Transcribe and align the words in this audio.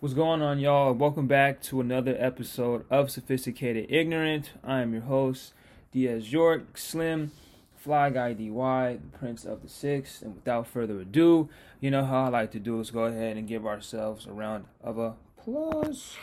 What's 0.00 0.14
going 0.14 0.40
on, 0.40 0.58
y'all? 0.60 0.94
Welcome 0.94 1.26
back 1.26 1.60
to 1.64 1.82
another 1.82 2.16
episode 2.18 2.86
of 2.88 3.10
Sophisticated 3.10 3.84
Ignorance. 3.90 4.48
I 4.64 4.80
am 4.80 4.94
your 4.94 5.02
host, 5.02 5.52
Diaz 5.92 6.32
York, 6.32 6.78
Slim, 6.78 7.32
Fly 7.76 8.08
Guy 8.08 8.32
DY, 8.32 8.96
the 8.96 9.18
Prince 9.18 9.44
of 9.44 9.60
the 9.60 9.68
Six. 9.68 10.22
And 10.22 10.36
without 10.36 10.66
further 10.66 11.00
ado, 11.00 11.50
you 11.80 11.90
know 11.90 12.06
how 12.06 12.24
I 12.24 12.28
like 12.30 12.50
to 12.52 12.58
do 12.58 12.80
is 12.80 12.90
go 12.90 13.04
ahead 13.04 13.36
and 13.36 13.46
give 13.46 13.66
ourselves 13.66 14.24
a 14.24 14.32
round 14.32 14.64
of 14.82 14.96
applause. 14.96 16.16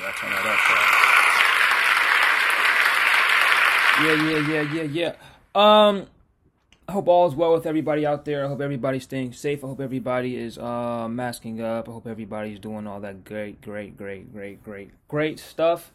Yeah, 0.00 0.12
turn 0.18 0.30
that 0.30 0.46
up. 0.46 0.60
Yeah, 4.02 4.14
yeah, 4.30 4.48
yeah, 4.48 4.82
yeah, 4.82 5.12
yeah. 5.54 5.88
Um, 5.88 6.06
I 6.86 6.92
hope 6.92 7.08
all 7.08 7.26
is 7.26 7.34
well 7.34 7.52
with 7.52 7.66
everybody 7.66 8.04
out 8.04 8.26
there. 8.26 8.44
I 8.44 8.48
hope 8.48 8.60
everybody's 8.60 9.04
staying 9.04 9.32
safe. 9.32 9.64
I 9.64 9.68
hope 9.68 9.80
everybody 9.80 10.36
is 10.36 10.58
uh, 10.58 11.08
masking 11.08 11.62
up. 11.62 11.88
I 11.88 11.92
hope 11.92 12.06
everybody's 12.06 12.58
doing 12.58 12.86
all 12.86 13.00
that 13.00 13.24
great, 13.24 13.62
great, 13.62 13.96
great, 13.96 14.32
great, 14.32 14.62
great, 14.62 14.90
great 15.08 15.38
stuff. 15.38 15.92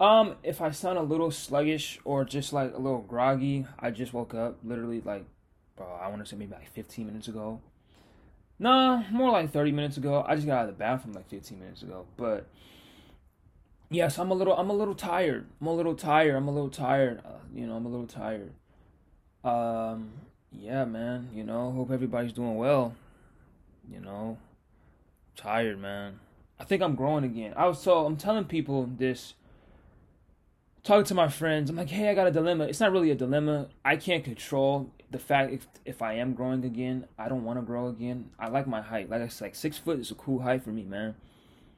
Um, 0.00 0.34
if 0.42 0.60
I 0.60 0.72
sound 0.72 0.98
a 0.98 1.02
little 1.02 1.30
sluggish 1.30 2.00
or 2.04 2.24
just 2.24 2.52
like 2.52 2.74
a 2.74 2.78
little 2.78 3.02
groggy, 3.02 3.66
I 3.78 3.92
just 3.92 4.12
woke 4.12 4.34
up 4.34 4.58
literally 4.64 5.00
like, 5.00 5.24
bro, 5.76 5.86
I 5.86 6.08
want 6.08 6.24
to 6.24 6.28
say 6.28 6.36
maybe 6.36 6.52
like 6.52 6.68
15 6.72 7.06
minutes 7.06 7.28
ago. 7.28 7.60
Nah, 8.58 9.04
more 9.12 9.30
like 9.30 9.52
30 9.52 9.70
minutes 9.70 9.98
ago. 9.98 10.24
I 10.26 10.34
just 10.34 10.48
got 10.48 10.58
out 10.58 10.68
of 10.68 10.76
the 10.76 10.78
bathroom 10.78 11.14
like 11.14 11.28
15 11.28 11.60
minutes 11.60 11.82
ago. 11.82 12.06
But 12.16 12.48
yes, 13.88 14.18
I'm 14.18 14.32
a 14.32 14.34
little, 14.34 14.56
I'm 14.56 14.70
a 14.70 14.74
little 14.74 14.96
tired. 14.96 15.46
I'm 15.60 15.68
a 15.68 15.74
little 15.74 15.94
tired. 15.94 16.34
I'm 16.34 16.48
a 16.48 16.52
little 16.52 16.70
tired. 16.70 17.20
Uh, 17.24 17.38
you 17.54 17.68
know, 17.68 17.76
I'm 17.76 17.86
a 17.86 17.88
little 17.88 18.08
tired. 18.08 18.52
Um, 19.44 20.12
yeah, 20.50 20.84
man. 20.84 21.28
You 21.34 21.44
know, 21.44 21.70
hope 21.70 21.90
everybody's 21.90 22.32
doing 22.32 22.56
well. 22.56 22.94
You 23.90 24.00
know, 24.00 24.38
tired, 25.36 25.78
man. 25.78 26.20
I 26.58 26.64
think 26.64 26.82
I'm 26.82 26.94
growing 26.94 27.24
again. 27.24 27.52
I 27.56 27.66
was 27.66 27.80
so 27.80 28.06
I'm 28.06 28.16
telling 28.16 28.44
people 28.44 28.86
this. 28.86 29.34
Talking 30.82 31.04
to 31.06 31.14
my 31.14 31.28
friends, 31.28 31.70
I'm 31.70 31.76
like, 31.76 31.88
hey, 31.88 32.10
I 32.10 32.14
got 32.14 32.26
a 32.26 32.30
dilemma. 32.30 32.64
It's 32.64 32.80
not 32.80 32.92
really 32.92 33.10
a 33.10 33.14
dilemma. 33.14 33.68
I 33.84 33.96
can't 33.96 34.22
control 34.22 34.90
the 35.10 35.18
fact 35.18 35.52
if 35.52 35.66
if 35.84 36.02
I 36.02 36.14
am 36.14 36.34
growing 36.34 36.64
again. 36.64 37.06
I 37.18 37.28
don't 37.28 37.44
want 37.44 37.58
to 37.58 37.64
grow 37.64 37.88
again. 37.88 38.30
I 38.38 38.48
like 38.48 38.66
my 38.66 38.80
height. 38.80 39.10
Like 39.10 39.22
I 39.22 39.28
said, 39.28 39.46
like 39.46 39.54
six 39.54 39.76
foot 39.76 39.98
is 39.98 40.10
a 40.10 40.14
cool 40.14 40.40
height 40.40 40.62
for 40.62 40.70
me, 40.70 40.84
man. 40.84 41.14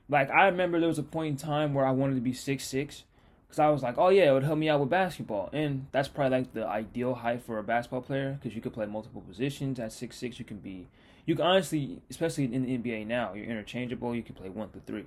Like 0.09 0.31
I 0.31 0.47
remember 0.47 0.79
there 0.79 0.89
was 0.89 0.99
a 0.99 1.05
point 1.05 1.31
in 1.31 1.37
time 1.37 1.75
where 1.75 1.87
I 1.87 1.91
wanted 1.91 2.15
to 2.17 2.21
be 2.21 2.33
six 2.33 2.65
six 2.65 3.05
because 3.47 3.59
I 3.59 3.69
was 3.69 3.83
like, 3.83 3.97
oh 3.99 4.09
yeah, 4.09 4.31
it 4.31 4.33
would 4.33 4.45
help 4.45 4.59
me 4.59 4.69
out 4.69 4.81
with 4.81 4.91
basketball, 4.91 5.51
and 5.53 5.87
that's 5.93 6.09
probably 6.09 6.39
like 6.39 6.53
the 6.53 6.67
ideal 6.67 7.15
height 7.15 7.43
for 7.43 7.59
a 7.59 7.63
basketball 7.63 8.03
player 8.03 8.39
because 8.41 8.55
you 8.55 8.61
could 8.61 8.73
play 8.73 8.87
multiple 8.87 9.21
positions 9.21 9.79
at 9.79 9.93
six 9.93 10.17
six. 10.17 10.39
You 10.39 10.45
can 10.45 10.59
be, 10.59 10.89
you 11.25 11.35
can 11.35 11.45
honestly, 11.45 12.01
especially 12.11 12.45
in 12.45 12.65
the 12.65 12.79
NBA 12.79 13.07
now, 13.07 13.35
you're 13.35 13.47
interchangeable. 13.47 14.15
You 14.15 14.23
can 14.23 14.35
play 14.35 14.49
one 14.49 14.69
through 14.71 14.83
three, 14.87 15.07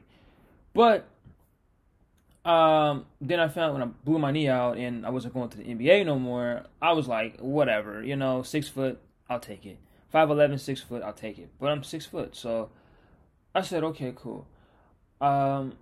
but 0.73 1.07
um, 2.45 3.05
then 3.19 3.39
I 3.39 3.47
found 3.47 3.73
when 3.73 3.83
I 3.83 3.85
blew 3.85 4.17
my 4.17 4.31
knee 4.31 4.47
out 4.47 4.77
and 4.77 5.05
I 5.05 5.09
wasn't 5.09 5.33
going 5.33 5.49
to 5.49 5.57
the 5.57 5.63
NBA 5.63 6.05
no 6.05 6.17
more, 6.17 6.63
I 6.81 6.93
was 6.93 7.07
like, 7.07 7.39
whatever, 7.39 8.01
you 8.03 8.15
know, 8.15 8.43
six 8.43 8.67
foot, 8.67 8.99
I'll 9.29 9.39
take 9.39 9.65
it. 9.65 9.77
5'11", 10.13 10.59
six 10.59 10.81
foot, 10.81 11.03
I'll 11.03 11.13
take 11.13 11.37
it. 11.37 11.49
But 11.59 11.67
I'm 11.67 11.83
six 11.83 12.05
foot, 12.05 12.35
so 12.35 12.69
I 13.53 13.61
said, 13.61 13.83
okay, 13.83 14.13
cool. 14.15 14.47
Um, 15.21 15.73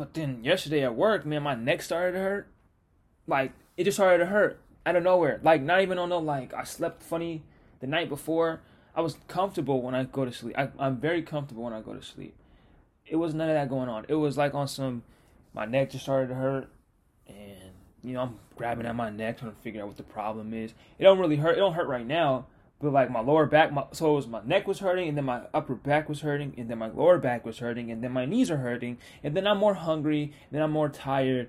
but 0.00 0.14
then 0.14 0.42
yesterday 0.42 0.82
at 0.82 0.94
work, 0.94 1.26
man, 1.26 1.42
my 1.42 1.54
neck 1.54 1.82
started 1.82 2.12
to 2.12 2.20
hurt. 2.20 2.48
Like 3.26 3.52
it 3.76 3.84
just 3.84 3.98
started 3.98 4.24
to 4.24 4.30
hurt 4.30 4.58
out 4.86 4.96
of 4.96 5.02
nowhere. 5.02 5.38
Like 5.42 5.60
not 5.60 5.82
even 5.82 5.98
on 5.98 6.08
the 6.08 6.18
like 6.18 6.54
I 6.54 6.64
slept 6.64 7.02
funny 7.02 7.42
the 7.80 7.86
night 7.86 8.08
before. 8.08 8.62
I 8.96 9.02
was 9.02 9.18
comfortable 9.28 9.82
when 9.82 9.94
I 9.94 10.04
go 10.04 10.24
to 10.24 10.32
sleep. 10.32 10.54
I, 10.56 10.70
I'm 10.78 10.96
very 10.96 11.20
comfortable 11.20 11.64
when 11.64 11.74
I 11.74 11.82
go 11.82 11.92
to 11.92 12.02
sleep. 12.02 12.34
It 13.04 13.16
was 13.16 13.34
none 13.34 13.50
of 13.50 13.54
that 13.56 13.68
going 13.68 13.90
on. 13.90 14.06
It 14.08 14.14
was 14.14 14.38
like 14.38 14.54
on 14.54 14.68
some, 14.68 15.02
my 15.52 15.66
neck 15.66 15.90
just 15.90 16.04
started 16.04 16.28
to 16.28 16.34
hurt, 16.34 16.70
and 17.28 17.74
you 18.02 18.14
know 18.14 18.22
I'm 18.22 18.38
grabbing 18.56 18.86
at 18.86 18.96
my 18.96 19.10
neck 19.10 19.40
trying 19.40 19.52
to 19.52 19.58
figure 19.58 19.82
out 19.82 19.88
what 19.88 19.98
the 19.98 20.02
problem 20.02 20.54
is. 20.54 20.72
It 20.98 21.02
don't 21.02 21.18
really 21.18 21.36
hurt. 21.36 21.58
It 21.58 21.60
don't 21.60 21.74
hurt 21.74 21.88
right 21.88 22.06
now, 22.06 22.46
but 22.80 22.92
like 22.92 23.10
my 23.10 23.20
lower 23.20 23.46
back, 23.46 23.72
my 23.72 23.84
so 23.92 24.12
it 24.12 24.16
was 24.16 24.26
my 24.26 24.40
neck 24.44 24.66
was 24.66 24.78
hurting, 24.78 25.08
and 25.08 25.16
then 25.16 25.24
my 25.26 25.42
upper 25.52 25.74
back 25.74 26.08
was 26.08 26.22
hurting, 26.22 26.54
and 26.56 26.70
then 26.70 26.78
my 26.78 26.88
lower 26.88 27.18
back 27.18 27.44
was 27.44 27.58
hurting, 27.58 27.90
and 27.90 28.02
then 28.02 28.12
my 28.12 28.24
knees 28.24 28.50
are 28.50 28.56
hurting, 28.56 28.98
and 29.22 29.36
then 29.36 29.46
I'm 29.46 29.58
more 29.58 29.74
hungry, 29.74 30.22
and 30.22 30.52
then 30.52 30.62
I'm 30.62 30.70
more 30.70 30.88
tired. 30.88 31.48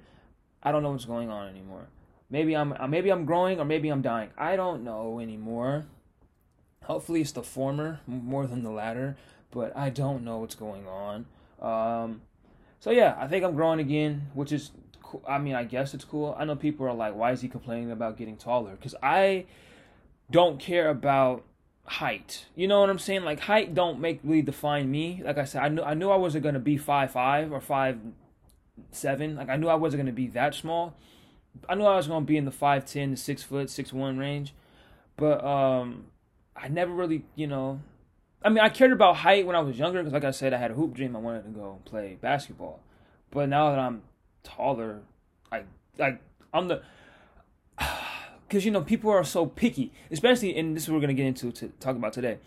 I 0.62 0.72
don't 0.72 0.84
know 0.84 0.92
what's 0.92 1.06
going 1.06 1.30
on 1.30 1.48
anymore. 1.48 1.88
Maybe 2.30 2.56
I'm 2.56 2.74
uh, 2.74 2.88
maybe 2.88 3.12
I'm 3.12 3.26
growing, 3.26 3.60
or 3.60 3.66
maybe 3.66 3.90
I'm 3.90 4.02
dying. 4.02 4.30
I 4.38 4.56
don't 4.56 4.84
know 4.84 5.20
anymore. 5.20 5.86
Hopefully, 6.84 7.22
it's 7.22 7.32
the 7.32 7.44
former 7.44 8.02
more 8.08 8.46
than 8.48 8.64
the 8.64 8.72
latter, 8.72 9.16
but 9.52 9.76
I 9.76 9.90
don't 9.90 10.24
know 10.24 10.40
what's 10.40 10.56
going 10.56 10.86
on. 10.88 11.26
Um, 11.62 12.22
so 12.80 12.90
yeah, 12.90 13.16
I 13.18 13.28
think 13.28 13.46
I'm 13.46 13.56
growing 13.56 13.80
again, 13.80 14.30
which 14.34 14.52
is, 14.52 14.72
cool. 15.04 15.24
I 15.28 15.38
mean, 15.38 15.54
I 15.54 15.64
guess 15.64 15.94
it's 15.94 16.04
cool. 16.04 16.36
I 16.38 16.46
know 16.46 16.56
people 16.56 16.88
are 16.88 16.94
like, 16.94 17.16
why 17.16 17.32
is 17.32 17.42
he 17.42 17.48
complaining 17.48 17.92
about 17.92 18.18
getting 18.18 18.36
taller? 18.36 18.72
Because 18.72 18.96
I 19.04 19.46
don't 20.32 20.60
care 20.60 20.90
about 20.90 21.44
height. 21.86 22.46
You 22.56 22.68
know 22.68 22.80
what 22.80 22.90
I'm 22.90 23.00
saying? 23.00 23.24
Like 23.24 23.42
height 23.42 23.74
don't 23.74 24.00
make 24.00 24.20
really 24.24 24.42
define 24.42 24.90
me. 24.90 25.22
Like 25.24 25.38
I 25.38 25.44
said, 25.44 25.62
I 25.62 25.70
knew 25.70 25.82
I 25.82 25.94
knew 25.94 26.10
I 26.10 26.16
wasn't 26.16 26.44
gonna 26.44 26.60
be 26.60 26.78
five 26.78 27.12
five 27.12 27.52
or 27.52 27.60
five 27.60 28.00
seven. 28.92 29.36
Like 29.36 29.50
I 29.50 29.58
knew 29.58 29.68
I 29.68 29.76
wasn't 29.76 30.02
gonna 30.02 30.12
be 30.12 30.28
that 30.28 30.56
small. 30.56 30.96
I 31.68 31.76
knew 31.76 31.84
I 31.84 31.96
was 31.98 32.08
gonna 32.08 32.26
be 32.26 32.38
in 32.38 32.46
the 32.46 32.52
five 32.52 32.86
ten 32.86 33.12
to 33.12 33.18
six 33.18 33.44
foot 33.44 33.70
six 33.70 33.92
one 33.92 34.18
range, 34.18 34.54
but 35.18 35.44
um, 35.44 36.06
I 36.56 36.70
never 36.70 36.92
really 36.92 37.26
you 37.36 37.48
know. 37.48 37.82
I 38.44 38.50
mean, 38.50 38.60
I 38.60 38.70
cared 38.70 38.92
about 38.92 39.18
height 39.18 39.46
when 39.46 39.56
I 39.56 39.60
was 39.60 39.78
younger 39.78 40.00
because, 40.00 40.14
like 40.14 40.24
I 40.24 40.32
said, 40.32 40.52
I 40.52 40.58
had 40.58 40.72
a 40.72 40.74
hoop 40.74 40.96
dream. 40.96 41.16
I 41.16 41.20
wanted 41.20 41.44
to 41.44 41.50
go 41.50 41.80
play 41.86 42.18
basketball. 42.20 42.80
But 43.30 43.50
now 43.50 43.70
that 43.70 43.78
I'm 43.78 44.02
taller, 44.44 45.02
I 45.52 45.64
like 45.98 46.20
I'm 46.54 46.68
the 46.68 46.82
because 48.52 48.66
you 48.66 48.72
know 48.72 48.82
people 48.82 49.10
are 49.10 49.24
so 49.24 49.46
picky, 49.46 49.94
especially 50.12 50.58
and 50.58 50.76
this 50.76 50.84
is 50.84 50.90
what 50.90 50.96
we're 50.96 51.02
gonna 51.02 51.14
get 51.14 51.26
into 51.26 51.54
to 51.54 51.70
talk 51.80 51.96
about 51.96 52.12
today. 52.12 52.38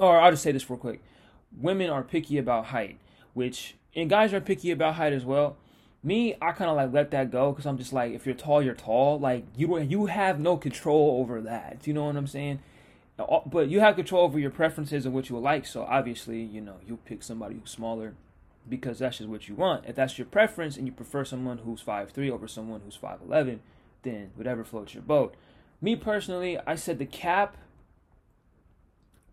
Or 0.00 0.18
I'll 0.18 0.32
just 0.32 0.42
say 0.42 0.50
this 0.50 0.68
real 0.68 0.80
quick: 0.80 1.00
women 1.56 1.88
are 1.90 2.02
picky 2.02 2.38
about 2.38 2.66
height, 2.66 2.98
which 3.32 3.76
and 3.94 4.10
guys 4.10 4.34
are 4.34 4.40
picky 4.40 4.72
about 4.72 4.96
height 4.96 5.12
as 5.12 5.24
well. 5.24 5.56
Me, 6.02 6.34
I 6.42 6.50
kind 6.50 6.68
of 6.68 6.76
like 6.76 6.92
let 6.92 7.12
that 7.12 7.30
go 7.30 7.52
because 7.52 7.66
I'm 7.66 7.78
just 7.78 7.92
like, 7.92 8.14
if 8.14 8.26
you're 8.26 8.34
tall, 8.34 8.62
you're 8.62 8.74
tall. 8.74 9.20
Like 9.20 9.44
you, 9.56 9.78
you 9.78 10.06
have 10.06 10.40
no 10.40 10.56
control 10.56 11.20
over 11.20 11.40
that. 11.42 11.86
You 11.86 11.94
know 11.94 12.06
what 12.06 12.16
I'm 12.16 12.26
saying? 12.26 12.58
But 13.16 13.68
you 13.68 13.78
have 13.78 13.94
control 13.94 14.24
over 14.24 14.40
your 14.40 14.50
preferences 14.50 15.06
and 15.06 15.14
what 15.14 15.28
you 15.28 15.38
like. 15.38 15.66
So 15.66 15.84
obviously, 15.84 16.40
you 16.40 16.62
know, 16.62 16.76
you 16.84 16.98
pick 17.04 17.22
somebody 17.22 17.56
who's 17.60 17.70
smaller 17.70 18.14
because 18.68 18.98
that's 18.98 19.18
just 19.18 19.30
what 19.30 19.46
you 19.46 19.54
want. 19.54 19.84
If 19.86 19.94
that's 19.94 20.18
your 20.18 20.26
preference 20.26 20.76
and 20.76 20.86
you 20.88 20.92
prefer 20.92 21.24
someone 21.24 21.58
who's 21.58 21.80
five 21.80 22.10
three 22.10 22.28
over 22.28 22.48
someone 22.48 22.80
who's 22.84 22.96
five 22.96 23.20
eleven, 23.24 23.60
then 24.02 24.30
whatever 24.34 24.64
floats 24.64 24.94
your 24.94 25.02
boat. 25.02 25.34
Me 25.80 25.96
personally, 25.96 26.58
I 26.66 26.74
said 26.74 26.98
the 26.98 27.06
cap. 27.06 27.56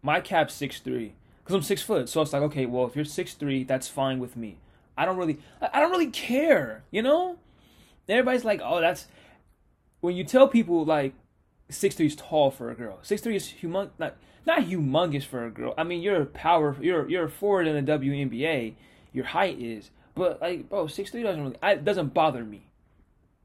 My 0.01 0.21
cap's 0.21 0.53
six 0.53 0.79
three 0.79 1.15
because 1.43 1.55
I'm 1.55 1.61
six 1.61 1.81
foot. 1.81 2.09
So 2.09 2.21
it's 2.21 2.33
like, 2.33 2.41
okay, 2.43 2.65
well, 2.65 2.85
if 2.85 2.95
you're 2.95 3.05
six 3.05 3.33
three, 3.33 3.63
that's 3.63 3.87
fine 3.87 4.19
with 4.19 4.35
me. 4.35 4.57
I 4.97 5.05
don't 5.05 5.17
really, 5.17 5.39
I 5.61 5.79
don't 5.79 5.91
really 5.91 6.11
care, 6.11 6.83
you 6.91 7.01
know. 7.01 7.37
Everybody's 8.09 8.45
like, 8.45 8.61
oh, 8.63 8.81
that's 8.81 9.07
when 10.01 10.15
you 10.15 10.23
tell 10.23 10.47
people 10.47 10.85
like 10.85 11.13
six 11.69 11.95
three 11.95 12.07
is 12.07 12.15
tall 12.15 12.51
for 12.51 12.69
a 12.69 12.75
girl. 12.75 12.99
Six 13.01 13.21
three 13.21 13.35
is 13.35 13.53
humong, 13.61 13.89
not 13.97 14.15
not 14.45 14.61
humongous 14.61 15.23
for 15.23 15.45
a 15.45 15.51
girl. 15.51 15.73
I 15.77 15.83
mean, 15.83 16.01
you're 16.01 16.21
a 16.21 16.25
power, 16.25 16.77
you're 16.81 17.09
you're 17.09 17.25
a 17.25 17.29
forward 17.29 17.67
in 17.67 17.85
the 17.85 17.91
WNBA. 17.91 18.73
Your 19.13 19.25
height 19.25 19.59
is, 19.59 19.89
but 20.15 20.41
like, 20.41 20.69
bro, 20.69 20.87
six 20.87 21.11
three 21.11 21.23
doesn't 21.23 21.41
really, 21.41 21.57
it 21.63 21.83
doesn't 21.83 22.13
bother 22.13 22.43
me. 22.43 22.66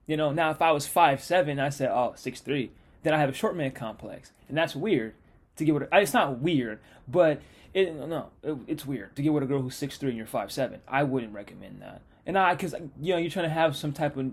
You 0.07 0.17
know, 0.17 0.33
now 0.33 0.51
if 0.51 0.61
I 0.61 0.73
was 0.73 0.87
five 0.87 1.23
seven, 1.23 1.61
I 1.61 1.69
said, 1.69 1.91
oh, 1.91 2.15
six 2.17 2.41
three, 2.41 2.73
then 3.03 3.15
I 3.15 3.19
have 3.19 3.29
a 3.29 3.35
short 3.35 3.57
man 3.57 3.71
complex, 3.73 4.33
and 4.49 4.57
that's 4.57 4.75
weird 4.75 5.15
to 5.57 5.65
get 5.65 5.75
with. 5.75 5.89
It's 5.93 6.15
not 6.15 6.39
weird, 6.39 6.81
but 7.09 7.41
it, 7.75 7.95
no, 7.95 8.31
it, 8.43 8.57
it's 8.67 8.87
weird 8.87 9.15
to 9.17 9.23
get 9.23 9.33
with 9.33 9.43
a 9.43 9.47
girl 9.47 9.63
who's 9.63 9.77
six 9.77 9.97
three 9.97 10.11
and 10.11 10.19
you're 10.19 10.27
five 10.27 10.53
seven. 10.53 10.81
I 10.89 11.05
wouldn't 11.05 11.35
recommend 11.35 11.83
that. 11.83 12.03
And 12.27 12.39
I, 12.39 12.55
because 12.55 12.75
you 13.01 13.15
know, 13.15 13.19
you're 13.19 13.31
trying 13.31 13.49
to 13.49 13.55
have 13.55 13.77
some 13.77 13.93
type 13.93 14.17
of 14.17 14.33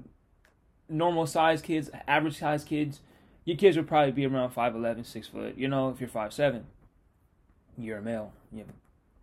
normal 0.88 1.26
size 1.26 1.62
kids, 1.62 1.90
average 2.08 2.40
size 2.40 2.64
kids. 2.64 3.02
Your 3.46 3.58
kids 3.58 3.78
would 3.78 3.88
probably 3.88 4.12
be 4.12 4.28
around 4.28 4.54
5'11", 4.54 5.06
6 5.06 5.28
foot. 5.28 5.58
You 5.58 5.68
know, 5.68 5.90
if 5.90 6.00
you're 6.00 6.10
five 6.10 6.34
seven, 6.34 6.66
you're 7.78 7.98
a 7.98 8.02
male. 8.02 8.32
You 8.52 8.60
have 8.60 8.70
a 8.70 8.74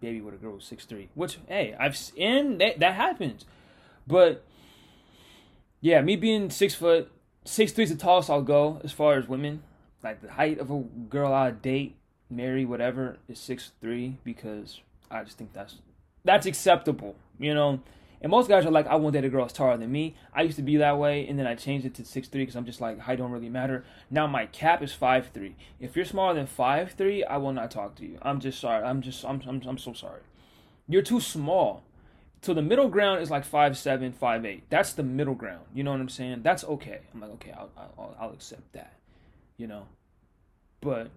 baby 0.01 0.21
with 0.21 0.35
a 0.35 0.37
girl 0.37 0.53
who's 0.53 0.65
six 0.65 0.85
three. 0.85 1.09
Which, 1.15 1.39
hey, 1.49 1.75
I've 1.79 1.97
seen 1.97 2.59
that 2.59 2.79
that 2.81 2.95
happens, 2.95 3.45
but 4.07 4.45
yeah, 5.87 6.01
me 6.01 6.17
being 6.17 6.51
six 6.51 6.75
foot, 6.75 7.13
six 7.45 7.71
three 7.71 7.85
is 7.85 7.91
the 7.91 7.97
tallest 7.97 8.29
I'll 8.29 8.43
go 8.43 8.81
as 8.83 8.91
far 8.91 9.15
as 9.15 9.29
women. 9.29 9.63
Like 10.03 10.21
the 10.21 10.33
height 10.33 10.59
of 10.59 10.69
a 10.69 10.81
girl 11.09 11.33
I 11.33 11.53
date, 11.53 11.95
marry, 12.29 12.65
whatever, 12.65 13.19
is 13.29 13.39
six 13.39 13.71
three 13.81 14.17
because 14.25 14.81
I 15.13 15.23
just 15.23 15.39
think 15.39 15.53
that's 15.53 15.77
that's 16.25 16.45
acceptable, 16.45 17.15
you 17.39 17.55
know. 17.55 17.81
And 18.21 18.33
most 18.33 18.49
guys 18.49 18.67
are 18.67 18.73
like, 18.73 18.89
I 18.89 18.97
won't 18.97 19.13
date 19.13 19.25
a 19.25 19.29
girl 19.29 19.45
that's 19.45 19.53
taller 19.53 19.77
than 19.77 19.93
me. 19.93 20.17
I 20.35 20.43
used 20.43 20.57
to 20.57 20.63
be 20.63 20.77
that 20.79 20.99
way, 20.99 21.25
and 21.29 21.39
then 21.39 21.47
I 21.47 21.55
changed 21.55 21.87
it 21.87 21.95
to 21.95 22.05
six 22.05 22.27
three 22.27 22.43
because 22.43 22.57
I'm 22.57 22.67
just 22.67 22.81
like 22.81 22.99
height 22.99 23.19
don't 23.19 23.31
really 23.31 23.49
matter. 23.49 23.85
Now 24.11 24.27
my 24.27 24.47
cap 24.47 24.83
is 24.83 24.93
five 24.93 25.31
three. 25.33 25.55
If 25.79 25.95
you're 25.95 26.05
smaller 26.05 26.35
than 26.35 26.49
five 26.49 26.95
three, 26.99 27.23
I 27.23 27.37
will 27.37 27.53
not 27.53 27.71
talk 27.71 27.95
to 27.97 28.05
you. 28.05 28.19
I'm 28.23 28.41
just 28.41 28.59
sorry. 28.59 28.83
I'm 28.83 29.03
just 29.03 29.25
I'm 29.25 29.41
I'm, 29.47 29.63
I'm 29.65 29.79
so 29.79 29.93
sorry. 29.93 30.23
You're 30.89 31.03
too 31.03 31.21
small. 31.21 31.85
So 32.43 32.55
the 32.55 32.63
middle 32.63 32.89
ground 32.89 33.23
is 33.23 33.31
like 33.31 33.45
five 33.45 33.77
seven, 33.77 34.13
five 34.13 34.45
eight. 34.45 34.65
That's 34.69 34.93
the 34.93 35.03
middle 35.03 35.35
ground. 35.35 35.65
You 35.75 35.83
know 35.83 35.91
what 35.91 36.01
I'm 36.01 36.09
saying? 36.09 36.43
That's 36.43 36.65
okay. 36.65 37.01
I'm 37.13 37.21
like, 37.21 37.31
okay, 37.33 37.53
I'll, 37.53 37.71
I'll, 37.77 38.17
I'll 38.21 38.33
accept 38.33 38.73
that. 38.73 38.93
You 39.57 39.67
know, 39.67 39.87
but 40.81 41.11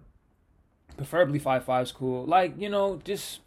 preferably 0.96 1.38
five 1.38 1.64
five 1.64 1.84
is 1.84 1.92
cool. 1.92 2.24
Like 2.26 2.54
you 2.58 2.68
know, 2.68 3.00
just 3.04 3.40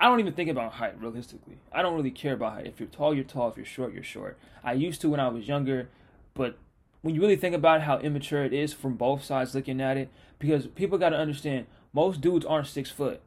I 0.00 0.06
don't 0.06 0.20
even 0.20 0.32
think 0.32 0.50
about 0.50 0.72
height 0.72 1.00
realistically. 1.00 1.58
I 1.70 1.82
don't 1.82 1.94
really 1.94 2.10
care 2.10 2.34
about 2.34 2.54
height. 2.54 2.66
If 2.66 2.80
you're 2.80 2.88
tall, 2.88 3.14
you're 3.14 3.24
tall. 3.24 3.50
If 3.50 3.56
you're 3.56 3.66
short, 3.66 3.92
you're 3.92 4.02
short. 4.02 4.38
I 4.64 4.72
used 4.72 5.00
to 5.02 5.10
when 5.10 5.20
I 5.20 5.28
was 5.28 5.46
younger, 5.46 5.90
but 6.34 6.56
when 7.02 7.14
you 7.14 7.20
really 7.20 7.36
think 7.36 7.54
about 7.54 7.82
how 7.82 7.98
immature 7.98 8.44
it 8.44 8.52
is 8.52 8.72
from 8.72 8.94
both 8.94 9.22
sides 9.24 9.54
looking 9.54 9.80
at 9.80 9.96
it, 9.96 10.10
because 10.38 10.66
people 10.66 10.98
got 10.98 11.10
to 11.10 11.16
understand 11.16 11.66
most 11.92 12.20
dudes 12.20 12.46
aren't 12.46 12.66
six 12.66 12.90
foot 12.90 13.20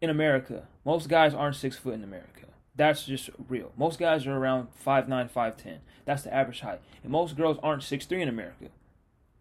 in 0.00 0.10
America. 0.10 0.66
Most 0.84 1.08
guys 1.08 1.34
aren't 1.34 1.56
six 1.56 1.76
foot 1.76 1.94
in 1.94 2.04
America. 2.04 2.46
That's 2.76 3.04
just 3.04 3.30
real. 3.48 3.72
Most 3.76 3.98
guys 3.98 4.26
are 4.26 4.36
around 4.36 4.68
five 4.74 5.08
nine, 5.08 5.28
five 5.28 5.56
ten. 5.56 5.78
That's 6.04 6.22
the 6.22 6.34
average 6.34 6.60
height. 6.60 6.80
And 7.02 7.10
most 7.10 7.36
girls 7.36 7.58
aren't 7.62 7.82
six 7.82 8.04
three 8.06 8.22
in 8.22 8.28
America, 8.28 8.66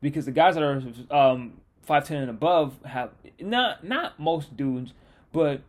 because 0.02 0.26
the 0.26 0.32
guys 0.32 0.56
that 0.56 0.64
are 0.64 0.82
um, 1.12 1.62
five 1.84 2.08
ten 2.08 2.22
and 2.22 2.30
above 2.30 2.82
have 2.86 3.12
not 3.40 3.84
not 3.84 4.20
most 4.20 4.56
dudes, 4.56 4.94
but 5.34 5.62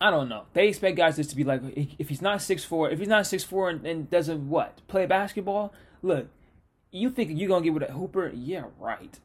I 0.00 0.10
don't 0.10 0.28
know. 0.28 0.44
They 0.54 0.68
expect 0.68 0.96
guys 0.96 1.16
just 1.16 1.30
to 1.30 1.36
be 1.36 1.44
like, 1.44 1.62
if 1.98 2.08
he's 2.08 2.22
not 2.22 2.42
six 2.42 2.64
four, 2.64 2.90
if 2.90 2.98
he's 2.98 3.08
not 3.08 3.26
six 3.26 3.44
four 3.44 3.70
and, 3.70 3.86
and 3.86 4.10
doesn't 4.10 4.48
what 4.48 4.80
play 4.88 5.06
basketball, 5.06 5.72
look, 6.02 6.26
you 6.90 7.10
think 7.10 7.30
you're 7.32 7.48
gonna 7.48 7.62
get 7.62 7.74
with 7.74 7.82
a 7.82 7.92
hooper? 7.92 8.32
Yeah, 8.34 8.64
right. 8.78 9.20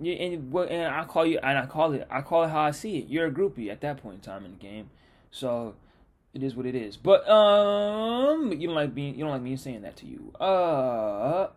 And 0.00 0.54
and 0.54 0.94
I 0.94 1.04
call 1.04 1.24
you 1.24 1.38
and 1.42 1.58
I 1.58 1.66
call 1.66 1.92
it 1.92 2.06
I 2.10 2.20
call 2.20 2.44
it 2.44 2.48
how 2.48 2.62
I 2.62 2.70
see 2.72 2.98
it. 2.98 3.08
You're 3.08 3.26
a 3.26 3.30
groupie 3.30 3.70
at 3.70 3.80
that 3.82 4.02
point 4.02 4.16
in 4.16 4.20
time 4.20 4.44
in 4.44 4.52
the 4.52 4.56
game, 4.56 4.90
so 5.30 5.74
it 6.32 6.42
is 6.42 6.54
what 6.54 6.66
it 6.66 6.74
is. 6.74 6.96
But 6.96 7.28
um, 7.28 8.52
you 8.52 8.68
don't 8.68 8.76
like 8.76 8.94
being 8.94 9.14
you 9.14 9.24
don't 9.24 9.32
like 9.32 9.42
me 9.42 9.56
saying 9.56 9.82
that 9.82 9.96
to 9.96 10.06
you. 10.06 10.32
Uh, 10.38 11.48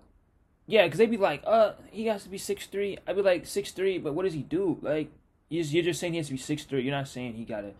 yeah, 0.65 0.85
because 0.85 0.97
they'd 0.97 1.11
be 1.11 1.17
like, 1.17 1.43
uh, 1.45 1.73
he 1.91 2.07
has 2.07 2.23
to 2.23 2.29
be 2.29 2.37
six 2.37 2.65
three. 2.67 2.97
I'd 3.07 3.15
be 3.15 3.21
like 3.21 3.45
six 3.45 3.71
three, 3.71 3.97
but 3.97 4.13
what 4.13 4.23
does 4.23 4.33
he 4.33 4.41
do? 4.41 4.79
Like, 4.81 5.09
you're 5.49 5.83
just 5.83 5.99
saying 5.99 6.13
he 6.13 6.17
has 6.17 6.27
to 6.27 6.33
be 6.33 6.37
six 6.37 6.63
three. 6.63 6.83
You're 6.83 6.95
not 6.95 7.07
saying 7.07 7.33
he 7.33 7.45
gotta 7.45 7.73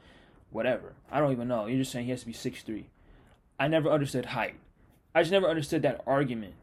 whatever. 0.52 0.94
I 1.12 1.20
don't 1.20 1.32
even 1.32 1.48
know. 1.48 1.66
You're 1.66 1.80
just 1.80 1.92
saying 1.92 2.06
he 2.06 2.12
has 2.12 2.22
to 2.22 2.28
be 2.28 2.34
six 2.34 2.62
three. 2.62 2.88
I 3.60 3.68
never 3.68 3.90
understood 3.90 4.26
height. 4.26 4.56
I 5.16 5.22
just 5.22 5.32
never 5.32 5.48
understood 5.48 5.82
that 5.84 6.02
argument. 6.08 6.56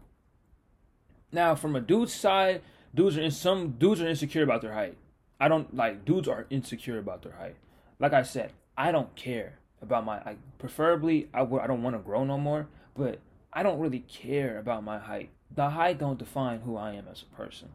Now, 1.32 1.54
from 1.54 1.76
a 1.76 1.80
dude's 1.80 2.12
side, 2.12 2.62
dudes 2.94 3.16
are 3.16 3.22
in 3.22 3.30
some 3.30 3.72
dudes 3.72 4.00
are 4.00 4.08
insecure 4.08 4.42
about 4.42 4.62
their 4.62 4.74
height. 4.74 4.96
I 5.40 5.48
don't 5.48 5.74
like 5.74 6.04
dudes 6.04 6.28
are 6.28 6.46
insecure 6.50 6.98
about 6.98 7.22
their 7.22 7.32
height. 7.32 7.56
Like 7.98 8.12
I 8.12 8.22
said, 8.22 8.52
I 8.80 8.92
don't 8.92 9.14
care 9.16 9.58
about 9.82 10.04
my. 10.04 10.16
I 10.16 10.36
preferably 10.58 11.28
I 11.34 11.42
I 11.42 11.66
don't 11.66 11.82
want 11.82 11.96
to 11.96 12.00
grow 12.00 12.24
no 12.24 12.38
more, 12.38 12.68
but 12.96 13.20
I 13.52 13.62
don't 13.62 13.78
really 13.78 14.00
care 14.00 14.58
about 14.58 14.84
my 14.84 14.98
height. 14.98 15.30
The 15.54 15.70
height 15.70 15.98
don't 15.98 16.18
define 16.18 16.60
who 16.60 16.76
I 16.76 16.92
am 16.92 17.06
as 17.10 17.22
a 17.22 17.36
person, 17.36 17.70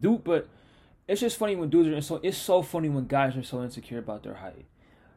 dude. 0.00 0.24
But 0.24 0.48
it's 1.08 1.20
just 1.20 1.36
funny 1.36 1.56
when 1.56 1.70
dudes 1.70 1.88
are 1.88 2.00
so. 2.00 2.20
It's 2.22 2.38
so 2.38 2.62
funny 2.62 2.88
when 2.88 3.06
guys 3.06 3.36
are 3.36 3.42
so 3.42 3.62
insecure 3.62 3.98
about 3.98 4.22
their 4.22 4.34
height 4.34 4.66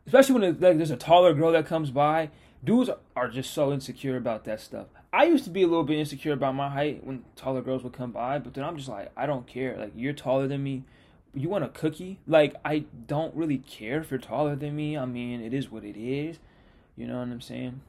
especially 0.05 0.39
when 0.39 0.59
like 0.59 0.77
there's 0.77 0.91
a 0.91 0.97
taller 0.97 1.33
girl 1.33 1.51
that 1.51 1.65
comes 1.65 1.91
by. 1.91 2.29
Dudes 2.63 2.89
are 3.15 3.27
just 3.29 3.53
so 3.53 3.71
insecure 3.71 4.17
about 4.17 4.45
that 4.45 4.59
stuff. 4.59 4.87
I 5.13 5.25
used 5.25 5.43
to 5.43 5.49
be 5.49 5.61
a 5.61 5.67
little 5.67 5.83
bit 5.83 5.99
insecure 5.99 6.33
about 6.33 6.55
my 6.55 6.69
height 6.69 7.03
when 7.03 7.23
taller 7.35 7.61
girls 7.61 7.83
would 7.83 7.93
come 7.93 8.11
by, 8.11 8.39
but 8.39 8.53
then 8.53 8.63
I'm 8.63 8.75
just 8.75 8.89
like, 8.89 9.11
I 9.15 9.25
don't 9.25 9.45
care. 9.45 9.77
Like 9.77 9.93
you're 9.95 10.13
taller 10.13 10.47
than 10.47 10.63
me. 10.63 10.83
You 11.35 11.49
want 11.49 11.63
a 11.63 11.69
cookie? 11.69 12.19
Like 12.25 12.55
I 12.63 12.85
don't 13.07 13.35
really 13.35 13.57
care 13.57 13.99
if 13.99 14.11
you're 14.11 14.19
taller 14.19 14.55
than 14.55 14.75
me. 14.75 14.97
I 14.97 15.05
mean, 15.05 15.41
it 15.41 15.53
is 15.53 15.69
what 15.69 15.83
it 15.83 15.97
is. 15.97 16.39
You 16.95 17.07
know 17.07 17.19
what 17.19 17.27
I'm 17.27 17.41
saying? 17.41 17.81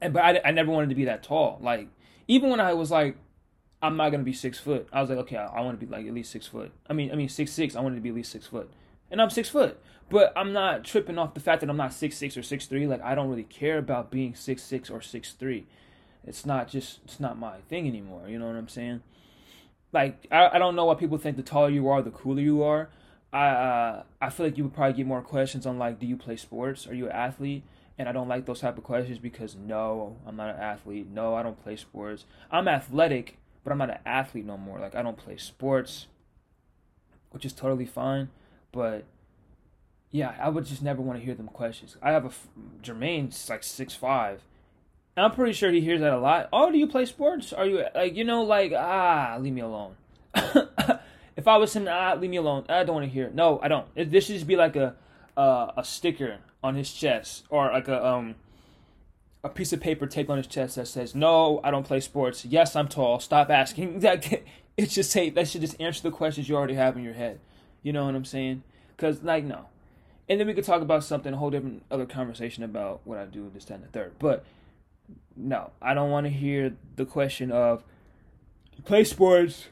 And 0.00 0.12
but 0.12 0.22
I, 0.22 0.40
I 0.44 0.50
never 0.52 0.70
wanted 0.70 0.90
to 0.90 0.94
be 0.94 1.04
that 1.06 1.22
tall. 1.22 1.58
Like 1.60 1.88
even 2.28 2.50
when 2.50 2.60
I 2.60 2.72
was 2.74 2.90
like, 2.90 3.16
I'm 3.82 3.96
not 3.96 4.10
gonna 4.10 4.22
be 4.22 4.32
six 4.32 4.58
foot. 4.58 4.88
I 4.92 5.00
was 5.00 5.10
like, 5.10 5.18
okay, 5.20 5.36
I, 5.36 5.46
I 5.46 5.60
want 5.60 5.78
to 5.78 5.84
be 5.84 5.90
like 5.90 6.06
at 6.06 6.14
least 6.14 6.30
six 6.30 6.46
foot. 6.46 6.72
I 6.88 6.92
mean, 6.92 7.10
I 7.12 7.14
mean 7.14 7.28
six 7.28 7.52
six. 7.52 7.74
I 7.74 7.80
wanted 7.80 7.96
to 7.96 8.02
be 8.02 8.10
at 8.10 8.14
least 8.14 8.32
six 8.32 8.46
foot 8.46 8.70
and 9.10 9.20
I'm 9.20 9.30
six 9.30 9.48
foot. 9.48 9.80
But 10.10 10.32
I'm 10.36 10.54
not 10.54 10.84
tripping 10.84 11.18
off 11.18 11.34
the 11.34 11.40
fact 11.40 11.60
that 11.60 11.68
I'm 11.68 11.76
not 11.76 11.92
six 11.92 12.16
six 12.16 12.36
or 12.36 12.42
six 12.42 12.66
three. 12.66 12.86
Like 12.86 13.02
I 13.02 13.14
don't 13.14 13.28
really 13.28 13.44
care 13.44 13.78
about 13.78 14.10
being 14.10 14.34
six 14.34 14.62
six 14.62 14.88
or 14.88 15.02
six 15.02 15.32
three. 15.32 15.66
It's 16.24 16.46
not 16.46 16.68
just 16.68 17.00
it's 17.04 17.20
not 17.20 17.38
my 17.38 17.58
thing 17.68 17.86
anymore. 17.86 18.28
You 18.28 18.38
know 18.38 18.46
what 18.46 18.56
I'm 18.56 18.68
saying? 18.68 19.02
Like 19.92 20.26
I, 20.30 20.50
I 20.54 20.58
don't 20.58 20.76
know 20.76 20.84
why 20.86 20.94
people 20.94 21.18
think 21.18 21.36
the 21.36 21.42
taller 21.42 21.70
you 21.70 21.88
are, 21.88 22.02
the 22.02 22.10
cooler 22.10 22.40
you 22.40 22.62
are. 22.62 22.90
I 23.32 23.46
uh, 23.48 24.02
I 24.20 24.30
feel 24.30 24.46
like 24.46 24.56
you 24.56 24.64
would 24.64 24.74
probably 24.74 24.94
get 24.94 25.06
more 25.06 25.22
questions 25.22 25.66
on 25.66 25.78
like, 25.78 25.98
do 25.98 26.06
you 26.06 26.16
play 26.16 26.36
sports? 26.36 26.86
Are 26.86 26.94
you 26.94 27.06
an 27.06 27.12
athlete? 27.12 27.62
And 27.98 28.08
I 28.08 28.12
don't 28.12 28.28
like 28.28 28.46
those 28.46 28.60
type 28.60 28.78
of 28.78 28.84
questions 28.84 29.18
because 29.18 29.56
no, 29.56 30.16
I'm 30.26 30.36
not 30.36 30.50
an 30.50 30.60
athlete. 30.60 31.08
No, 31.10 31.34
I 31.34 31.42
don't 31.42 31.60
play 31.60 31.74
sports. 31.74 32.26
I'm 32.50 32.68
athletic, 32.68 33.38
but 33.64 33.72
I'm 33.72 33.78
not 33.78 33.90
an 33.90 33.98
athlete 34.06 34.46
no 34.46 34.56
more. 34.56 34.78
Like 34.78 34.94
I 34.94 35.02
don't 35.02 35.16
play 35.16 35.36
sports, 35.36 36.06
which 37.30 37.44
is 37.44 37.52
totally 37.52 37.86
fine. 37.86 38.28
But 38.70 39.04
yeah, 40.10 40.34
I 40.40 40.48
would 40.48 40.64
just 40.64 40.82
never 40.82 41.02
want 41.02 41.18
to 41.18 41.24
hear 41.24 41.34
them 41.34 41.48
questions. 41.48 41.96
I 42.00 42.12
have 42.12 42.24
a 42.24 42.30
Jermaine's 42.82 43.48
like 43.50 43.62
six 43.64 43.94
five, 43.94 44.42
and 45.18 45.24
I'm 45.24 45.32
pretty 45.32 45.52
sure 45.52 45.72
he 45.72 45.80
hears 45.80 46.00
that 46.00 46.12
a 46.12 46.18
lot. 46.20 46.48
Oh, 46.52 46.70
do 46.70 46.78
you 46.78 46.86
play 46.86 47.04
sports? 47.04 47.52
Are 47.52 47.66
you 47.66 47.84
like 47.92 48.14
you 48.14 48.22
know 48.22 48.44
like 48.44 48.72
ah 48.72 49.36
leave 49.40 49.52
me 49.52 49.62
alone. 49.62 49.96
if 51.36 51.48
I 51.48 51.56
was 51.56 51.74
him, 51.74 51.88
ah 51.90 52.14
leave 52.14 52.30
me 52.30 52.36
alone. 52.36 52.66
I 52.68 52.84
don't 52.84 52.94
want 52.94 53.06
to 53.06 53.12
hear. 53.12 53.28
No, 53.34 53.58
I 53.60 53.66
don't. 53.66 53.88
It, 53.96 54.12
this 54.12 54.26
should 54.26 54.36
just 54.36 54.46
be 54.46 54.54
like 54.54 54.76
a 54.76 54.94
uh, 55.36 55.72
a 55.76 55.82
sticker 55.82 56.38
on 56.62 56.76
his 56.76 56.92
chest 56.92 57.46
or 57.50 57.72
like 57.72 57.88
a 57.88 58.06
um 58.06 58.36
a 59.42 59.48
piece 59.48 59.72
of 59.72 59.80
paper 59.80 60.06
taped 60.06 60.30
on 60.30 60.36
his 60.36 60.46
chest 60.46 60.76
that 60.76 60.86
says 60.86 61.16
no 61.16 61.60
I 61.64 61.72
don't 61.72 61.84
play 61.84 61.98
sports. 61.98 62.44
Yes, 62.44 62.76
I'm 62.76 62.86
tall. 62.86 63.18
Stop 63.18 63.50
asking. 63.50 63.98
That 64.00 64.24
it's 64.76 64.94
just 64.94 65.10
say 65.10 65.30
that 65.30 65.48
should 65.48 65.62
just 65.62 65.80
answer 65.80 66.00
the 66.04 66.12
questions 66.12 66.48
you 66.48 66.54
already 66.54 66.74
have 66.74 66.96
in 66.96 67.02
your 67.02 67.14
head. 67.14 67.40
You 67.82 67.92
know 67.92 68.06
what 68.06 68.14
I'm 68.14 68.24
saying? 68.24 68.62
Because, 68.96 69.22
like, 69.22 69.44
no. 69.44 69.66
And 70.28 70.38
then 70.38 70.46
we 70.46 70.54
could 70.54 70.64
talk 70.64 70.82
about 70.82 71.04
something, 71.04 71.32
a 71.32 71.36
whole 71.36 71.50
different 71.50 71.84
other 71.90 72.06
conversation 72.06 72.62
about 72.62 73.00
what 73.04 73.18
I 73.18 73.24
do, 73.24 73.50
this, 73.52 73.64
that, 73.66 73.74
and 73.74 73.84
the 73.84 73.88
third. 73.88 74.12
But, 74.18 74.44
no, 75.36 75.70
I 75.80 75.94
don't 75.94 76.10
want 76.10 76.26
to 76.26 76.30
hear 76.30 76.76
the 76.96 77.04
question 77.04 77.50
of, 77.52 77.84
you 78.76 78.82
play 78.82 79.04
sports. 79.04 79.68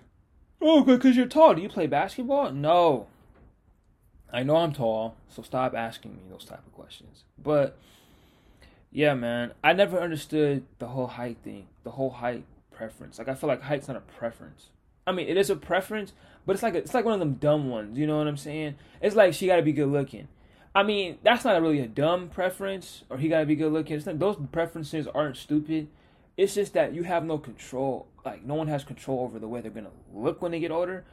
Oh, 0.61 0.83
because 0.83 1.17
you're 1.17 1.27
tall. 1.27 1.55
Do 1.55 1.63
you 1.63 1.69
play 1.69 1.87
basketball? 1.87 2.53
No. 2.53 3.09
I 4.33 4.43
know 4.43 4.57
I'm 4.57 4.73
tall, 4.73 5.17
so 5.29 5.43
stop 5.43 5.75
asking 5.75 6.17
me 6.17 6.23
those 6.31 6.45
type 6.45 6.65
of 6.67 6.73
questions. 6.73 7.25
But, 7.43 7.79
yeah, 8.91 9.15
man, 9.15 9.53
I 9.63 9.73
never 9.73 10.01
understood 10.01 10.65
the 10.79 10.89
whole 10.89 11.07
height 11.07 11.39
thing, 11.45 11.69
the 11.85 11.93
whole 11.93 12.11
height 12.11 12.45
preference. 12.71 13.19
Like, 13.19 13.29
I 13.29 13.35
feel 13.35 13.49
like 13.49 13.63
height's 13.63 13.89
not 13.89 13.97
a 13.97 14.01
preference. 14.01 14.71
I 15.07 15.13
mean, 15.13 15.29
it 15.29 15.37
is 15.37 15.51
a 15.51 15.57
preference, 15.57 16.13
but 16.45 16.55
it's 16.55 16.63
like 16.63 16.75
a, 16.75 16.79
it's 16.79 16.95
like 16.95 17.05
one 17.05 17.15
of 17.15 17.21
them 17.21 17.35
dumb 17.35 17.71
ones. 17.71 17.97
You 17.97 18.07
know 18.07 18.19
what 18.19 18.27
I'm 18.27 18.37
saying? 18.37 18.75
It's 19.01 19.15
like 19.15 19.35
she 19.35 19.47
got 19.47 19.57
to 19.57 19.63
be 19.63 19.73
good 19.73 19.89
looking. 19.89 20.29
I 20.77 20.83
mean, 20.83 21.17
that's 21.23 21.43
not 21.43 21.63
really 21.63 21.81
a 21.81 21.89
dumb 21.89 22.29
preference, 22.29 23.03
or 23.09 23.17
he 23.17 23.31
got 23.31 23.41
to 23.41 23.47
be 23.47 23.57
good 23.57 23.73
looking. 23.73 23.99
Not, 24.05 24.19
those 24.19 24.37
preferences 24.53 25.07
aren't 25.07 25.39
stupid. 25.39 25.89
It's 26.37 26.55
just 26.55 26.75
that 26.75 26.93
you 26.93 27.05
have 27.05 27.25
no 27.25 27.39
control. 27.39 28.09
Like 28.27 28.45
no 28.45 28.57
one 28.57 28.69
has 28.69 28.85
control 28.85 29.21
over 29.21 29.39
the 29.39 29.49
way 29.49 29.63
they're 29.63 29.71
gonna 29.71 29.89
look 30.13 30.43
when 30.43 30.53
they 30.53 30.61
get 30.61 30.71
older. 30.71 31.07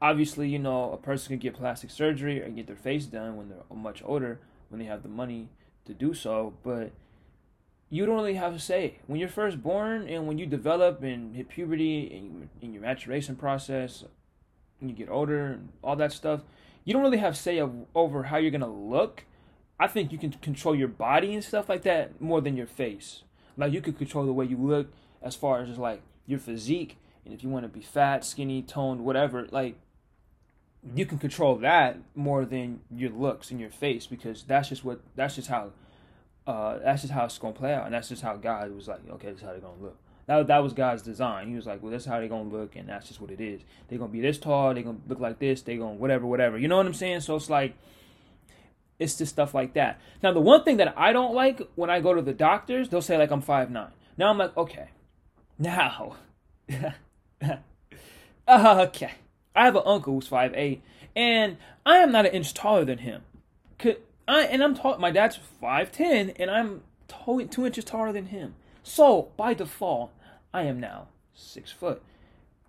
Obviously, 0.00 0.48
you 0.48 0.58
know, 0.58 0.90
a 0.92 0.96
person 0.96 1.28
can 1.28 1.38
get 1.38 1.52
plastic 1.52 1.90
surgery 1.90 2.40
or 2.40 2.48
get 2.48 2.66
their 2.66 2.76
face 2.76 3.04
done 3.04 3.36
when 3.36 3.50
they're 3.50 3.58
much 3.76 4.02
older, 4.06 4.40
when 4.70 4.78
they 4.78 4.86
have 4.86 5.02
the 5.02 5.08
money 5.10 5.50
to 5.84 5.92
do 5.92 6.14
so. 6.14 6.54
But 6.62 6.90
you 7.90 8.06
don't 8.06 8.16
really 8.16 8.36
have 8.36 8.54
a 8.54 8.58
say 8.58 9.00
when 9.06 9.20
you're 9.20 9.28
first 9.28 9.62
born 9.62 10.08
and 10.08 10.26
when 10.28 10.38
you 10.38 10.46
develop 10.46 11.02
and 11.02 11.36
hit 11.36 11.50
puberty 11.50 12.10
and 12.16 12.48
in 12.62 12.72
your 12.72 12.80
maturation 12.80 13.36
process 13.36 14.02
and 14.80 14.88
you 14.88 14.96
get 14.96 15.10
older 15.10 15.48
and 15.48 15.68
all 15.82 15.96
that 15.96 16.10
stuff 16.10 16.40
you 16.90 16.94
don't 16.94 17.02
really 17.02 17.18
have 17.18 17.36
say 17.36 17.58
of, 17.58 17.72
over 17.94 18.24
how 18.24 18.36
you're 18.36 18.50
gonna 18.50 18.66
look. 18.66 19.22
I 19.78 19.86
think 19.86 20.10
you 20.10 20.18
can 20.18 20.32
control 20.32 20.74
your 20.74 20.88
body 20.88 21.34
and 21.34 21.44
stuff 21.44 21.68
like 21.68 21.82
that 21.82 22.20
more 22.20 22.40
than 22.40 22.56
your 22.56 22.66
face. 22.66 23.22
Like 23.56 23.72
you 23.72 23.80
can 23.80 23.92
control 23.92 24.26
the 24.26 24.32
way 24.32 24.46
you 24.46 24.56
look 24.56 24.88
as 25.22 25.36
far 25.36 25.60
as 25.60 25.68
just 25.68 25.78
like 25.78 26.02
your 26.26 26.40
physique. 26.40 26.96
And 27.24 27.32
if 27.32 27.44
you 27.44 27.48
want 27.48 27.62
to 27.64 27.68
be 27.68 27.80
fat 27.80 28.24
skinny 28.24 28.62
toned 28.62 29.04
whatever 29.04 29.46
like 29.52 29.76
you 30.92 31.06
can 31.06 31.18
control 31.18 31.54
that 31.58 31.98
more 32.16 32.44
than 32.44 32.80
your 32.90 33.10
looks 33.10 33.52
and 33.52 33.60
your 33.60 33.70
face 33.70 34.08
because 34.08 34.42
that's 34.42 34.68
just 34.70 34.84
what 34.84 35.00
that's 35.14 35.36
just 35.36 35.46
how 35.46 35.70
uh, 36.44 36.78
that's 36.78 37.02
just 37.02 37.14
how 37.14 37.24
it's 37.24 37.38
gonna 37.38 37.54
play 37.54 37.72
out, 37.72 37.84
and 37.84 37.94
that's 37.94 38.08
just 38.08 38.22
how 38.22 38.34
God 38.34 38.74
was 38.74 38.88
like, 38.88 39.08
okay, 39.08 39.28
this 39.28 39.36
is 39.36 39.42
how 39.42 39.52
they're 39.52 39.60
gonna 39.60 39.80
look. 39.80 39.96
That 40.30 40.46
that 40.46 40.62
was 40.62 40.72
God's 40.74 41.02
design. 41.02 41.48
He 41.48 41.56
was 41.56 41.66
like, 41.66 41.82
well, 41.82 41.90
that's 41.90 42.04
how 42.04 42.20
they're 42.20 42.28
gonna 42.28 42.48
look, 42.48 42.76
and 42.76 42.88
that's 42.88 43.08
just 43.08 43.20
what 43.20 43.32
it 43.32 43.40
is. 43.40 43.62
They're 43.88 43.98
gonna 43.98 44.12
be 44.12 44.20
this 44.20 44.38
tall. 44.38 44.72
They're 44.72 44.84
gonna 44.84 45.00
look 45.08 45.18
like 45.18 45.40
this. 45.40 45.62
They're 45.62 45.76
gonna 45.76 45.94
whatever, 45.94 46.24
whatever. 46.24 46.56
You 46.56 46.68
know 46.68 46.76
what 46.76 46.86
I'm 46.86 46.94
saying? 46.94 47.22
So 47.22 47.34
it's 47.34 47.50
like, 47.50 47.74
it's 49.00 49.18
just 49.18 49.32
stuff 49.32 49.54
like 49.54 49.74
that. 49.74 50.00
Now, 50.22 50.32
the 50.32 50.40
one 50.40 50.62
thing 50.62 50.76
that 50.76 50.94
I 50.96 51.12
don't 51.12 51.34
like 51.34 51.68
when 51.74 51.90
I 51.90 51.98
go 51.98 52.14
to 52.14 52.22
the 52.22 52.32
doctors, 52.32 52.90
they'll 52.90 53.02
say 53.02 53.18
like 53.18 53.32
I'm 53.32 53.40
five 53.40 53.72
nine. 53.72 53.90
Now 54.16 54.30
I'm 54.30 54.38
like, 54.38 54.56
okay, 54.56 54.90
now, 55.58 56.14
okay. 58.48 59.12
I 59.56 59.64
have 59.64 59.74
an 59.74 59.82
uncle 59.84 60.14
who's 60.14 60.28
five 60.28 60.54
eight, 60.54 60.80
and 61.16 61.56
I 61.84 61.96
am 61.96 62.12
not 62.12 62.26
an 62.26 62.32
inch 62.32 62.54
taller 62.54 62.84
than 62.84 62.98
him. 62.98 63.22
I, 64.28 64.42
and 64.42 64.62
I'm 64.62 64.76
tall. 64.76 64.96
My 64.98 65.10
dad's 65.10 65.40
five 65.60 65.90
ten, 65.90 66.30
and 66.36 66.52
I'm 66.52 66.82
two 67.08 67.66
inches 67.66 67.84
taller 67.84 68.12
than 68.12 68.26
him. 68.26 68.54
So 68.84 69.32
by 69.36 69.54
default, 69.54 70.12
I 70.52 70.62
am 70.62 70.80
now 70.80 71.08
six 71.34 71.70
foot. 71.70 72.02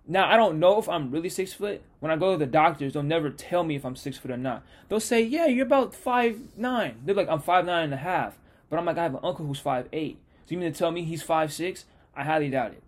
Now 0.06 0.28
I 0.28 0.36
don't 0.36 0.58
know 0.58 0.78
if 0.78 0.88
I'm 0.88 1.10
really 1.10 1.28
six 1.28 1.52
foot. 1.52 1.82
When 2.00 2.10
I 2.10 2.16
go 2.16 2.32
to 2.32 2.38
the 2.38 2.46
doctors, 2.46 2.92
they'll 2.92 3.02
never 3.02 3.30
tell 3.30 3.64
me 3.64 3.76
if 3.76 3.84
I'm 3.84 3.96
six 3.96 4.18
foot 4.18 4.30
or 4.30 4.36
not. 4.36 4.64
They'll 4.88 5.00
say, 5.00 5.22
"Yeah, 5.22 5.46
you're 5.46 5.66
about 5.66 5.94
five 5.94 6.56
nine. 6.56 7.00
They're 7.04 7.14
like, 7.14 7.28
"I'm 7.28 7.40
five 7.40 7.64
nine 7.64 7.84
and 7.84 7.94
a 7.94 7.98
half," 7.98 8.38
but 8.68 8.78
I'm 8.78 8.84
like, 8.84 8.98
I 8.98 9.04
have 9.04 9.14
an 9.14 9.20
uncle 9.22 9.46
who's 9.46 9.60
five 9.60 9.88
eight. 9.92 10.18
So 10.46 10.54
you 10.54 10.58
mean 10.58 10.72
to 10.72 10.78
tell 10.78 10.90
me 10.90 11.04
he's 11.04 11.22
five 11.22 11.52
six? 11.52 11.84
I 12.14 12.24
highly 12.24 12.50
doubt 12.50 12.72
it. 12.72 12.82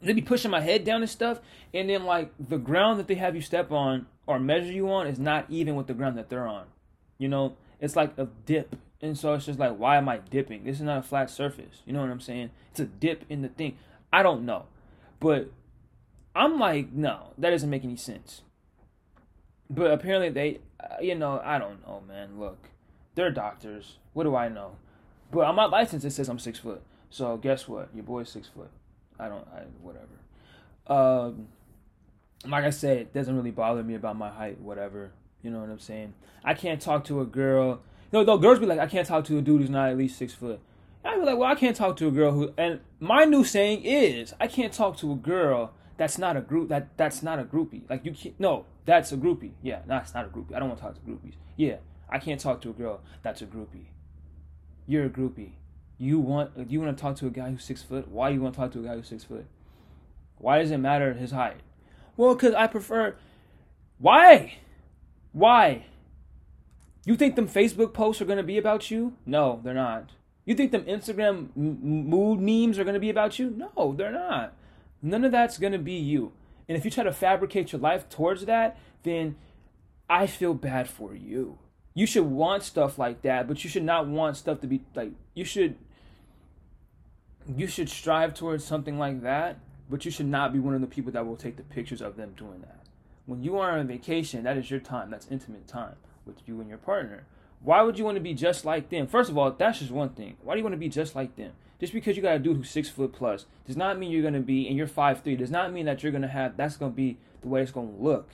They 0.00 0.12
be 0.12 0.22
pushing 0.22 0.50
my 0.50 0.60
head 0.60 0.84
down 0.84 1.00
and 1.00 1.10
stuff, 1.10 1.40
and 1.74 1.88
then 1.90 2.04
like 2.04 2.32
the 2.38 2.58
ground 2.58 3.00
that 3.00 3.08
they 3.08 3.16
have 3.16 3.34
you 3.34 3.42
step 3.42 3.72
on 3.72 4.06
or 4.26 4.38
measure 4.38 4.72
you 4.72 4.90
on 4.90 5.06
is 5.06 5.18
not 5.18 5.46
even 5.48 5.74
with 5.74 5.86
the 5.86 5.94
ground 5.94 6.18
that 6.18 6.28
they're 6.28 6.46
on. 6.46 6.66
You 7.16 7.28
know, 7.28 7.56
it's 7.80 7.96
like 7.96 8.16
a 8.18 8.28
dip. 8.46 8.76
And 9.00 9.16
so 9.16 9.34
it's 9.34 9.46
just 9.46 9.58
like, 9.58 9.76
why 9.76 9.96
am 9.96 10.08
I 10.08 10.18
dipping? 10.18 10.64
This 10.64 10.76
is 10.76 10.82
not 10.82 10.98
a 10.98 11.02
flat 11.02 11.30
surface. 11.30 11.82
You 11.86 11.92
know 11.92 12.00
what 12.00 12.10
I'm 12.10 12.20
saying? 12.20 12.50
It's 12.70 12.80
a 12.80 12.84
dip 12.84 13.24
in 13.28 13.42
the 13.42 13.48
thing. 13.48 13.78
I 14.12 14.22
don't 14.22 14.44
know. 14.44 14.66
But 15.20 15.50
I'm 16.34 16.58
like, 16.58 16.92
no, 16.92 17.32
that 17.38 17.50
doesn't 17.50 17.70
make 17.70 17.84
any 17.84 17.96
sense. 17.96 18.42
But 19.70 19.92
apparently 19.92 20.30
they, 20.30 20.60
uh, 20.80 21.00
you 21.00 21.14
know, 21.14 21.40
I 21.44 21.58
don't 21.58 21.86
know, 21.86 22.02
man. 22.08 22.40
Look, 22.40 22.58
they're 23.14 23.30
doctors. 23.30 23.98
What 24.14 24.24
do 24.24 24.34
I 24.34 24.48
know? 24.48 24.76
But 25.30 25.44
on 25.44 25.54
my 25.54 25.66
license, 25.66 26.04
it 26.04 26.10
says 26.10 26.28
I'm 26.28 26.38
six 26.38 26.58
foot. 26.58 26.82
So 27.10 27.36
guess 27.36 27.68
what? 27.68 27.90
Your 27.94 28.04
boy's 28.04 28.28
six 28.28 28.48
foot. 28.48 28.70
I 29.18 29.28
don't, 29.28 29.46
I, 29.54 29.62
whatever. 29.82 30.06
Um, 30.86 31.48
like 32.46 32.64
I 32.64 32.70
said, 32.70 32.98
it 32.98 33.14
doesn't 33.14 33.36
really 33.36 33.50
bother 33.50 33.82
me 33.82 33.94
about 33.94 34.16
my 34.16 34.30
height, 34.30 34.60
whatever. 34.60 35.10
You 35.42 35.50
know 35.50 35.60
what 35.60 35.70
I'm 35.70 35.78
saying? 35.78 36.14
I 36.44 36.54
can't 36.54 36.80
talk 36.80 37.04
to 37.04 37.20
a 37.20 37.26
girl. 37.26 37.80
Know, 38.12 38.24
though 38.24 38.38
girls 38.38 38.58
be 38.58 38.66
like, 38.66 38.78
I 38.78 38.86
can't 38.86 39.06
talk 39.06 39.24
to 39.26 39.38
a 39.38 39.42
dude 39.42 39.60
who's 39.60 39.70
not 39.70 39.90
at 39.90 39.98
least 39.98 40.18
six 40.18 40.34
foot. 40.34 40.60
I'd 41.04 41.20
be 41.20 41.26
like, 41.26 41.38
well, 41.38 41.50
I 41.50 41.54
can't 41.54 41.76
talk 41.76 41.96
to 41.98 42.08
a 42.08 42.10
girl 42.10 42.32
who. 42.32 42.52
And 42.56 42.80
my 43.00 43.24
new 43.24 43.44
saying 43.44 43.82
is, 43.84 44.34
I 44.40 44.46
can't 44.46 44.72
talk 44.72 44.96
to 44.98 45.12
a 45.12 45.16
girl 45.16 45.72
that's 45.96 46.16
not 46.16 46.36
a 46.36 46.40
group. 46.40 46.68
That 46.68 46.96
that's 46.96 47.22
not 47.22 47.38
a 47.38 47.44
groupie. 47.44 47.82
Like 47.88 48.04
you 48.04 48.12
can't. 48.12 48.38
No, 48.38 48.64
that's 48.86 49.12
a 49.12 49.16
groupie. 49.16 49.52
Yeah, 49.62 49.80
that's 49.86 50.14
not 50.14 50.24
a 50.24 50.28
groupie. 50.28 50.54
I 50.54 50.58
don't 50.58 50.68
want 50.68 50.80
to 50.80 50.86
talk 50.86 50.94
to 50.94 51.00
groupies. 51.00 51.34
Yeah, 51.56 51.76
I 52.08 52.18
can't 52.18 52.40
talk 52.40 52.60
to 52.62 52.70
a 52.70 52.72
girl 52.72 53.00
that's 53.22 53.42
a 53.42 53.46
groupie. 53.46 53.86
You're 54.86 55.06
a 55.06 55.10
groupie. 55.10 55.52
You 55.98 56.20
want 56.20 56.52
you 56.70 56.80
want 56.80 56.96
to 56.96 57.00
talk 57.00 57.16
to 57.16 57.26
a 57.26 57.30
guy 57.30 57.50
who's 57.50 57.64
six 57.64 57.82
foot? 57.82 58.08
Why 58.08 58.30
you 58.30 58.40
want 58.40 58.54
to 58.54 58.60
talk 58.60 58.72
to 58.72 58.80
a 58.80 58.82
guy 58.82 58.94
who's 58.94 59.08
six 59.08 59.24
foot? 59.24 59.46
Why 60.38 60.58
does 60.60 60.70
it 60.70 60.78
matter 60.78 61.12
his 61.14 61.32
height? 61.32 61.60
Well, 62.16 62.34
because 62.34 62.54
I 62.54 62.68
prefer. 62.68 63.16
Why? 63.98 64.58
Why? 65.32 65.86
You 67.04 67.16
think 67.16 67.36
them 67.36 67.48
Facebook 67.48 67.94
posts 67.94 68.20
are 68.20 68.26
going 68.26 68.38
to 68.38 68.42
be 68.42 68.58
about 68.58 68.90
you? 68.90 69.14
No, 69.24 69.60
they're 69.62 69.74
not. 69.74 70.10
You 70.44 70.54
think 70.54 70.72
them 70.72 70.84
Instagram 70.84 71.48
m- 71.56 72.08
mood 72.08 72.40
memes 72.40 72.78
are 72.78 72.84
going 72.84 72.94
to 72.94 73.00
be 73.00 73.10
about 73.10 73.38
you? 73.38 73.50
No, 73.50 73.94
they're 73.96 74.12
not. 74.12 74.54
None 75.02 75.24
of 75.24 75.32
that's 75.32 75.58
going 75.58 75.72
to 75.72 75.78
be 75.78 75.92
you. 75.94 76.32
And 76.68 76.76
if 76.76 76.84
you 76.84 76.90
try 76.90 77.04
to 77.04 77.12
fabricate 77.12 77.72
your 77.72 77.80
life 77.80 78.08
towards 78.08 78.44
that, 78.46 78.78
then 79.02 79.36
I 80.08 80.26
feel 80.26 80.54
bad 80.54 80.88
for 80.88 81.14
you. 81.14 81.58
You 81.94 82.06
should 82.06 82.24
want 82.24 82.62
stuff 82.62 82.98
like 82.98 83.22
that, 83.22 83.48
but 83.48 83.64
you 83.64 83.70
should 83.70 83.82
not 83.84 84.06
want 84.06 84.36
stuff 84.36 84.60
to 84.60 84.66
be 84.66 84.82
like 84.94 85.12
you 85.34 85.44
should 85.44 85.76
you 87.56 87.66
should 87.66 87.88
strive 87.88 88.34
towards 88.34 88.64
something 88.64 88.98
like 88.98 89.22
that, 89.22 89.58
but 89.90 90.04
you 90.04 90.10
should 90.10 90.26
not 90.26 90.52
be 90.52 90.58
one 90.58 90.74
of 90.74 90.80
the 90.80 90.86
people 90.86 91.10
that 91.12 91.26
will 91.26 91.36
take 91.36 91.56
the 91.56 91.62
pictures 91.62 92.00
of 92.00 92.16
them 92.16 92.34
doing 92.36 92.60
that. 92.60 92.86
When 93.26 93.42
you 93.42 93.58
are 93.58 93.78
on 93.78 93.86
vacation, 93.86 94.44
that 94.44 94.56
is 94.56 94.70
your 94.70 94.80
time. 94.80 95.10
That's 95.10 95.26
intimate 95.30 95.66
time 95.66 95.96
with 96.28 96.46
you 96.46 96.60
and 96.60 96.68
your 96.68 96.78
partner. 96.78 97.24
Why 97.60 97.82
would 97.82 97.98
you 97.98 98.04
want 98.04 98.16
to 98.16 98.22
be 98.22 98.34
just 98.34 98.64
like 98.64 98.88
them? 98.88 99.08
First 99.08 99.30
of 99.30 99.36
all, 99.36 99.50
that's 99.50 99.80
just 99.80 99.90
one 99.90 100.10
thing. 100.10 100.36
Why 100.42 100.54
do 100.54 100.58
you 100.58 100.64
want 100.64 100.74
to 100.74 100.78
be 100.78 100.88
just 100.88 101.16
like 101.16 101.34
them? 101.34 101.52
Just 101.80 101.92
because 101.92 102.16
you 102.16 102.22
got 102.22 102.36
a 102.36 102.38
dude 102.38 102.56
who's 102.56 102.70
six 102.70 102.88
foot 102.88 103.12
plus 103.12 103.46
does 103.66 103.76
not 103.76 103.98
mean 103.98 104.10
you're 104.10 104.22
gonna 104.22 104.40
be 104.40 104.68
and 104.68 104.76
you're 104.76 104.86
five 104.86 105.22
three. 105.22 105.36
Does 105.36 105.50
not 105.50 105.72
mean 105.72 105.86
that 105.86 106.02
you're 106.02 106.12
gonna 106.12 106.28
have. 106.28 106.56
That's 106.56 106.76
gonna 106.76 106.92
be 106.92 107.18
the 107.40 107.48
way 107.48 107.62
it's 107.62 107.72
gonna 107.72 107.90
look. 107.90 108.30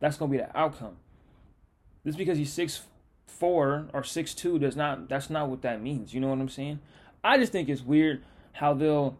That's 0.00 0.16
gonna 0.16 0.30
be 0.30 0.38
the 0.38 0.56
outcome. 0.56 0.96
Just 2.04 2.18
because 2.18 2.38
he's 2.38 2.52
six 2.52 2.82
four 3.26 3.86
or 3.92 4.02
six 4.02 4.34
two 4.34 4.58
does 4.58 4.76
not. 4.76 5.08
That's 5.08 5.30
not 5.30 5.48
what 5.48 5.62
that 5.62 5.80
means. 5.80 6.12
You 6.12 6.20
know 6.20 6.28
what 6.28 6.38
I'm 6.38 6.48
saying? 6.48 6.80
I 7.22 7.38
just 7.38 7.52
think 7.52 7.68
it's 7.68 7.82
weird 7.82 8.22
how 8.52 8.74
they'll 8.74 9.16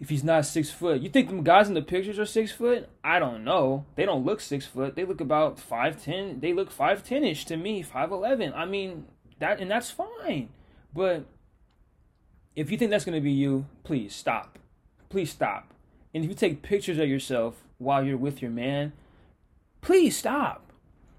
if 0.00 0.10
he's 0.10 0.24
not 0.24 0.46
six 0.46 0.70
foot. 0.70 1.00
You 1.00 1.08
think 1.08 1.28
them 1.28 1.42
guys 1.42 1.68
in 1.68 1.74
the 1.74 1.82
pictures 1.82 2.18
are 2.18 2.26
six 2.26 2.52
foot? 2.52 2.88
I 3.02 3.18
don't 3.18 3.44
know. 3.44 3.84
They 3.96 4.04
don't 4.04 4.24
look 4.24 4.40
six 4.40 4.66
foot. 4.66 4.94
They 4.94 5.04
look 5.04 5.20
about 5.20 5.58
five 5.58 6.02
ten. 6.02 6.40
They 6.40 6.52
look 6.52 6.70
five 6.70 7.02
ten 7.02 7.24
ish 7.24 7.44
to 7.46 7.56
me, 7.56 7.82
five 7.82 8.12
eleven. 8.12 8.52
I 8.54 8.64
mean 8.64 9.06
that, 9.40 9.60
and 9.60 9.70
that's 9.70 9.90
fine. 9.90 10.50
But 10.94 11.24
if 12.54 12.70
you 12.70 12.78
think 12.78 12.90
that's 12.90 13.04
gonna 13.04 13.20
be 13.20 13.32
you, 13.32 13.66
please 13.82 14.14
stop. 14.14 14.58
Please 15.08 15.30
stop. 15.30 15.74
And 16.14 16.24
if 16.24 16.30
you 16.30 16.36
take 16.36 16.62
pictures 16.62 16.98
of 16.98 17.08
yourself 17.08 17.64
while 17.78 18.04
you're 18.04 18.16
with 18.16 18.40
your 18.40 18.50
man, 18.50 18.92
please 19.80 20.16
stop. 20.16 20.72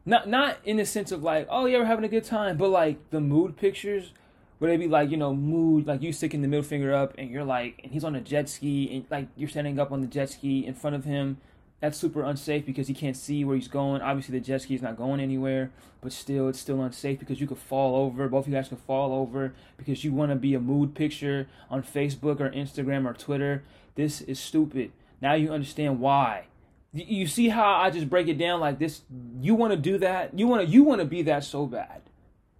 Not 0.05 0.27
not 0.27 0.57
in 0.63 0.77
the 0.77 0.85
sense 0.85 1.11
of 1.11 1.21
like, 1.21 1.47
oh 1.49 1.65
yeah, 1.65 1.79
we're 1.79 1.85
having 1.85 2.05
a 2.05 2.09
good 2.09 2.23
time, 2.23 2.57
but 2.57 2.69
like 2.69 3.09
the 3.09 3.19
mood 3.19 3.57
pictures 3.57 4.13
where 4.59 4.69
they 4.69 4.77
be 4.77 4.87
like, 4.87 5.09
you 5.09 5.17
know, 5.17 5.33
mood, 5.33 5.87
like 5.87 6.01
you 6.01 6.13
sticking 6.13 6.41
the 6.41 6.47
middle 6.47 6.63
finger 6.63 6.93
up 6.93 7.15
and 7.17 7.31
you're 7.31 7.45
like, 7.45 7.79
and 7.83 7.91
he's 7.91 8.03
on 8.03 8.15
a 8.15 8.21
jet 8.21 8.49
ski 8.49 8.93
and 8.93 9.05
like 9.09 9.27
you're 9.35 9.49
standing 9.49 9.79
up 9.79 9.91
on 9.91 10.01
the 10.01 10.07
jet 10.07 10.29
ski 10.29 10.65
in 10.65 10.73
front 10.75 10.95
of 10.95 11.05
him. 11.05 11.37
That's 11.79 11.97
super 11.97 12.23
unsafe 12.23 12.65
because 12.65 12.89
he 12.89 12.93
can't 12.93 13.15
see 13.15 13.45
where 13.45 13.55
he's 13.55 13.69
going. 13.69 14.01
Obviously, 14.01 14.37
the 14.37 14.45
jet 14.45 14.63
ski 14.63 14.75
is 14.75 14.81
not 14.81 14.97
going 14.97 15.21
anywhere, 15.21 15.71
but 16.01 16.11
still, 16.11 16.49
it's 16.49 16.59
still 16.59 16.81
unsafe 16.81 17.19
because 17.19 17.39
you 17.39 17.47
could 17.47 17.57
fall 17.57 17.95
over. 17.95 18.27
Both 18.27 18.47
of 18.47 18.51
you 18.51 18.55
guys 18.57 18.67
could 18.67 18.79
fall 18.79 19.13
over 19.13 19.53
because 19.77 20.03
you 20.03 20.11
want 20.11 20.31
to 20.31 20.35
be 20.35 20.53
a 20.53 20.59
mood 20.59 20.93
picture 20.93 21.47
on 21.69 21.81
Facebook 21.81 22.41
or 22.41 22.49
Instagram 22.49 23.09
or 23.09 23.13
Twitter. 23.13 23.63
This 23.95 24.19
is 24.19 24.41
stupid. 24.41 24.91
Now 25.21 25.35
you 25.35 25.53
understand 25.53 26.01
why. 26.01 26.47
You 26.91 27.27
see 27.27 27.47
how 27.47 27.75
I 27.75 27.91
just 27.91 28.09
break 28.09 28.27
it 28.27 28.37
down 28.37 28.59
like 28.59 28.77
this? 28.77 29.03
You 29.39 29.55
want 29.55 29.71
to 29.71 29.77
do 29.77 29.99
that? 29.99 30.37
You 30.37 30.47
want 30.47 30.65
to 30.65 30.67
you 30.67 30.83
want 30.83 30.99
to 30.99 31.05
be 31.05 31.21
that 31.21 31.45
so 31.45 31.65
bad 31.65 32.01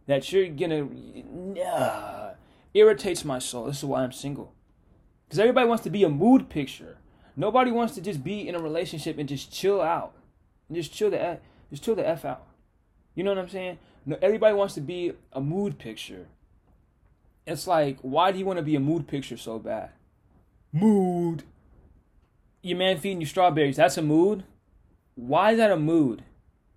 that 0.10 0.32
you're 0.32 0.48
gonna 0.48 0.88
uh, 1.64 2.34
irritates 2.74 3.24
my 3.24 3.38
soul. 3.38 3.66
This 3.66 3.78
is 3.78 3.86
why 3.86 4.02
I'm 4.02 4.12
single. 4.12 4.52
Because 5.24 5.38
everybody 5.38 5.68
wants 5.68 5.84
to 5.84 5.92
be 5.92 6.04
a 6.04 6.10
mood 6.10 6.50
picture. 6.50 6.98
Nobody 7.36 7.70
wants 7.70 7.94
to 7.94 8.02
just 8.02 8.24
be 8.24 8.48
in 8.48 8.56
a 8.56 8.60
relationship 8.60 9.20
and 9.20 9.30
just 9.30 9.54
chill 9.54 9.80
out, 9.80 10.14
and 10.68 10.76
just 10.76 10.92
chill 10.92 11.12
the 11.12 11.38
just 11.70 11.84
chill 11.84 11.94
the 11.94 12.08
f 12.08 12.26
out. 12.26 12.48
You 13.14 13.24
know 13.24 13.30
what 13.30 13.38
I'm 13.38 13.50
saying? 13.50 13.78
No, 14.04 14.18
everybody 14.20 14.56
wants 14.56 14.74
to 14.74 14.82
be 14.82 15.14
a 15.32 15.40
mood 15.42 15.78
picture. 15.78 16.26
It's 17.46 17.68
like, 17.68 18.00
why 18.02 18.32
do 18.32 18.40
you 18.40 18.46
want 18.46 18.58
to 18.58 18.64
be 18.64 18.76
a 18.76 18.80
mood 18.80 19.08
picture 19.08 19.38
so 19.38 19.60
bad? 19.60 19.92
Mood. 20.74 21.44
Your 22.64 22.80
man 22.80 22.98
feeding 22.98 23.22
you 23.22 23.28
strawberries. 23.28 23.78
That's 23.78 23.98
a 23.98 24.02
mood. 24.02 24.44
Why 25.14 25.52
is 25.52 25.58
that 25.60 25.72
a 25.72 25.78
mood? 25.78 26.24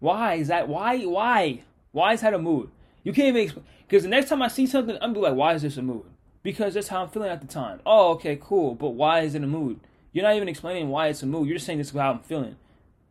Why 0.01 0.35
is 0.35 0.49
that? 0.49 0.69
Why? 0.69 0.99
Why? 0.99 1.63
Why 1.93 2.13
is 2.13 2.21
that 2.21 2.35
a 2.35 2.39
mood? 2.39 2.71
You 3.03 3.13
can't 3.13 3.37
even 3.37 3.63
because 3.87 4.05
the 4.05 4.09
next 4.09 4.29
time 4.29 4.43
I 4.43 4.49
see 4.49 4.67
something, 4.67 4.95
I'm 4.97 5.13
gonna 5.13 5.15
be 5.15 5.21
like, 5.21 5.35
why 5.35 5.55
is 5.55 5.63
this 5.63 5.77
a 5.77 5.83
mood? 5.83 6.05
Because 6.43 6.75
that's 6.75 6.89
how 6.89 7.03
I'm 7.03 7.09
feeling 7.09 7.31
at 7.31 7.41
the 7.41 7.47
time. 7.47 7.81
Oh, 7.85 8.13
okay, 8.13 8.39
cool. 8.41 8.75
But 8.75 8.91
why 8.91 9.21
is 9.21 9.35
it 9.35 9.45
a 9.45 9.47
mood? 9.47 9.81
You're 10.13 10.25
not 10.25 10.37
even 10.37 10.49
explaining 10.49 10.89
why 10.89 11.09
it's 11.09 11.23
a 11.23 11.27
mood. 11.27 11.47
You're 11.47 11.57
just 11.57 11.67
saying 11.67 11.79
this 11.79 11.89
is 11.89 11.95
how 11.95 12.13
I'm 12.13 12.21
feeling. 12.21 12.57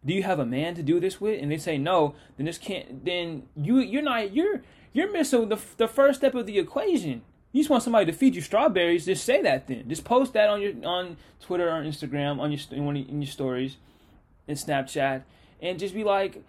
Do 0.06 0.14
you 0.14 0.24
have 0.24 0.40
a 0.40 0.46
man 0.46 0.76
to 0.76 0.84
do 0.84 1.00
this 1.00 1.22
with? 1.22 1.42
And 1.42 1.52
they 1.52 1.58
say 1.58 1.78
no. 1.78 2.16
Then 2.38 2.46
this 2.46 2.58
can't. 2.58 3.06
Then 3.06 3.44
you 3.56 3.80
you're 3.80 4.02
not 4.02 4.34
you're 4.34 4.62
you're 4.94 5.12
missing 5.12 5.50
the 5.50 5.60
the 5.78 5.88
first 5.88 6.20
step 6.20 6.36
of 6.36 6.46
the 6.46 6.60
equation. 6.60 7.22
You 7.52 7.62
just 7.62 7.70
want 7.70 7.84
somebody 7.84 8.06
to 8.06 8.14
feed 8.14 8.36
you 8.36 8.42
strawberries. 8.42 9.06
Just 9.06 9.26
say 9.26 9.42
that 9.42 9.68
then. 9.68 9.88
Just 9.90 10.06
post 10.06 10.34
that 10.34 10.50
on 10.50 10.62
your 10.62 10.74
on 10.86 11.18
Twitter 11.42 11.70
or 11.70 11.84
Instagram 11.84 12.40
on 12.40 12.52
your 12.52 12.62
in, 12.72 12.96
in 12.96 13.22
your 13.22 13.32
stories, 13.32 13.78
in 14.48 14.56
Snapchat, 14.56 15.24
and 15.62 15.78
just 15.78 15.94
be 15.94 16.04
like, 16.04 16.42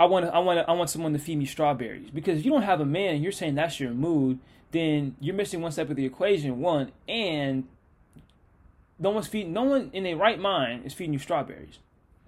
I 0.00 0.06
want 0.06 0.24
I 0.24 0.38
want 0.38 0.66
I 0.66 0.72
want 0.72 0.88
someone 0.88 1.12
to 1.12 1.18
feed 1.18 1.36
me 1.36 1.44
strawberries 1.44 2.10
because 2.10 2.38
if 2.38 2.46
you 2.46 2.50
don't 2.52 2.62
have 2.62 2.80
a 2.80 2.86
man 2.86 3.16
and 3.16 3.22
you're 3.22 3.32
saying 3.32 3.56
that's 3.56 3.78
your 3.78 3.90
mood, 3.90 4.38
then 4.70 5.14
you're 5.20 5.34
missing 5.34 5.60
one 5.60 5.72
step 5.72 5.90
of 5.90 5.96
the 5.96 6.06
equation. 6.06 6.58
One 6.58 6.90
and 7.06 7.68
no 8.98 9.10
one's 9.10 9.26
feeding. 9.26 9.52
No 9.52 9.64
one 9.64 9.90
in 9.92 10.04
their 10.04 10.16
right 10.16 10.40
mind 10.40 10.86
is 10.86 10.94
feeding 10.94 11.12
you 11.12 11.18
strawberries. 11.18 11.80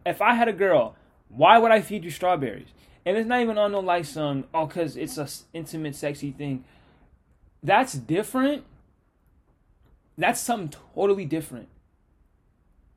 If 0.05 0.21
I 0.21 0.35
had 0.35 0.49
a 0.49 0.53
girl, 0.53 0.97
why 1.31 1.57
would 1.57 1.71
I 1.71 1.81
feed 1.81 2.05
you 2.05 2.11
strawberries? 2.11 2.69
And 3.07 3.17
it's 3.17 3.27
not 3.27 3.41
even 3.41 3.57
on 3.57 3.73
no 3.73 3.81
like 3.81 4.05
some 4.05 4.45
oh 4.53 4.67
because 4.67 4.99
it's 4.99 5.17
a 5.17 5.27
intimate, 5.55 5.97
sexy 5.97 6.31
thing. 6.31 6.65
That's 7.63 7.95
different. 7.95 8.65
That's 10.19 10.41
something 10.41 10.79
totally 10.95 11.25
different. 11.25 11.69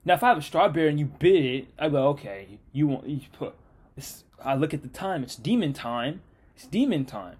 Now, 0.03 0.15
if 0.15 0.23
I 0.23 0.27
have 0.27 0.39
a 0.39 0.41
strawberry 0.41 0.89
and 0.89 0.99
you 0.99 1.05
bit 1.05 1.45
it, 1.45 1.67
I 1.79 1.87
go, 1.87 2.09
okay, 2.09 2.59
you 2.73 2.87
want 2.87 3.07
you 3.07 3.21
put 3.31 3.55
it's, 3.97 4.23
I 4.43 4.55
look 4.55 4.73
at 4.73 4.81
the 4.81 4.87
time. 4.87 5.23
It's 5.23 5.35
demon 5.35 5.73
time. 5.73 6.21
It's 6.55 6.67
demon 6.67 7.05
time. 7.05 7.37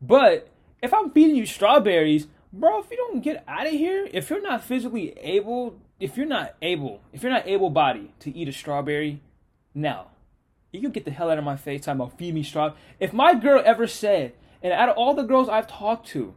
But 0.00 0.48
if 0.82 0.94
I'm 0.94 1.10
feeding 1.10 1.36
you 1.36 1.46
strawberries, 1.46 2.28
bro, 2.52 2.80
if 2.80 2.90
you 2.90 2.96
don't 2.96 3.20
get 3.20 3.44
out 3.46 3.66
of 3.66 3.72
here, 3.72 4.08
if 4.12 4.30
you're 4.30 4.42
not 4.42 4.64
physically 4.64 5.14
able, 5.18 5.76
if 6.00 6.16
you're 6.16 6.26
not 6.26 6.54
able, 6.62 7.00
if 7.12 7.22
you're 7.22 7.32
not 7.32 7.46
able 7.46 7.70
bodied 7.70 8.18
to 8.20 8.34
eat 8.34 8.48
a 8.48 8.52
strawberry, 8.52 9.20
no. 9.74 10.06
You 10.72 10.80
can 10.80 10.90
get 10.90 11.04
the 11.04 11.10
hell 11.10 11.30
out 11.30 11.38
of 11.38 11.44
my 11.44 11.56
face 11.56 11.84
talking 11.84 12.00
about 12.00 12.18
feed 12.18 12.34
me 12.34 12.42
straw. 12.42 12.74
If 13.00 13.12
my 13.12 13.34
girl 13.34 13.62
ever 13.64 13.86
said, 13.86 14.34
and 14.62 14.72
out 14.72 14.88
of 14.88 14.96
all 14.96 15.14
the 15.14 15.22
girls 15.22 15.48
I've 15.48 15.66
talked 15.66 16.06
to 16.08 16.34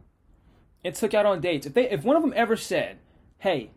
and 0.84 0.94
took 0.94 1.12
out 1.12 1.26
on 1.26 1.40
dates, 1.40 1.66
if 1.66 1.74
they 1.74 1.90
if 1.90 2.02
one 2.02 2.16
of 2.16 2.22
them 2.22 2.32
ever 2.34 2.56
said, 2.56 2.98
"Hey, 3.38 3.72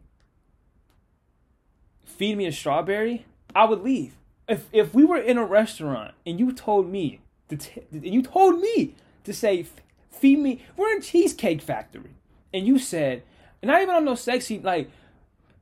feed 2.05 2.37
me 2.37 2.45
a 2.45 2.51
strawberry," 2.51 3.25
I 3.53 3.65
would 3.65 3.81
leave. 3.81 4.15
If 4.47 4.67
if 4.71 4.93
we 4.93 5.03
were 5.03 5.17
in 5.17 5.37
a 5.37 5.45
restaurant 5.45 6.13
and 6.25 6.39
you 6.39 6.51
told 6.51 6.89
me 6.89 7.21
to 7.49 7.57
t- 7.57 7.81
and 7.91 8.05
you 8.05 8.21
told 8.21 8.59
me 8.59 8.95
to 9.23 9.33
say 9.33 9.65
feed 10.11 10.39
me, 10.39 10.61
we're 10.77 10.91
in 10.91 11.01
Cheesecake 11.01 11.61
Factory, 11.61 12.11
and 12.53 12.65
you 12.65 12.79
said, 12.79 13.23
not 13.63 13.81
even 13.81 13.95
on 13.95 14.05
no 14.05 14.15
sexy 14.15 14.59
like, 14.59 14.89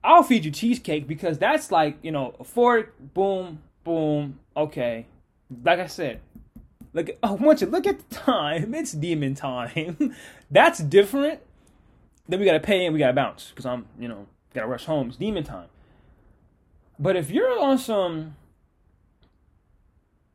I'll 0.04 0.24
feed 0.24 0.46
you 0.46 0.52
cheesecake 0.52 1.08
because 1.08 1.38
that's 1.38 1.72
like 1.72 1.98
you 2.02 2.12
know 2.12 2.36
a 2.40 2.44
fork, 2.44 2.94
boom, 3.14 3.62
boom, 3.84 4.40
okay. 4.56 5.06
Like 5.64 5.80
I 5.80 5.88
said, 5.88 6.20
look, 6.94 7.10
oh, 7.22 7.34
once 7.34 7.62
you 7.62 7.68
look 7.68 7.88
at 7.88 8.10
the 8.10 8.16
time, 8.16 8.74
it's 8.74 8.92
demon 8.92 9.36
time. 9.36 10.16
that's 10.52 10.80
different. 10.80 11.40
Then 12.28 12.40
we 12.40 12.46
gotta 12.46 12.60
pay 12.60 12.86
and 12.86 12.94
we 12.94 13.00
gotta 13.00 13.14
bounce 13.14 13.50
because 13.50 13.66
I'm 13.66 13.86
you 14.00 14.08
know 14.08 14.28
gotta 14.54 14.68
rush 14.68 14.86
home. 14.86 15.08
It's 15.08 15.18
demon 15.18 15.44
time. 15.44 15.68
But 17.00 17.16
if 17.16 17.32
you're 17.32 17.60
on 17.60 17.78
some, 17.78 18.36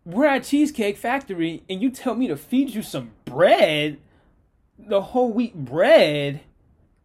we're 0.08 0.24
at 0.24 0.44
Cheesecake 0.44 0.96
Factory 0.96 1.62
and 1.68 1.82
you 1.82 1.90
tell 1.90 2.14
me 2.14 2.28
to 2.28 2.36
feed 2.36 2.70
you 2.70 2.80
some 2.80 3.10
bread, 3.26 3.98
the 4.78 5.02
whole 5.02 5.30
wheat 5.30 5.54
bread, 5.54 6.40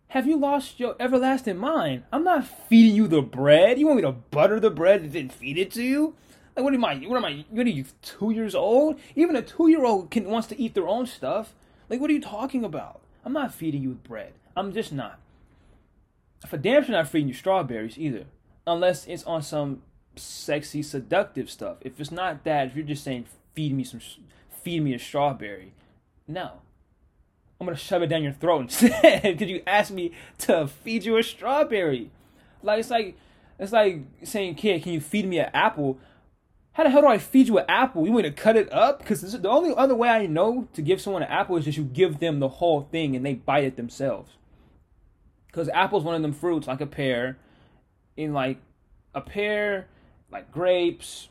have 0.07 0.25
you 0.25 0.37
lost 0.37 0.79
your 0.79 0.95
everlasting 1.01 1.57
mind? 1.57 2.03
I'm 2.13 2.23
not 2.23 2.47
feeding 2.47 2.95
you 2.95 3.09
the 3.09 3.21
bread. 3.21 3.77
You 3.77 3.87
want 3.87 3.97
me 3.97 4.03
to 4.03 4.13
butter 4.13 4.57
the 4.57 4.69
bread 4.69 5.01
and 5.01 5.11
then 5.11 5.27
feed 5.27 5.57
it 5.57 5.71
to 5.71 5.83
you? 5.83 6.15
Like 6.55 6.63
what 6.63 6.73
am 6.73 6.85
I? 6.85 6.95
What 6.95 7.17
am 7.17 7.25
I? 7.25 7.43
What 7.49 7.65
are 7.65 7.69
you? 7.69 7.83
Two 8.01 8.31
years 8.31 8.55
old? 8.55 8.97
Even 9.17 9.35
a 9.35 9.41
two-year-old 9.41 10.09
can 10.09 10.29
wants 10.29 10.47
to 10.47 10.59
eat 10.59 10.73
their 10.73 10.87
own 10.87 11.05
stuff. 11.05 11.55
Like 11.89 11.99
what 11.99 12.09
are 12.09 12.13
you 12.13 12.21
talking 12.21 12.63
about? 12.63 13.01
I'm 13.25 13.33
not 13.33 13.53
feeding 13.53 13.83
you 13.83 13.95
bread. 13.95 14.31
I'm 14.55 14.71
just 14.71 14.93
not. 14.93 15.19
For 16.47 16.55
damn 16.55 16.85
sure 16.85 16.93
not 16.93 17.09
feeding 17.09 17.27
you 17.27 17.33
strawberries 17.33 17.97
either 17.97 18.27
unless 18.65 19.05
it's 19.07 19.25
on 19.25 19.41
some 19.41 19.81
sexy 20.15 20.83
seductive 20.83 21.49
stuff. 21.49 21.77
If 21.81 21.99
it's 21.99 22.11
not 22.11 22.43
that, 22.43 22.67
if 22.67 22.75
you're 22.75 22.85
just 22.85 23.03
saying 23.03 23.25
feed 23.53 23.73
me 23.73 23.83
some, 23.83 24.01
feed 24.61 24.81
me 24.81 24.93
a 24.93 24.99
strawberry, 24.99 25.73
no. 26.27 26.61
I'm 27.59 27.67
gonna 27.67 27.77
shove 27.77 28.01
it 28.01 28.07
down 28.07 28.23
your 28.23 28.33
throat 28.33 28.61
instead 28.61 29.21
because 29.23 29.49
you 29.49 29.61
asked 29.65 29.91
me 29.91 30.11
to 30.39 30.67
feed 30.67 31.05
you 31.05 31.17
a 31.17 31.23
strawberry. 31.23 32.11
Like 32.61 32.79
it's 32.79 32.89
like 32.89 33.17
it's 33.59 33.71
like 33.71 34.01
saying, 34.23 34.55
"Kid, 34.55 34.83
can 34.83 34.93
you 34.93 35.01
feed 35.01 35.25
me 35.25 35.39
an 35.39 35.49
apple?" 35.53 35.99
How 36.73 36.83
the 36.83 36.89
hell 36.89 37.01
do 37.01 37.07
I 37.07 37.19
feed 37.19 37.47
you 37.47 37.59
an 37.59 37.65
apple? 37.67 38.05
You 38.05 38.11
want 38.11 38.25
to 38.25 38.31
cut 38.31 38.55
it 38.55 38.71
up? 38.73 38.99
Because 38.99 39.21
the 39.39 39.49
only 39.49 39.75
other 39.75 39.93
way 39.93 40.09
I 40.09 40.25
know 40.25 40.67
to 40.73 40.81
give 40.81 40.99
someone 40.99 41.21
an 41.21 41.29
apple 41.29 41.55
is 41.55 41.65
just 41.65 41.77
you 41.77 41.83
give 41.83 42.19
them 42.19 42.39
the 42.39 42.47
whole 42.47 42.81
thing 42.91 43.15
and 43.15 43.23
they 43.23 43.35
bite 43.35 43.63
it 43.63 43.77
themselves. 43.77 44.31
Because 45.45 45.69
apple's 45.69 46.03
one 46.03 46.15
of 46.15 46.23
them 46.23 46.33
fruits, 46.33 46.67
like 46.67 46.81
a 46.81 46.87
pear, 46.87 47.37
in 48.17 48.33
like 48.33 48.57
a 49.13 49.21
pear, 49.21 49.87
like 50.33 50.51
grapes. 50.51 51.29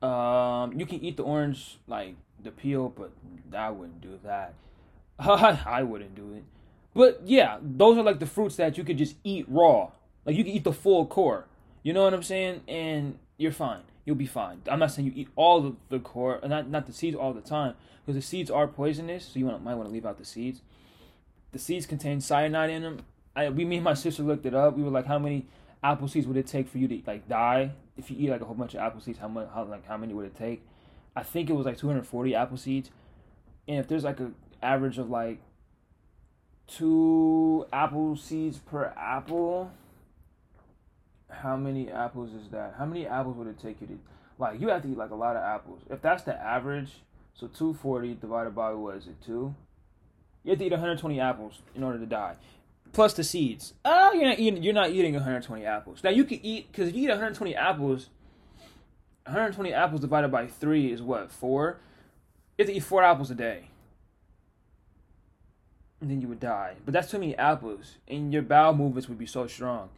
Um, 0.00 0.78
you 0.78 0.86
can 0.86 1.02
eat 1.02 1.16
the 1.16 1.22
orange 1.22 1.78
like 1.86 2.14
the 2.42 2.50
peel, 2.50 2.88
but 2.88 3.12
I 3.56 3.70
wouldn't 3.70 4.00
do 4.00 4.18
that. 4.24 4.54
I 5.18 5.82
wouldn't 5.82 6.14
do 6.14 6.34
it. 6.34 6.44
But 6.94 7.22
yeah, 7.24 7.58
those 7.62 7.96
are 7.96 8.02
like 8.02 8.18
the 8.18 8.26
fruits 8.26 8.56
that 8.56 8.76
you 8.76 8.84
could 8.84 8.98
just 8.98 9.16
eat 9.24 9.46
raw. 9.48 9.90
Like 10.24 10.36
you 10.36 10.44
can 10.44 10.52
eat 10.52 10.64
the 10.64 10.72
full 10.72 11.06
core. 11.06 11.46
You 11.82 11.92
know 11.92 12.04
what 12.04 12.14
I'm 12.14 12.22
saying? 12.22 12.62
And 12.68 13.18
you're 13.38 13.52
fine. 13.52 13.82
You'll 14.04 14.16
be 14.16 14.26
fine. 14.26 14.62
I'm 14.68 14.78
not 14.78 14.92
saying 14.92 15.06
you 15.06 15.12
eat 15.14 15.28
all 15.36 15.60
the, 15.60 15.76
the 15.88 15.98
core, 15.98 16.40
not 16.46 16.68
not 16.68 16.86
the 16.86 16.92
seeds 16.92 17.16
all 17.16 17.32
the 17.32 17.40
time, 17.40 17.74
because 18.04 18.16
the 18.16 18.26
seeds 18.26 18.50
are 18.50 18.66
poisonous. 18.66 19.26
So 19.26 19.38
you 19.38 19.46
want, 19.46 19.62
might 19.62 19.74
want 19.74 19.88
to 19.88 19.92
leave 19.92 20.06
out 20.06 20.18
the 20.18 20.24
seeds. 20.24 20.60
The 21.52 21.58
seeds 21.58 21.86
contain 21.86 22.20
cyanide 22.20 22.70
in 22.70 22.82
them. 22.82 22.98
I, 23.34 23.48
we, 23.48 23.64
me 23.64 23.76
and 23.76 23.84
my 23.84 23.94
sister 23.94 24.22
looked 24.22 24.44
it 24.44 24.54
up. 24.54 24.76
We 24.76 24.82
were 24.82 24.90
like, 24.90 25.06
how 25.06 25.18
many 25.18 25.46
apple 25.82 26.08
seeds 26.08 26.26
would 26.26 26.36
it 26.36 26.46
take 26.46 26.68
for 26.68 26.78
you 26.78 26.88
to 26.88 27.02
like 27.06 27.28
die 27.28 27.72
if 27.96 28.10
you 28.10 28.16
eat 28.18 28.30
like 28.30 28.40
a 28.40 28.44
whole 28.44 28.54
bunch 28.54 28.74
of 28.74 28.80
apple 28.80 29.00
seeds? 29.00 29.18
How 29.18 29.28
much? 29.28 29.48
How 29.52 29.64
like 29.64 29.86
how 29.86 29.96
many 29.96 30.14
would 30.14 30.26
it 30.26 30.36
take? 30.36 30.62
I 31.14 31.22
think 31.22 31.50
it 31.50 31.54
was 31.54 31.66
like 31.66 31.78
240 31.78 32.34
apple 32.34 32.56
seeds, 32.56 32.90
and 33.68 33.78
if 33.78 33.88
there's 33.88 34.04
like 34.04 34.20
a 34.20 34.32
average 34.62 34.98
of 34.98 35.10
like 35.10 35.38
two 36.66 37.66
apple 37.72 38.16
seeds 38.16 38.58
per 38.58 38.92
apple, 38.96 39.70
how 41.28 41.56
many 41.56 41.90
apples 41.90 42.32
is 42.32 42.50
that? 42.50 42.76
How 42.78 42.86
many 42.86 43.06
apples 43.06 43.36
would 43.36 43.48
it 43.48 43.58
take 43.58 43.80
you 43.80 43.86
to? 43.88 43.98
Like 44.38 44.60
you 44.60 44.68
have 44.68 44.82
to 44.82 44.88
eat 44.88 44.96
like 44.96 45.10
a 45.10 45.16
lot 45.16 45.36
of 45.36 45.42
apples. 45.42 45.82
If 45.90 46.00
that's 46.00 46.22
the 46.22 46.34
average, 46.34 47.02
so 47.34 47.48
240 47.48 48.14
divided 48.14 48.54
by 48.54 48.72
what 48.72 48.96
is 48.96 49.06
it 49.06 49.16
two? 49.24 49.54
You 50.44 50.50
have 50.50 50.58
to 50.58 50.64
eat 50.64 50.72
120 50.72 51.20
apples 51.20 51.60
in 51.74 51.82
order 51.82 51.98
to 51.98 52.06
die 52.06 52.36
plus 52.92 53.14
the 53.14 53.24
seeds. 53.24 53.74
Oh, 53.84 54.12
you're 54.12 54.24
not 54.24 54.38
eating. 54.38 54.62
You're 54.62 54.74
not 54.74 54.90
eating 54.90 55.14
120 55.14 55.64
apples. 55.64 56.02
Now 56.04 56.10
you 56.10 56.24
can 56.24 56.44
eat 56.44 56.70
because 56.70 56.88
if 56.88 56.94
you 56.94 57.04
eat 57.04 57.08
120 57.08 57.54
apples, 57.54 58.08
120 59.24 59.72
apples 59.72 60.00
divided 60.00 60.28
by 60.28 60.46
three 60.46 60.92
is 60.92 61.02
what 61.02 61.30
four. 61.30 61.78
You 62.58 62.64
have 62.64 62.72
to 62.72 62.76
eat 62.76 62.84
four 62.84 63.02
apples 63.02 63.30
a 63.30 63.34
day, 63.34 63.68
and 66.00 66.10
then 66.10 66.20
you 66.20 66.28
would 66.28 66.40
die. 66.40 66.74
But 66.84 66.92
that's 66.92 67.10
too 67.10 67.18
many 67.18 67.36
apples, 67.36 67.96
and 68.06 68.32
your 68.32 68.42
bowel 68.42 68.74
movements 68.74 69.08
would 69.08 69.18
be 69.18 69.26
so 69.26 69.46
strong. 69.46 69.88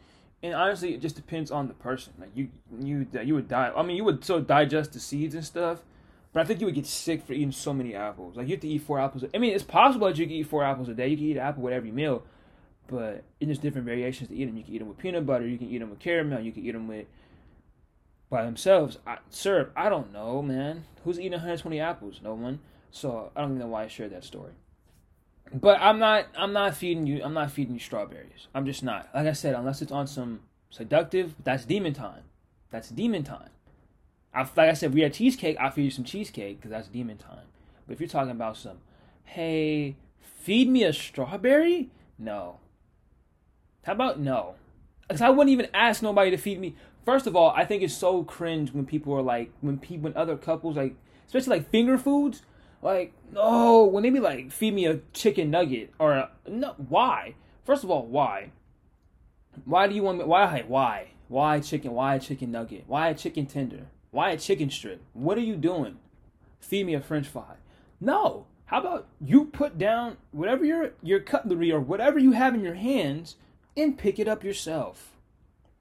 And 0.42 0.54
honestly, 0.54 0.94
it 0.94 1.00
just 1.00 1.16
depends 1.16 1.50
on 1.50 1.68
the 1.68 1.74
person. 1.74 2.12
Like 2.18 2.30
you, 2.34 2.48
you, 2.78 3.06
you 3.24 3.34
would 3.34 3.48
die. 3.48 3.72
I 3.74 3.82
mean, 3.82 3.96
you 3.96 4.04
would 4.04 4.24
so 4.24 4.40
digest 4.40 4.92
the 4.92 5.00
seeds 5.00 5.34
and 5.34 5.44
stuff. 5.44 5.80
But 6.34 6.40
I 6.40 6.44
think 6.44 6.60
you 6.60 6.66
would 6.66 6.74
get 6.74 6.84
sick 6.84 7.24
for 7.24 7.32
eating 7.32 7.52
so 7.52 7.72
many 7.72 7.94
apples. 7.94 8.36
Like 8.36 8.48
you 8.48 8.54
have 8.54 8.60
to 8.60 8.68
eat 8.68 8.82
four 8.82 8.98
apples. 9.00 9.24
I 9.32 9.38
mean, 9.38 9.54
it's 9.54 9.64
possible 9.64 10.08
that 10.08 10.18
you 10.18 10.26
can 10.26 10.34
eat 10.34 10.48
four 10.48 10.64
apples 10.64 10.88
a 10.88 10.94
day. 10.94 11.08
You 11.08 11.16
can 11.16 11.26
eat 11.26 11.36
an 11.36 11.44
apple 11.44 11.62
with 11.62 11.72
every 11.72 11.92
meal, 11.92 12.24
but 12.86 13.24
it's 13.40 13.48
just 13.48 13.62
different 13.62 13.86
variations 13.86 14.28
to 14.28 14.34
eat 14.34 14.44
them. 14.46 14.56
You 14.56 14.64
can 14.64 14.74
eat 14.74 14.78
them 14.78 14.88
with 14.88 14.98
peanut 14.98 15.26
butter. 15.26 15.46
You 15.46 15.58
can 15.58 15.70
eat 15.70 15.78
them 15.78 15.90
with 15.90 16.00
caramel. 16.00 16.40
You 16.40 16.52
can 16.52 16.64
eat 16.64 16.72
them 16.72 16.88
with 16.88 17.06
by 18.30 18.44
themselves. 18.44 18.98
I, 19.06 19.18
syrup. 19.30 19.72
I 19.76 19.88
don't 19.88 20.12
know, 20.12 20.42
man. 20.42 20.84
Who's 21.04 21.18
eating 21.18 21.32
120 21.32 21.80
apples? 21.80 22.20
No 22.22 22.34
one. 22.34 22.60
So 22.90 23.30
I 23.34 23.40
don't 23.40 23.50
even 23.50 23.60
know 23.60 23.66
why 23.68 23.84
I 23.84 23.88
shared 23.88 24.12
that 24.12 24.24
story. 24.24 24.52
But 25.52 25.80
I'm 25.80 25.98
not. 25.98 26.26
I'm 26.36 26.52
not 26.52 26.76
feeding 26.76 27.06
you. 27.06 27.22
I'm 27.22 27.34
not 27.34 27.50
feeding 27.50 27.74
you 27.74 27.80
strawberries. 27.80 28.48
I'm 28.54 28.66
just 28.66 28.82
not. 28.82 29.08
Like 29.14 29.26
I 29.26 29.32
said, 29.32 29.54
unless 29.54 29.82
it's 29.82 29.92
on 29.92 30.06
some 30.06 30.40
seductive. 30.70 31.34
That's 31.42 31.64
demon 31.64 31.94
time. 31.94 32.22
That's 32.70 32.88
demon 32.88 33.22
time. 33.22 33.50
I, 34.34 34.40
like 34.40 34.58
I 34.70 34.72
said, 34.74 34.94
we 34.94 35.02
had 35.02 35.14
cheesecake. 35.14 35.56
I'll 35.60 35.70
feed 35.70 35.84
you 35.84 35.90
some 35.90 36.04
cheesecake 36.04 36.58
because 36.58 36.70
that's 36.70 36.88
demon 36.88 37.18
time. 37.18 37.46
But 37.86 37.94
if 37.94 38.00
you're 38.00 38.08
talking 38.08 38.32
about 38.32 38.56
some, 38.56 38.78
hey, 39.24 39.96
feed 40.20 40.68
me 40.68 40.82
a 40.82 40.92
strawberry. 40.92 41.90
No, 42.18 42.58
how 43.84 43.92
about 43.92 44.18
no? 44.18 44.54
Because 45.06 45.20
I 45.20 45.30
wouldn't 45.30 45.52
even 45.52 45.68
ask 45.72 46.02
nobody 46.02 46.30
to 46.30 46.36
feed 46.36 46.60
me. 46.60 46.74
First 47.04 47.26
of 47.26 47.36
all, 47.36 47.50
I 47.50 47.64
think 47.64 47.82
it's 47.82 47.94
so 47.94 48.24
cringe 48.24 48.72
when 48.72 48.86
people 48.86 49.14
are 49.14 49.22
like, 49.22 49.52
when 49.60 49.78
people, 49.78 50.04
when 50.04 50.16
other 50.16 50.36
couples 50.36 50.76
like, 50.76 50.96
especially 51.26 51.58
like 51.58 51.70
finger 51.70 51.98
foods, 51.98 52.42
like 52.82 53.12
no, 53.32 53.84
when 53.84 54.02
they 54.02 54.10
be 54.10 54.20
like, 54.20 54.50
feed 54.50 54.74
me 54.74 54.86
a 54.86 55.00
chicken 55.12 55.50
nugget 55.50 55.92
or 55.98 56.12
a, 56.12 56.30
no, 56.48 56.74
why? 56.76 57.34
First 57.64 57.84
of 57.84 57.90
all, 57.90 58.06
why? 58.06 58.50
Why 59.64 59.86
do 59.86 59.94
you 59.94 60.02
want 60.02 60.18
me? 60.18 60.24
Why? 60.24 60.64
Why? 60.66 61.08
Why 61.28 61.60
chicken? 61.60 61.92
Why 61.92 62.16
a 62.16 62.20
chicken 62.20 62.50
nugget? 62.50 62.84
Why 62.86 63.08
a 63.08 63.14
chicken 63.14 63.46
tender? 63.46 63.86
Why 64.10 64.30
a 64.30 64.38
chicken 64.38 64.70
strip? 64.70 65.02
What 65.12 65.38
are 65.38 65.42
you 65.42 65.56
doing? 65.56 65.96
Feed 66.60 66.86
me 66.86 66.94
a 66.94 67.00
French 67.00 67.28
fry? 67.28 67.56
No. 68.00 68.46
How 68.66 68.80
about 68.80 69.08
you 69.20 69.46
put 69.46 69.78
down 69.78 70.16
whatever 70.32 70.64
your 70.64 70.92
your 71.02 71.20
cutlery 71.20 71.70
or 71.70 71.80
whatever 71.80 72.18
you 72.18 72.32
have 72.32 72.54
in 72.54 72.62
your 72.62 72.74
hands 72.74 73.36
and 73.76 73.98
pick 73.98 74.18
it 74.18 74.28
up 74.28 74.44
yourself. 74.44 75.12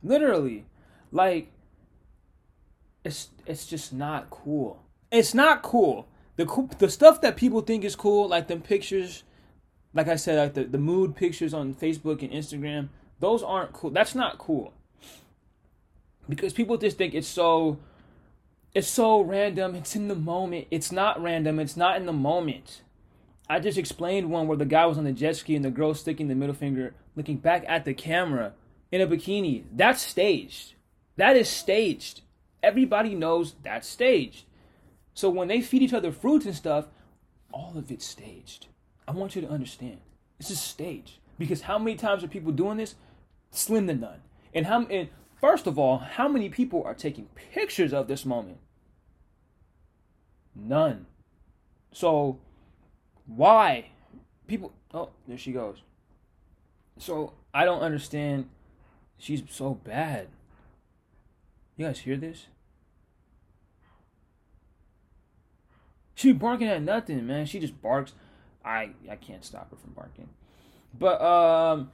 Literally. 0.01 0.65
Like 1.11 1.51
it's 3.03 3.29
it's 3.45 3.65
just 3.65 3.93
not 3.93 4.29
cool. 4.29 4.81
It's 5.11 5.33
not 5.33 5.61
cool. 5.61 6.07
The 6.35 6.45
cool, 6.45 6.69
the 6.79 6.89
stuff 6.89 7.21
that 7.21 7.35
people 7.35 7.61
think 7.61 7.83
is 7.83 7.95
cool, 7.95 8.29
like 8.29 8.47
them 8.47 8.61
pictures, 8.61 9.23
like 9.93 10.07
I 10.07 10.15
said, 10.15 10.39
like 10.39 10.53
the, 10.55 10.63
the 10.63 10.79
mood 10.79 11.15
pictures 11.15 11.53
on 11.53 11.75
Facebook 11.75 12.23
and 12.23 12.31
Instagram, 12.31 12.89
those 13.19 13.43
aren't 13.43 13.73
cool. 13.73 13.91
That's 13.91 14.15
not 14.15 14.39
cool. 14.39 14.73
Because 16.27 16.53
people 16.53 16.77
just 16.77 16.97
think 16.97 17.13
it's 17.13 17.27
so 17.27 17.77
it's 18.73 18.87
so 18.87 19.21
random, 19.21 19.75
it's 19.75 19.95
in 19.95 20.07
the 20.07 20.15
moment. 20.15 20.67
It's 20.71 20.91
not 20.91 21.21
random, 21.21 21.59
it's 21.59 21.77
not 21.77 21.97
in 21.97 22.07
the 22.07 22.13
moment. 22.13 22.81
I 23.47 23.59
just 23.59 23.77
explained 23.77 24.31
one 24.31 24.47
where 24.47 24.57
the 24.57 24.65
guy 24.65 24.85
was 24.85 24.97
on 24.97 25.03
the 25.03 25.11
jet 25.11 25.35
ski 25.35 25.55
and 25.55 25.65
the 25.65 25.69
girl 25.69 25.93
sticking 25.93 26.27
the 26.27 26.35
middle 26.35 26.55
finger, 26.55 26.95
looking 27.15 27.37
back 27.37 27.63
at 27.67 27.85
the 27.85 27.93
camera 27.93 28.53
in 28.91 29.01
a 29.01 29.07
bikini. 29.07 29.63
That's 29.71 30.01
staged. 30.01 30.75
That 31.17 31.35
is 31.35 31.49
staged. 31.49 32.21
Everybody 32.61 33.15
knows 33.15 33.55
that's 33.63 33.87
staged. 33.87 34.45
So 35.13 35.29
when 35.29 35.47
they 35.47 35.61
feed 35.61 35.81
each 35.81 35.93
other 35.93 36.11
fruits 36.11 36.45
and 36.45 36.55
stuff, 36.55 36.85
all 37.51 37.73
of 37.75 37.91
it's 37.91 38.05
staged. 38.05 38.67
I 39.07 39.11
want 39.11 39.35
you 39.35 39.41
to 39.41 39.49
understand. 39.49 39.99
This 40.37 40.49
is 40.49 40.59
staged. 40.59 41.19
Because 41.37 41.61
how 41.61 41.77
many 41.77 41.95
times 41.95 42.23
are 42.23 42.27
people 42.27 42.51
doing 42.51 42.77
this? 42.77 42.95
Slim 43.51 43.87
to 43.87 43.93
none. 43.93 44.21
And 44.53 44.65
how 44.65 44.85
and 44.85 45.09
first 45.39 45.67
of 45.67 45.77
all, 45.77 45.97
how 45.97 46.27
many 46.27 46.49
people 46.49 46.83
are 46.83 46.93
taking 46.93 47.27
pictures 47.35 47.93
of 47.93 48.07
this 48.07 48.25
moment? 48.25 48.57
None. 50.55 51.07
So, 51.91 52.39
why? 53.25 53.89
People. 54.47 54.73
Oh, 54.93 55.09
there 55.27 55.37
she 55.37 55.51
goes. 55.51 55.81
So, 56.97 57.33
I 57.53 57.65
don't 57.65 57.81
understand. 57.81 58.49
She's 59.17 59.43
so 59.49 59.75
bad. 59.75 60.27
You 61.77 61.87
guys 61.87 61.99
hear 61.99 62.17
this? 62.17 62.47
She 66.15 66.31
barking 66.31 66.67
at 66.67 66.81
nothing, 66.81 67.25
man. 67.25 67.45
She 67.45 67.59
just 67.59 67.81
barks. 67.81 68.13
I 68.63 68.91
I 69.09 69.15
can't 69.15 69.43
stop 69.43 69.71
her 69.71 69.77
from 69.77 69.91
barking. 69.91 70.29
But 70.97 71.21
um 71.21 71.91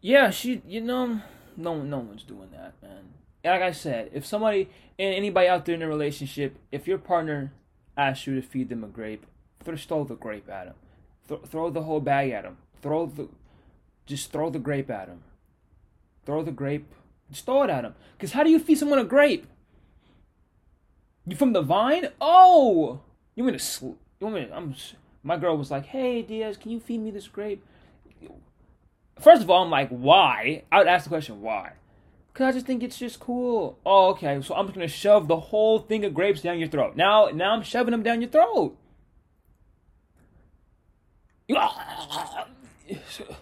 yeah, 0.00 0.30
she 0.30 0.62
you 0.66 0.80
know 0.80 1.20
no 1.56 1.82
no 1.82 1.98
one's 1.98 2.24
doing 2.24 2.50
that, 2.52 2.74
man. 2.82 3.14
Like 3.44 3.62
I 3.62 3.72
said, 3.72 4.10
if 4.12 4.26
somebody 4.26 4.68
and 4.98 5.14
anybody 5.14 5.48
out 5.48 5.64
there 5.64 5.74
in 5.74 5.82
a 5.82 5.88
relationship, 5.88 6.58
if 6.70 6.86
your 6.86 6.98
partner 6.98 7.52
asks 7.96 8.26
you 8.26 8.34
to 8.34 8.42
feed 8.42 8.68
them 8.68 8.84
a 8.84 8.88
grape, 8.88 9.26
throw 9.64 10.04
the 10.04 10.16
grape 10.16 10.48
at 10.50 10.66
him. 10.66 10.74
Th- 11.28 11.40
throw 11.46 11.70
the 11.70 11.82
whole 11.82 12.00
bag 12.00 12.30
at 12.30 12.44
him. 12.44 12.58
Throw 12.82 13.06
the 13.06 13.28
just 14.06 14.32
throw 14.32 14.50
the 14.50 14.58
grape 14.58 14.90
at 14.90 15.08
him. 15.08 15.22
Throw 16.24 16.42
the 16.42 16.50
grape. 16.50 16.86
Just 17.30 17.46
throw 17.46 17.62
it 17.62 17.70
at 17.70 17.84
him. 17.84 17.94
Cause 18.18 18.32
how 18.32 18.42
do 18.42 18.50
you 18.50 18.58
feed 18.58 18.78
someone 18.78 18.98
a 18.98 19.04
grape? 19.04 19.46
You 21.26 21.36
from 21.36 21.52
the 21.52 21.62
vine? 21.62 22.08
Oh, 22.20 23.00
you 23.34 23.44
want 23.44 23.58
to? 23.58 23.64
Sl- 23.64 23.86
you 23.86 24.26
want 24.26 24.34
me? 24.34 24.46
To, 24.46 24.54
I'm. 24.54 24.74
My 25.22 25.36
girl 25.36 25.56
was 25.56 25.70
like, 25.70 25.86
"Hey, 25.86 26.22
Diaz, 26.22 26.56
can 26.56 26.72
you 26.72 26.80
feed 26.80 26.98
me 27.00 27.10
this 27.10 27.28
grape?" 27.28 27.64
First 29.20 29.42
of 29.42 29.50
all, 29.50 29.62
I'm 29.62 29.70
like, 29.70 29.88
"Why?" 29.88 30.64
I 30.72 30.78
would 30.78 30.88
ask 30.88 31.04
the 31.04 31.10
question, 31.10 31.40
"Why?" 31.40 31.72
Cause 32.34 32.46
I 32.46 32.52
just 32.52 32.66
think 32.66 32.82
it's 32.82 32.98
just 32.98 33.20
cool. 33.20 33.78
Oh, 33.84 34.10
okay. 34.10 34.40
So 34.42 34.54
I'm 34.54 34.66
just 34.66 34.74
gonna 34.74 34.88
shove 34.88 35.28
the 35.28 35.38
whole 35.38 35.78
thing 35.78 36.04
of 36.04 36.14
grapes 36.14 36.42
down 36.42 36.58
your 36.58 36.68
throat. 36.68 36.96
Now, 36.96 37.26
now 37.26 37.52
I'm 37.52 37.62
shoving 37.62 37.92
them 37.92 38.02
down 38.02 38.20
your 38.20 38.30
throat. 38.30 38.76
Ah, 41.54 42.08
ah, 42.10 42.46
ah, 43.28 43.36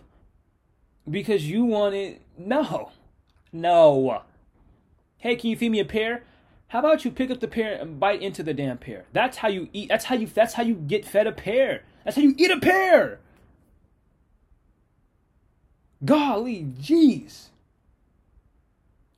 Because 1.11 1.49
you 1.49 1.65
want 1.65 1.95
it. 1.95 2.23
No, 2.39 2.93
no. 3.53 4.23
Hey, 5.19 5.37
can 5.37 5.51
you 5.51 5.57
feed 5.57 5.71
me 5.71 5.81
a 5.81 5.85
pear? 5.85 6.23
How 6.69 6.79
about 6.79 7.05
you 7.05 7.11
pick 7.11 7.31
up 7.31 7.41
the 7.41 7.49
pear 7.49 7.75
and 7.75 7.99
bite 7.99 8.23
into 8.23 8.43
the 8.43 8.55
damn 8.55 8.79
pear? 8.79 9.05
That's 9.13 9.39
how 9.39 9.49
you 9.49 9.69
eat. 9.73 9.89
That's 9.89 10.05
how 10.05 10.15
you. 10.15 10.27
That's 10.27 10.55
how 10.55 10.63
you 10.63 10.75
get 10.75 11.05
fed 11.05 11.27
a 11.27 11.33
pear. 11.33 11.83
That's 12.05 12.17
how 12.17 12.23
you 12.23 12.35
eat 12.39 12.51
a 12.51 12.61
pear. 12.61 13.19
Golly, 16.05 16.65
jeez. 16.81 17.49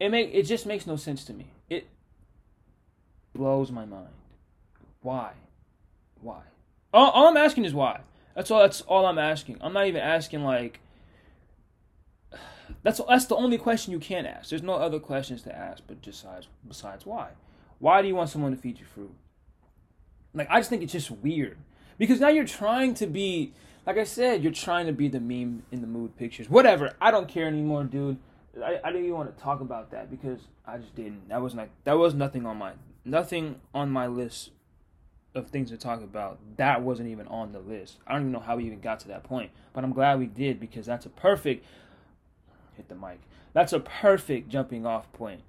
It 0.00 0.08
make 0.08 0.30
it 0.32 0.44
just 0.44 0.66
makes 0.66 0.86
no 0.86 0.96
sense 0.96 1.24
to 1.26 1.32
me. 1.32 1.46
It 1.68 1.86
blows 3.34 3.70
my 3.70 3.84
mind. 3.84 4.08
Why? 5.02 5.32
Why? 6.20 6.40
All, 6.92 7.10
all 7.10 7.28
I'm 7.28 7.36
asking 7.36 7.64
is 7.66 7.74
why. 7.74 8.00
That's 8.34 8.50
all. 8.50 8.60
That's 8.60 8.80
all 8.80 9.06
I'm 9.06 9.18
asking. 9.18 9.58
I'm 9.60 9.72
not 9.72 9.86
even 9.86 10.00
asking 10.00 10.42
like. 10.42 10.80
That's 12.82 13.00
that's 13.08 13.26
the 13.26 13.36
only 13.36 13.58
question 13.58 13.92
you 13.92 13.98
can 13.98 14.26
ask. 14.26 14.50
There's 14.50 14.62
no 14.62 14.74
other 14.74 14.98
questions 14.98 15.42
to 15.42 15.56
ask, 15.56 15.82
but 15.86 16.02
just 16.02 16.22
besides 16.22 16.48
besides 16.66 17.06
why. 17.06 17.30
Why 17.78 18.02
do 18.02 18.08
you 18.08 18.14
want 18.14 18.30
someone 18.30 18.54
to 18.54 18.60
feed 18.60 18.78
you 18.78 18.86
fruit? 18.86 19.14
Like 20.34 20.48
I 20.50 20.60
just 20.60 20.70
think 20.70 20.82
it's 20.82 20.92
just 20.92 21.10
weird 21.10 21.58
because 21.98 22.20
now 22.20 22.28
you're 22.28 22.44
trying 22.44 22.94
to 22.94 23.06
be 23.06 23.52
like 23.86 23.98
I 23.98 24.04
said, 24.04 24.42
you're 24.42 24.52
trying 24.52 24.86
to 24.86 24.92
be 24.92 25.08
the 25.08 25.20
meme 25.20 25.64
in 25.72 25.80
the 25.80 25.86
mood 25.86 26.16
pictures. 26.16 26.48
Whatever. 26.48 26.92
I 27.00 27.10
don't 27.10 27.28
care 27.28 27.46
anymore, 27.46 27.84
dude. 27.84 28.18
I, 28.62 28.78
I 28.84 28.90
didn't 28.90 29.06
even 29.06 29.16
want 29.16 29.36
to 29.36 29.42
talk 29.42 29.60
about 29.60 29.90
that 29.90 30.10
because 30.10 30.40
I 30.66 30.78
just 30.78 30.94
didn't. 30.94 31.28
That 31.28 31.42
was 31.42 31.54
like 31.54 31.70
that 31.84 31.98
was 31.98 32.14
nothing 32.14 32.46
on 32.46 32.58
my 32.58 32.72
nothing 33.04 33.60
on 33.74 33.90
my 33.90 34.06
list 34.06 34.50
of 35.34 35.48
things 35.48 35.70
to 35.70 35.76
talk 35.76 36.02
about. 36.02 36.38
That 36.56 36.82
wasn't 36.82 37.08
even 37.08 37.26
on 37.28 37.52
the 37.52 37.60
list. 37.60 37.98
I 38.06 38.12
don't 38.12 38.22
even 38.22 38.32
know 38.32 38.40
how 38.40 38.56
we 38.56 38.66
even 38.66 38.80
got 38.80 39.00
to 39.00 39.08
that 39.08 39.24
point, 39.24 39.50
but 39.72 39.82
I'm 39.82 39.92
glad 39.92 40.18
we 40.18 40.26
did 40.26 40.60
because 40.60 40.86
that's 40.86 41.06
a 41.06 41.10
perfect 41.10 41.64
hit 42.76 42.88
the 42.88 42.94
mic. 42.94 43.20
That's 43.52 43.72
a 43.72 43.80
perfect 43.80 44.48
jumping 44.48 44.86
off 44.86 45.12
point 45.12 45.42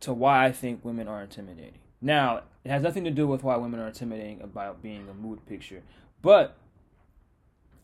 to 0.00 0.12
why 0.12 0.46
I 0.46 0.52
think 0.52 0.84
women 0.84 1.08
are 1.08 1.22
intimidating. 1.22 1.78
Now, 2.00 2.42
it 2.64 2.70
has 2.70 2.82
nothing 2.82 3.04
to 3.04 3.10
do 3.10 3.26
with 3.26 3.42
why 3.42 3.56
women 3.56 3.80
are 3.80 3.88
intimidating 3.88 4.40
about 4.40 4.82
being 4.82 5.08
a 5.08 5.14
mood 5.14 5.44
picture, 5.46 5.82
but 6.22 6.56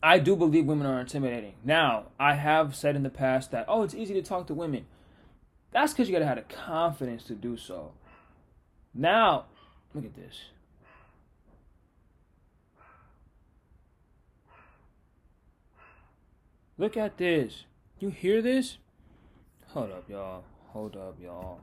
I 0.01 0.19
do 0.19 0.35
believe 0.35 0.65
women 0.65 0.87
are 0.87 0.99
intimidating. 0.99 1.53
Now, 1.63 2.07
I 2.19 2.33
have 2.33 2.75
said 2.75 2.95
in 2.95 3.03
the 3.03 3.09
past 3.09 3.51
that, 3.51 3.65
oh, 3.67 3.83
it's 3.83 3.95
easy 3.95 4.13
to 4.15 4.21
talk 4.21 4.47
to 4.47 4.53
women. 4.53 4.85
That's 5.71 5.93
because 5.93 6.07
you 6.07 6.13
got 6.13 6.19
to 6.19 6.25
have 6.25 6.37
the 6.37 6.53
confidence 6.53 7.23
to 7.25 7.35
do 7.35 7.57
so. 7.57 7.93
Now, 8.93 9.45
look 9.93 10.05
at 10.05 10.15
this. 10.15 10.45
Look 16.77 16.95
at 16.95 17.17
this. 17.17 17.63
You 17.99 18.09
hear 18.09 18.41
this? 18.41 18.77
Hold 19.77 19.91
up, 19.91 20.09
y'all. 20.09 20.43
Hold 20.69 20.97
up, 20.97 21.17
y'all. 21.21 21.59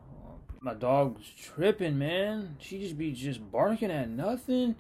My 0.61 0.73
dog's 0.73 1.29
tripping, 1.37 1.99
man. 1.99 2.55
She 2.61 2.79
just 2.79 2.97
be 2.97 3.11
just 3.11 3.51
barking 3.51 3.91
at 3.91 4.09
nothing. 4.09 4.77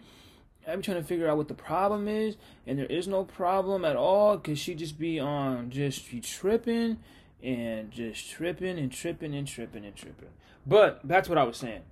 I 0.68 0.76
be 0.76 0.82
trying 0.82 0.98
to 0.98 1.02
figure 1.02 1.28
out 1.28 1.36
what 1.36 1.48
the 1.48 1.54
problem 1.54 2.06
is, 2.06 2.36
and 2.64 2.78
there 2.78 2.86
is 2.86 3.08
no 3.08 3.24
problem 3.24 3.84
at 3.84 3.96
all, 3.96 4.38
cause 4.38 4.60
she 4.60 4.76
just 4.76 5.00
be 5.00 5.18
on 5.18 5.56
um, 5.56 5.70
just 5.70 6.08
be 6.08 6.20
tripping 6.20 6.98
and 7.42 7.90
just 7.90 8.30
tripping 8.30 8.78
and 8.78 8.92
tripping 8.92 9.34
and 9.34 9.48
tripping 9.48 9.84
and 9.84 9.96
tripping. 9.96 10.28
But 10.64 11.00
that's 11.02 11.28
what 11.28 11.36
I 11.36 11.42
was 11.42 11.56
saying. 11.56 11.82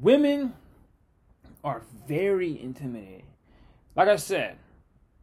Women 0.00 0.52
are 1.64 1.82
very 2.06 2.62
intimidating. 2.62 3.26
Like 3.96 4.06
I 4.06 4.14
said, 4.14 4.56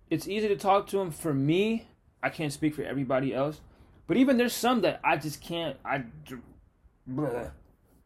it's 0.09 0.27
easy 0.27 0.49
to 0.49 0.57
talk 0.57 0.87
to 0.87 0.97
them. 0.97 1.09
For 1.09 1.33
me, 1.33 1.87
I 2.21 2.27
can't 2.27 2.51
speak 2.51 2.75
for 2.75 2.83
everybody 2.83 3.33
else, 3.33 3.61
but 4.09 4.17
even 4.17 4.37
there's 4.37 4.55
some 4.55 4.81
that 4.81 4.99
I 5.03 5.17
just 5.17 5.39
can't. 5.39 5.77
I, 5.85 6.03
bleh. 7.07 7.51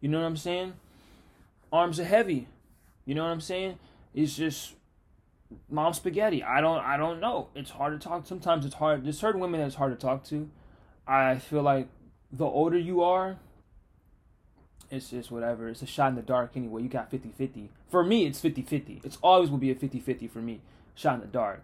you 0.02 0.10
know 0.10 0.20
what 0.20 0.28
I'm 0.28 0.36
saying? 0.36 0.74
Arms 1.72 1.98
are 1.98 2.04
heavy. 2.04 2.50
You 3.06 3.16
know 3.16 3.24
what 3.24 3.32
I'm 3.32 3.40
saying? 3.40 3.80
It's 4.14 4.36
just 4.36 4.74
mom 5.70 5.94
spaghetti. 5.94 6.44
I 6.44 6.60
don't 6.60 6.80
I 6.80 6.98
don't 6.98 7.22
know. 7.22 7.48
It's 7.56 7.72
hard 7.72 8.00
to 8.00 8.06
talk. 8.06 8.28
Sometimes 8.28 8.66
it's 8.66 8.76
hard. 8.76 9.06
There's 9.06 9.18
certain 9.18 9.40
women 9.40 9.62
that's 9.62 9.76
hard 9.76 9.98
to 9.98 10.06
talk 10.06 10.26
to. 10.26 10.50
I 11.08 11.38
feel 11.38 11.62
like 11.62 11.88
the 12.34 12.46
older 12.46 12.78
you 12.78 13.02
are, 13.02 13.38
it's 14.92 15.10
just 15.10 15.32
whatever. 15.32 15.70
It's 15.70 15.84
a 15.84 15.88
shot 15.88 16.10
in 16.10 16.16
the 16.16 16.22
dark 16.22 16.52
anyway. 16.58 16.82
You 16.82 16.90
got 16.90 17.12
50-50. 17.12 17.70
For 17.90 18.04
me, 18.04 18.26
it's 18.26 18.42
50-50. 18.42 19.06
It's 19.06 19.18
always 19.24 19.50
will 19.50 19.58
be 19.58 19.72
a 19.72 19.76
50-50 19.76 20.30
for 20.30 20.40
me. 20.40 20.60
Shot 20.96 21.16
in 21.16 21.22
the 21.22 21.28
dark. 21.28 21.64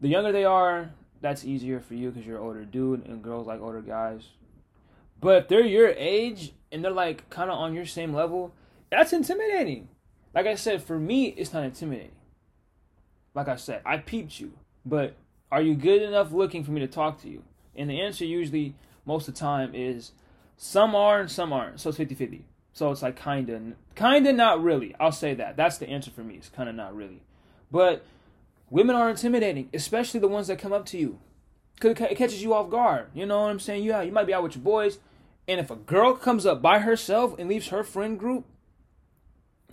The 0.00 0.08
younger 0.08 0.32
they 0.32 0.44
are, 0.44 0.90
that's 1.24 1.44
easier 1.44 1.80
for 1.80 1.94
you 1.94 2.10
because 2.10 2.26
you're 2.26 2.36
an 2.36 2.44
older 2.44 2.64
dude 2.64 3.04
and 3.06 3.22
girls 3.22 3.48
like 3.48 3.60
older 3.60 3.82
guys. 3.82 4.28
But 5.20 5.42
if 5.42 5.48
they're 5.48 5.64
your 5.64 5.88
age 5.88 6.52
and 6.70 6.84
they're 6.84 6.92
like 6.92 7.28
kind 7.30 7.50
of 7.50 7.58
on 7.58 7.74
your 7.74 7.86
same 7.86 8.14
level, 8.14 8.54
that's 8.90 9.12
intimidating. 9.12 9.88
Like 10.32 10.46
I 10.46 10.54
said, 10.54 10.82
for 10.82 10.98
me, 10.98 11.26
it's 11.26 11.52
not 11.52 11.64
intimidating 11.64 12.12
like 13.34 13.48
I 13.48 13.56
said, 13.56 13.82
I 13.84 13.98
peeped 13.98 14.40
you, 14.40 14.52
but 14.86 15.14
are 15.50 15.60
you 15.60 15.74
good 15.74 16.02
enough 16.02 16.32
looking 16.32 16.64
for 16.64 16.70
me 16.70 16.80
to 16.80 16.86
talk 16.86 17.20
to 17.22 17.28
you? 17.28 17.42
And 17.76 17.90
the 17.90 18.00
answer 18.00 18.24
usually, 18.24 18.74
most 19.04 19.28
of 19.28 19.34
the 19.34 19.40
time, 19.40 19.74
is 19.74 20.12
some 20.56 20.94
are 20.94 21.20
and 21.20 21.30
some 21.30 21.52
aren't. 21.52 21.80
So 21.80 21.88
it's 21.88 21.98
50 21.98 22.14
50. 22.14 22.44
So 22.72 22.90
it's 22.90 23.02
like 23.02 23.16
kind 23.16 23.50
of, 23.50 23.62
kind 23.94 24.26
of 24.26 24.34
not 24.34 24.62
really. 24.62 24.94
I'll 24.98 25.12
say 25.12 25.34
that. 25.34 25.56
That's 25.56 25.78
the 25.78 25.88
answer 25.88 26.10
for 26.10 26.22
me. 26.22 26.34
It's 26.36 26.48
kind 26.48 26.68
of 26.68 26.74
not 26.74 26.94
really. 26.94 27.22
But 27.70 28.04
women 28.74 28.96
are 28.96 29.08
intimidating, 29.08 29.68
especially 29.72 30.18
the 30.18 30.26
ones 30.26 30.48
that 30.48 30.58
come 30.58 30.72
up 30.72 30.84
to 30.84 30.98
you. 30.98 31.20
Cause 31.78 31.92
it 31.92 32.16
catches 32.16 32.42
you 32.42 32.52
off 32.54 32.70
guard. 32.70 33.06
You 33.14 33.24
know 33.24 33.42
what 33.42 33.50
I'm 33.50 33.60
saying? 33.60 33.84
Yeah, 33.84 34.02
you 34.02 34.10
might 34.10 34.26
be 34.26 34.34
out 34.34 34.42
with 34.42 34.56
your 34.56 34.64
boys, 34.64 34.98
and 35.46 35.60
if 35.60 35.70
a 35.70 35.76
girl 35.76 36.14
comes 36.14 36.44
up 36.44 36.60
by 36.60 36.80
herself 36.80 37.38
and 37.38 37.48
leaves 37.48 37.68
her 37.68 37.84
friend 37.84 38.18
group, 38.18 38.46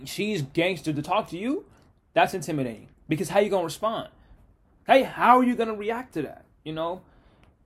she's 0.04 0.42
gangster 0.42 0.92
to 0.92 1.02
talk 1.02 1.28
to 1.30 1.36
you. 1.36 1.64
That's 2.14 2.32
intimidating. 2.32 2.90
Because 3.08 3.30
how 3.30 3.40
you 3.40 3.50
gonna 3.50 3.64
respond? 3.64 4.08
Hey, 4.86 5.02
how 5.02 5.38
are 5.38 5.44
you 5.44 5.56
gonna 5.56 5.74
react 5.74 6.14
to 6.14 6.22
that? 6.22 6.44
You 6.62 6.72
know, 6.72 7.02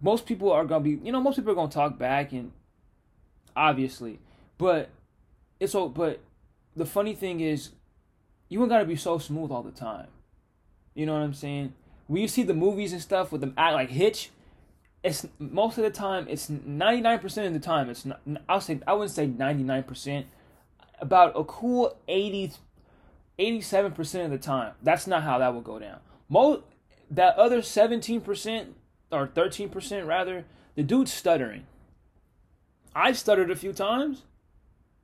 most 0.01 0.25
people 0.25 0.51
are 0.51 0.65
gonna 0.65 0.85
be, 0.85 0.99
you 1.03 1.13
know, 1.13 1.21
most 1.21 1.37
people 1.37 1.53
are 1.53 1.55
gonna 1.55 1.69
talk 1.71 1.99
back, 1.99 2.33
and 2.33 2.51
obviously, 3.55 4.21
but 4.57 4.89
it's 5.61 5.73
so. 5.73 5.91
But 5.91 6.21
the 6.75 6.87
funny 6.87 7.15
thing 7.15 7.41
is, 7.41 7.73
you 8.49 8.61
ain't 8.63 8.71
gotta 8.71 8.87
be 8.87 8.97
so 8.97 9.19
smooth 9.19 9.51
all 9.51 9.63
the 9.63 9.71
time. 9.71 10.09
You 10.97 11.07
know 11.07 11.13
what 11.13 11.23
I'm 11.23 11.35
saying? 11.35 11.75
When 12.09 12.21
you 12.21 12.27
see 12.27 12.43
the 12.43 12.55
movies 12.55 12.93
and 12.93 13.01
stuff 13.01 13.31
with 13.31 13.41
them 13.41 13.55
act 13.57 13.75
like 13.75 13.91
Hitch, 13.91 14.31
it's 15.05 15.29
most 15.39 15.79
of 15.79 15.85
the 15.85 15.91
time 15.91 16.27
it's 16.29 16.51
99% 16.51 17.47
of 17.47 17.53
the 17.53 17.61
time 17.61 17.89
it's 17.91 18.05
not 18.05 18.21
I'll 18.49 18.61
say 18.61 18.81
I 18.89 18.95
wouldn't 18.95 19.13
say 19.13 19.29
99% 19.29 20.25
about 21.01 21.33
a 21.37 21.45
cool 21.45 21.97
80 22.09 22.55
87% 23.39 24.25
of 24.25 24.31
the 24.31 24.39
time, 24.39 24.73
that's 24.83 25.07
not 25.07 25.23
how 25.23 25.39
that 25.39 25.53
will 25.53 25.61
go 25.61 25.79
down. 25.79 26.01
Most 26.29 26.63
that 27.11 27.37
other 27.37 27.59
17% 27.59 28.67
or 29.13 29.29
13% 29.29 30.07
rather, 30.07 30.45
the 30.75 30.83
dude's 30.83 31.13
stuttering. 31.13 31.67
I 32.95 33.13
stuttered 33.13 33.51
a 33.51 33.57
few 33.57 33.73
times, 33.73 34.23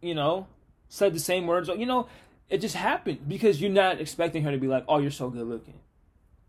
you 0.00 0.14
know, 0.14 0.46
said 0.88 1.14
the 1.14 1.20
same 1.20 1.46
words. 1.46 1.68
You 1.68 1.87
know, 1.87 2.09
It 2.53 2.61
just 2.61 2.77
happened 2.77 3.27
because 3.27 3.62
you're 3.62 3.71
not 3.71 3.99
expecting 3.99 4.43
her 4.43 4.51
to 4.51 4.59
be 4.59 4.67
like, 4.67 4.85
"Oh, 4.87 4.99
you're 4.99 5.11
so 5.11 5.31
good 5.31 5.47
looking," 5.47 5.81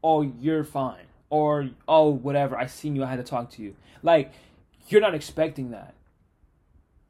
"Oh, 0.04 0.22
you're 0.22 0.66
fine," 0.66 1.06
or 1.30 1.70
"Oh, 1.88 2.10
whatever. 2.10 2.58
I 2.58 2.66
seen 2.66 2.94
you. 2.94 3.06
I 3.06 3.08
had 3.08 3.16
to 3.16 3.24
talk 3.24 3.50
to 3.52 3.64
you." 3.64 3.78
Like, 4.02 4.34
you're 4.90 5.00
not 5.00 5.16
expecting 5.16 5.72
that. 5.72 5.94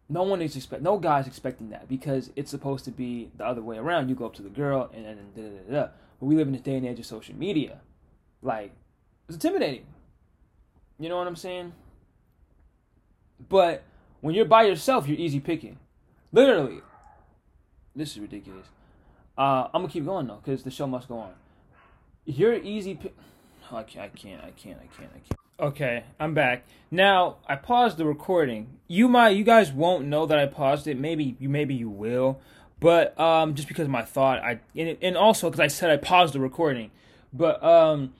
No 0.08 0.22
one 0.22 0.44
is 0.44 0.56
expect. 0.56 0.84
No 0.84 1.00
guy's 1.00 1.26
expecting 1.26 1.72
that 1.72 1.90
because 1.90 2.30
it's 2.36 2.52
supposed 2.52 2.86
to 2.86 2.92
be 2.92 3.32
the 3.36 3.44
other 3.44 3.64
way 3.64 3.78
around. 3.78 4.10
You 4.10 4.16
go 4.16 4.28
up 4.28 4.36
to 4.36 4.44
the 4.44 4.50
girl 4.50 4.92
and 4.94 5.04
da 5.36 5.42
da 5.42 5.50
da 5.50 5.72
da. 5.72 5.88
But 6.20 6.28
we 6.28 6.36
live 6.36 6.46
in 6.46 6.54
this 6.54 6.62
day 6.62 6.76
and 6.76 6.86
age 6.86 7.00
of 7.00 7.08
social 7.08 7.36
media. 7.36 7.82
Like, 8.44 8.74
it's 9.28 9.38
intimidating. 9.38 9.88
You 11.00 11.10
know 11.10 11.18
what 11.18 11.26
I'm 11.26 11.36
saying? 11.36 11.74
But 13.50 13.82
when 14.22 14.36
you're 14.36 14.46
by 14.46 14.66
yourself, 14.66 15.08
you're 15.08 15.18
easy 15.18 15.40
picking. 15.40 15.80
Literally. 16.32 16.82
This 17.96 18.12
is 18.12 18.20
ridiculous. 18.20 18.68
Uh, 19.38 19.68
I'm 19.74 19.82
gonna 19.82 19.90
keep 19.90 20.06
going 20.06 20.28
though, 20.28 20.40
because 20.44 20.64
the 20.64 20.72
show 20.72 20.88
must 20.88 21.08
go 21.08 21.18
on. 21.18 21.34
You're 22.26 22.56
easy. 22.56 23.00
Oh, 23.72 23.78
I 23.78 23.84
can't. 23.84 24.06
I 24.06 24.18
can't. 24.18 24.44
I 24.44 24.52
can't. 24.52 24.80
I 24.80 24.88
can't. 24.96 25.12
I 25.14 25.20
can't. 25.20 25.40
Okay, 25.60 26.04
I'm 26.20 26.34
back. 26.34 26.66
Now 26.92 27.38
I 27.48 27.56
paused 27.56 27.98
the 27.98 28.06
recording. 28.06 28.80
You 28.88 29.08
might, 29.08 29.30
you 29.30 29.44
guys 29.44 29.72
won't 29.72 30.06
know 30.06 30.26
that 30.26 30.38
I 30.38 30.46
paused 30.46 30.88
it. 30.88 30.98
Maybe 31.00 31.36
you, 31.40 31.50
maybe 31.50 31.74
you 31.74 31.90
will. 31.90 32.40
But 32.80 33.18
um, 33.20 33.56
just 33.56 33.68
because 33.68 33.88
my 33.88 34.02
thought, 34.02 34.40
I 34.40 34.60
and, 34.76 34.98
and 35.02 35.16
also 35.16 35.50
because 35.50 35.60
I 35.60 35.68
said 35.68 35.90
I 35.90 35.98
paused 35.98 36.34
the 36.34 36.40
recording. 36.40 36.92
But 37.32 37.64
um, 37.64 38.14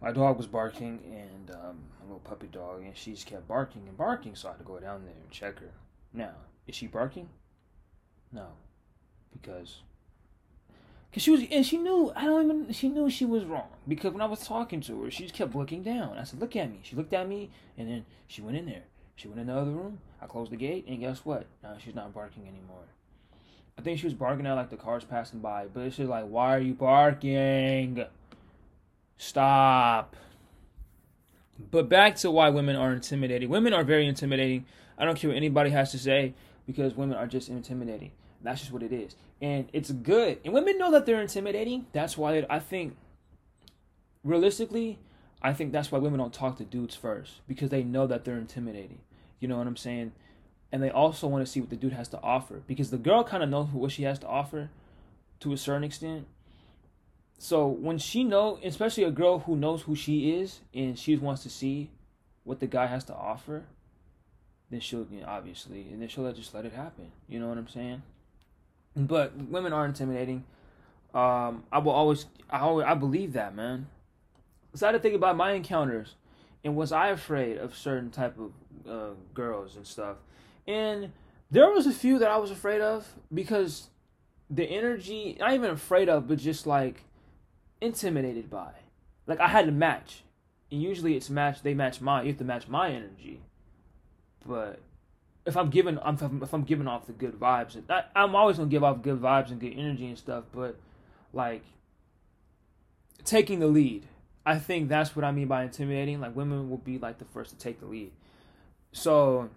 my 0.00 0.12
dog 0.12 0.36
was 0.36 0.46
barking, 0.46 1.00
and 1.10 1.50
um, 1.50 1.78
a 2.00 2.04
little 2.04 2.20
puppy 2.20 2.48
dog, 2.48 2.82
and 2.82 2.96
she 2.96 3.12
just 3.12 3.26
kept 3.26 3.48
barking 3.48 3.82
and 3.88 3.96
barking. 3.96 4.34
So 4.34 4.48
I 4.48 4.52
had 4.52 4.58
to 4.58 4.64
go 4.64 4.78
down 4.78 5.04
there 5.04 5.14
and 5.20 5.30
check 5.30 5.58
her. 5.60 5.70
Now, 6.12 6.34
is 6.66 6.74
she 6.76 6.86
barking? 6.86 7.28
No, 8.32 8.48
because 9.32 9.82
because 11.10 11.22
she 11.22 11.30
was 11.30 11.42
and 11.50 11.64
she 11.64 11.78
knew 11.78 12.12
I 12.16 12.24
don't 12.24 12.44
even 12.44 12.72
she 12.72 12.88
knew 12.88 13.10
she 13.10 13.24
was 13.24 13.44
wrong 13.44 13.68
because 13.86 14.12
when 14.12 14.22
I 14.22 14.26
was 14.26 14.40
talking 14.40 14.80
to 14.82 15.02
her, 15.02 15.10
she 15.10 15.24
just 15.24 15.34
kept 15.34 15.54
looking 15.54 15.82
down. 15.82 16.16
I 16.18 16.24
said, 16.24 16.40
"Look 16.40 16.56
at 16.56 16.70
me." 16.70 16.80
She 16.82 16.96
looked 16.96 17.12
at 17.12 17.28
me, 17.28 17.50
and 17.76 17.88
then 17.88 18.04
she 18.26 18.40
went 18.40 18.56
in 18.56 18.66
there. 18.66 18.84
She 19.16 19.28
went 19.28 19.40
in 19.40 19.48
the 19.48 19.54
other 19.54 19.70
room. 19.70 19.98
I 20.20 20.26
closed 20.26 20.52
the 20.52 20.56
gate, 20.56 20.86
and 20.88 21.00
guess 21.00 21.24
what? 21.24 21.46
Now 21.62 21.76
she's 21.82 21.94
not 21.94 22.14
barking 22.14 22.44
anymore. 22.44 22.86
I 23.78 23.82
think 23.82 23.98
she 23.98 24.06
was 24.06 24.14
barking 24.14 24.46
at 24.46 24.54
like 24.54 24.70
the 24.70 24.76
cars 24.76 25.04
passing 25.04 25.40
by, 25.40 25.66
but 25.72 25.80
it's 25.80 25.96
just 25.96 26.08
like, 26.08 26.24
why 26.24 26.56
are 26.56 26.60
you 26.60 26.74
barking? 26.74 28.04
Stop. 29.16 30.16
But 31.70 31.88
back 31.88 32.16
to 32.16 32.30
why 32.30 32.48
women 32.50 32.76
are 32.76 32.92
intimidating. 32.92 33.48
Women 33.48 33.72
are 33.72 33.84
very 33.84 34.06
intimidating. 34.06 34.66
I 34.98 35.04
don't 35.04 35.16
care 35.16 35.30
what 35.30 35.36
anybody 35.36 35.70
has 35.70 35.90
to 35.92 35.98
say 35.98 36.34
because 36.66 36.94
women 36.94 37.16
are 37.16 37.26
just 37.26 37.48
intimidating. 37.48 38.12
That's 38.42 38.60
just 38.60 38.72
what 38.72 38.82
it 38.82 38.92
is. 38.92 39.14
And 39.40 39.68
it's 39.72 39.90
good. 39.90 40.38
And 40.44 40.54
women 40.54 40.78
know 40.78 40.90
that 40.92 41.06
they're 41.06 41.20
intimidating. 41.20 41.86
That's 41.92 42.16
why 42.16 42.44
I 42.48 42.58
think, 42.58 42.96
realistically, 44.24 44.98
I 45.42 45.52
think 45.52 45.72
that's 45.72 45.90
why 45.90 45.98
women 45.98 46.18
don't 46.20 46.32
talk 46.32 46.58
to 46.58 46.64
dudes 46.64 46.94
first 46.94 47.40
because 47.48 47.70
they 47.70 47.82
know 47.82 48.06
that 48.06 48.24
they're 48.24 48.36
intimidating. 48.36 49.00
You 49.40 49.48
know 49.48 49.58
what 49.58 49.66
I'm 49.66 49.76
saying? 49.76 50.12
And 50.70 50.82
they 50.82 50.90
also 50.90 51.26
want 51.26 51.44
to 51.44 51.50
see 51.50 51.60
what 51.60 51.70
the 51.70 51.76
dude 51.76 51.92
has 51.92 52.08
to 52.08 52.20
offer 52.22 52.62
because 52.66 52.90
the 52.90 52.98
girl 52.98 53.24
kind 53.24 53.42
of 53.42 53.48
knows 53.48 53.68
what 53.68 53.90
she 53.92 54.04
has 54.04 54.18
to 54.20 54.28
offer 54.28 54.70
to 55.40 55.52
a 55.52 55.56
certain 55.56 55.84
extent. 55.84 56.26
So 57.38 57.66
when 57.66 57.98
she 57.98 58.22
know, 58.22 58.60
especially 58.62 59.02
a 59.02 59.10
girl 59.10 59.40
who 59.40 59.56
knows 59.56 59.82
who 59.82 59.96
she 59.96 60.30
is 60.30 60.60
and 60.72 60.96
she 60.96 61.16
wants 61.16 61.42
to 61.42 61.50
see 61.50 61.90
what 62.44 62.60
the 62.60 62.68
guy 62.68 62.86
has 62.86 63.02
to 63.04 63.14
offer, 63.14 63.64
then 64.70 64.80
she'll 64.80 65.06
you 65.10 65.20
know, 65.20 65.26
obviously, 65.26 65.88
and 65.92 66.00
then 66.00 66.08
she'll 66.08 66.32
just 66.32 66.54
let 66.54 66.64
it 66.64 66.72
happen. 66.72 67.10
You 67.28 67.40
know 67.40 67.48
what 67.48 67.58
I'm 67.58 67.68
saying? 67.68 68.02
But 68.94 69.36
women 69.36 69.72
are 69.72 69.86
intimidating. 69.86 70.44
Um, 71.14 71.64
I 71.70 71.78
will 71.78 71.92
always, 71.92 72.26
I 72.50 72.60
always, 72.60 72.86
I 72.86 72.94
believe 72.94 73.32
that, 73.34 73.54
man. 73.54 73.86
So 74.74 74.86
I 74.86 74.92
had 74.92 74.98
to 74.98 75.02
think 75.02 75.14
about 75.14 75.36
my 75.36 75.52
encounters, 75.52 76.14
and 76.64 76.76
was 76.76 76.92
I 76.92 77.08
afraid 77.08 77.58
of 77.58 77.76
certain 77.76 78.10
type 78.10 78.36
of 78.38 78.52
uh, 78.90 79.14
girls 79.34 79.76
and 79.76 79.86
stuff? 79.86 80.16
And 80.66 81.12
there 81.50 81.70
was 81.70 81.86
a 81.86 81.92
few 81.92 82.18
that 82.18 82.30
I 82.30 82.38
was 82.38 82.50
afraid 82.50 82.80
of 82.80 83.06
because 83.32 83.88
the 84.48 84.64
energy, 84.64 85.36
not 85.38 85.52
even 85.52 85.70
afraid 85.70 86.08
of, 86.08 86.28
but 86.28 86.38
just 86.38 86.66
like 86.66 87.04
intimidated 87.80 88.48
by. 88.48 88.72
Like 89.26 89.40
I 89.40 89.48
had 89.48 89.66
to 89.66 89.72
match, 89.72 90.22
and 90.70 90.82
usually 90.82 91.16
it's 91.16 91.30
match. 91.30 91.62
They 91.62 91.74
match 91.74 92.00
my. 92.00 92.22
You 92.22 92.28
have 92.28 92.38
to 92.38 92.44
match 92.44 92.68
my 92.68 92.90
energy. 92.90 93.40
But 94.46 94.80
if 95.44 95.56
I'm 95.56 95.70
giving, 95.70 95.98
I'm, 96.02 96.16
if 96.42 96.52
I'm 96.52 96.62
giving 96.62 96.86
off 96.86 97.06
the 97.06 97.12
good 97.12 97.38
vibes, 97.38 97.80
I, 97.88 98.04
I'm 98.14 98.34
always 98.34 98.56
gonna 98.56 98.68
give 98.68 98.84
off 98.84 99.02
good 99.02 99.20
vibes 99.20 99.50
and 99.50 99.60
good 99.60 99.74
energy 99.76 100.06
and 100.06 100.18
stuff. 100.18 100.44
But 100.52 100.76
like 101.32 101.62
taking 103.24 103.60
the 103.60 103.66
lead, 103.66 104.06
I 104.44 104.58
think 104.58 104.88
that's 104.88 105.14
what 105.16 105.24
I 105.24 105.32
mean 105.32 105.48
by 105.48 105.64
intimidating. 105.64 106.20
Like 106.20 106.36
women 106.36 106.70
will 106.70 106.78
be 106.78 106.98
like 106.98 107.18
the 107.18 107.24
first 107.26 107.50
to 107.50 107.56
take 107.56 107.80
the 107.80 107.86
lead. 107.86 108.12
So 108.92 109.50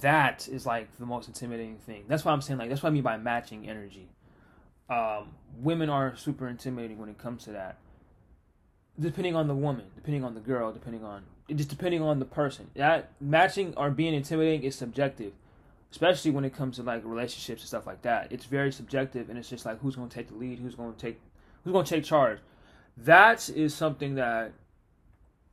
that 0.00 0.48
is 0.48 0.66
like 0.66 0.96
the 0.98 1.06
most 1.06 1.28
intimidating 1.28 1.78
thing. 1.78 2.04
That's 2.08 2.24
why 2.24 2.32
I'm 2.32 2.40
saying 2.40 2.58
like 2.58 2.68
that's 2.68 2.82
what 2.82 2.90
I 2.90 2.92
mean 2.92 3.02
by 3.02 3.16
matching 3.16 3.68
energy 3.68 4.08
um, 4.88 5.34
women 5.58 5.90
are 5.90 6.16
super 6.16 6.48
intimidating 6.48 6.98
when 6.98 7.08
it 7.08 7.18
comes 7.18 7.44
to 7.44 7.52
that. 7.52 7.78
Depending 8.98 9.36
on 9.36 9.46
the 9.46 9.54
woman, 9.54 9.86
depending 9.94 10.24
on 10.24 10.34
the 10.34 10.40
girl, 10.40 10.72
depending 10.72 11.04
on 11.04 11.24
just 11.54 11.68
depending 11.68 12.02
on 12.02 12.18
the 12.18 12.24
person. 12.24 12.70
That 12.74 13.10
matching 13.20 13.74
or 13.76 13.90
being 13.90 14.14
intimidating 14.14 14.62
is 14.62 14.74
subjective, 14.74 15.32
especially 15.90 16.30
when 16.32 16.44
it 16.44 16.54
comes 16.54 16.76
to 16.76 16.82
like 16.82 17.02
relationships 17.04 17.62
and 17.62 17.68
stuff 17.68 17.86
like 17.86 18.02
that. 18.02 18.32
It's 18.32 18.44
very 18.44 18.72
subjective, 18.72 19.28
and 19.28 19.38
it's 19.38 19.48
just 19.48 19.64
like 19.64 19.80
who's 19.80 19.96
going 19.96 20.08
to 20.08 20.14
take 20.14 20.28
the 20.28 20.34
lead, 20.34 20.58
who's 20.58 20.74
going 20.74 20.92
to 20.92 20.98
take 20.98 21.20
who's 21.64 21.72
going 21.72 21.84
to 21.84 21.94
take 21.94 22.04
charge. 22.04 22.38
That 22.96 23.48
is 23.50 23.74
something 23.74 24.16
that 24.16 24.52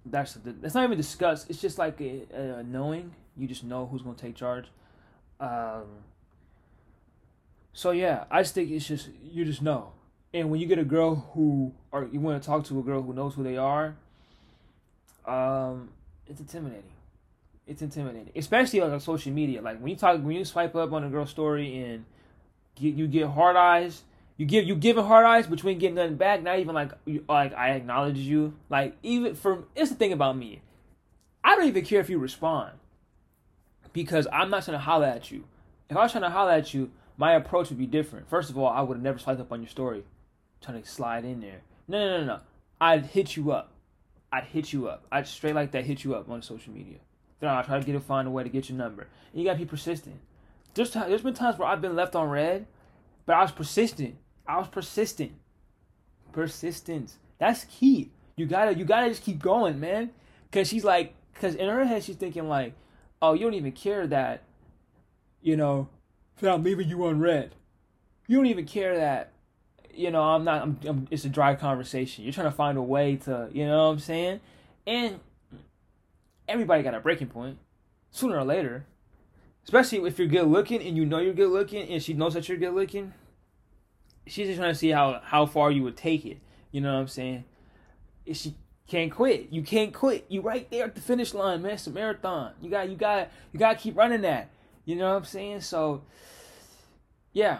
that's 0.05 0.37
that's 0.43 0.75
not 0.75 0.83
even 0.83 0.97
discussed. 0.97 1.49
It's 1.49 1.61
just 1.61 1.77
like 1.77 1.99
a, 2.01 2.25
a 2.33 2.63
knowing. 2.63 3.13
You 3.37 3.47
just 3.47 3.63
know 3.63 3.85
who's 3.85 4.01
going 4.01 4.15
to 4.15 4.21
take 4.21 4.35
charge. 4.35 4.65
Um, 5.39 5.85
so 7.73 7.91
yeah, 7.91 8.25
I 8.31 8.41
just 8.41 8.55
think 8.55 8.71
it's 8.71 8.87
just 8.87 9.09
you 9.23 9.45
just 9.45 9.61
know. 9.61 9.91
And 10.33 10.49
when 10.49 10.59
you 10.59 10.65
get 10.65 10.79
a 10.79 10.83
girl 10.83 11.31
who 11.33 11.73
or 11.91 12.07
you 12.11 12.19
want 12.19 12.41
to 12.41 12.45
talk 12.45 12.65
to 12.65 12.79
a 12.79 12.83
girl 12.83 13.01
who 13.01 13.13
knows 13.13 13.35
who 13.35 13.43
they 13.43 13.57
are, 13.57 13.95
um, 15.25 15.89
it's 16.27 16.39
intimidating. 16.39 16.83
It's 17.65 17.81
intimidating, 17.81 18.31
especially 18.35 18.81
like 18.81 18.91
on 18.91 18.99
social 18.99 19.31
media. 19.31 19.61
Like 19.61 19.79
when 19.79 19.89
you 19.89 19.95
talk, 19.95 20.21
when 20.21 20.35
you 20.35 20.43
swipe 20.43 20.75
up 20.75 20.91
on 20.91 21.03
a 21.03 21.09
girl's 21.09 21.29
story 21.29 21.77
and 21.77 22.05
get, 22.75 22.95
you 22.95 23.07
get 23.07 23.27
hard 23.27 23.55
eyes, 23.55 24.03
you 24.37 24.45
give 24.45 24.65
you 24.65 24.75
giving 24.75 25.05
hard 25.05 25.25
eyes, 25.25 25.47
you 25.47 25.69
ain't 25.69 25.79
getting 25.79 25.95
nothing 25.95 26.17
back. 26.17 26.43
Not 26.43 26.59
even 26.59 26.75
like 26.75 26.91
like 27.29 27.53
I 27.53 27.71
acknowledge 27.71 28.17
you. 28.17 28.55
Like 28.69 28.97
even 29.03 29.35
from 29.35 29.65
it's 29.75 29.91
the 29.91 29.95
thing 29.95 30.11
about 30.11 30.35
me. 30.35 30.61
I 31.43 31.55
don't 31.55 31.67
even 31.67 31.85
care 31.85 31.99
if 31.99 32.09
you 32.09 32.19
respond 32.19 32.73
because 33.91 34.27
I'm 34.31 34.49
not 34.49 34.65
trying 34.65 34.77
to 34.77 34.83
holler 34.83 35.05
at 35.05 35.31
you. 35.31 35.43
If 35.89 35.97
I 35.97 36.01
was 36.01 36.11
trying 36.11 36.23
to 36.23 36.29
holler 36.29 36.51
at 36.51 36.73
you, 36.73 36.91
my 37.17 37.33
approach 37.33 37.69
would 37.69 37.77
be 37.77 37.85
different. 37.85 38.29
First 38.29 38.49
of 38.49 38.57
all, 38.57 38.67
I 38.67 38.81
would 38.81 38.95
have 38.95 39.03
never 39.03 39.19
swiped 39.19 39.39
up 39.39 39.51
on 39.51 39.61
your 39.61 39.69
story, 39.69 40.03
trying 40.61 40.81
to 40.81 40.87
slide 40.87 41.25
in 41.25 41.41
there. 41.41 41.61
No, 41.87 41.99
no, 41.99 42.19
no, 42.19 42.25
no. 42.25 42.39
I'd 42.81 43.07
hit 43.07 43.35
you 43.35 43.51
up. 43.51 43.72
I'd 44.33 44.45
hit 44.45 44.73
you 44.73 44.87
up. 44.87 45.05
I'd 45.11 45.27
straight 45.27 45.53
like 45.53 45.71
that 45.73 45.85
hit 45.85 46.03
you 46.03 46.15
up 46.15 46.27
on 46.27 46.41
social 46.41 46.73
media. 46.73 46.97
Then 47.39 47.51
I'd 47.51 47.65
try 47.65 47.79
to 47.79 47.85
get 47.85 47.93
a 47.93 47.99
find 47.99 48.27
a 48.27 48.31
way 48.31 48.41
to 48.41 48.49
get 48.49 48.67
your 48.67 48.79
number. 48.79 49.03
And 49.31 49.39
you 49.39 49.47
gotta 49.47 49.59
be 49.59 49.65
persistent. 49.65 50.15
There's 50.73 50.89
t- 50.89 50.99
there's 50.99 51.21
been 51.21 51.35
times 51.35 51.59
where 51.59 51.67
I've 51.67 51.81
been 51.81 51.95
left 51.95 52.15
on 52.15 52.29
read, 52.29 52.65
but 53.27 53.35
I 53.35 53.43
was 53.43 53.51
persistent. 53.51 54.15
I 54.47 54.57
was 54.57 54.67
persistent. 54.69 55.33
Persistence. 56.31 57.19
That's 57.37 57.65
key. 57.65 58.09
You 58.35 58.47
gotta 58.47 58.73
you 58.73 58.85
gotta 58.85 59.09
just 59.09 59.21
keep 59.21 59.37
going, 59.39 59.79
man. 59.79 60.09
Cause 60.51 60.67
she's 60.67 60.83
like, 60.83 61.13
cause 61.35 61.53
in 61.53 61.69
her 61.69 61.85
head 61.85 62.03
she's 62.03 62.15
thinking 62.15 62.49
like, 62.49 62.73
oh, 63.21 63.33
you 63.33 63.41
don't 63.41 63.53
even 63.53 63.71
care 63.71 64.07
that, 64.07 64.41
you 65.43 65.55
know, 65.55 65.89
that 66.39 66.51
I'm 66.51 66.63
leaving 66.63 66.89
you 66.89 67.05
on 67.05 67.19
read. 67.19 67.53
You 68.27 68.37
don't 68.37 68.47
even 68.47 68.65
care 68.65 68.97
that, 68.97 69.32
you 69.93 70.11
know, 70.11 70.21
I'm 70.21 70.43
not, 70.43 70.61
I'm, 70.61 70.79
I'm, 70.87 71.07
it's 71.11 71.25
a 71.25 71.29
dry 71.29 71.55
conversation. 71.55 72.23
You're 72.23 72.33
trying 72.33 72.47
to 72.47 72.55
find 72.55 72.77
a 72.77 72.81
way 72.81 73.17
to, 73.17 73.49
you 73.51 73.65
know 73.65 73.87
what 73.87 73.93
I'm 73.93 73.99
saying? 73.99 74.39
And 74.85 75.19
everybody 76.47 76.83
got 76.83 76.93
a 76.93 76.99
breaking 76.99 77.27
point 77.27 77.57
sooner 78.11 78.37
or 78.37 78.43
later. 78.43 78.85
Especially 79.63 80.05
if 80.05 80.19
you're 80.19 80.27
good 80.27 80.47
looking 80.47 80.81
and 80.81 80.97
you 80.97 81.05
know 81.05 81.19
you're 81.19 81.33
good 81.33 81.51
looking 81.51 81.87
and 81.89 82.03
she 82.03 82.13
knows 82.13 82.33
that 82.33 82.49
you're 82.49 82.57
good 82.57 82.73
looking. 82.73 83.13
She's 84.27 84.47
just 84.47 84.59
trying 84.59 84.73
to 84.73 84.77
see 84.77 84.89
how, 84.89 85.21
how 85.23 85.45
far 85.45 85.71
you 85.71 85.83
would 85.83 85.97
take 85.97 86.25
it. 86.25 86.39
You 86.71 86.81
know 86.81 86.93
what 86.93 86.99
I'm 86.99 87.07
saying? 87.07 87.45
If 88.25 88.37
she 88.37 88.55
can't 88.87 89.11
quit. 89.11 89.47
You 89.51 89.63
can't 89.63 89.93
quit. 89.93 90.25
You 90.29 90.41
right 90.41 90.69
there 90.69 90.85
at 90.85 90.95
the 90.95 91.01
finish 91.01 91.33
line, 91.33 91.61
man. 91.61 91.73
It's 91.73 91.87
a 91.87 91.91
marathon. 91.91 92.51
You 92.61 92.69
got 92.69 92.89
you 92.89 92.95
got 92.95 93.31
you 93.51 93.59
gotta 93.59 93.77
keep 93.77 93.97
running 93.97 94.21
that. 94.21 94.49
You 94.85 94.95
know 94.95 95.09
what 95.09 95.17
I'm 95.17 95.25
saying? 95.25 95.61
So, 95.61 96.03
yeah, 97.31 97.59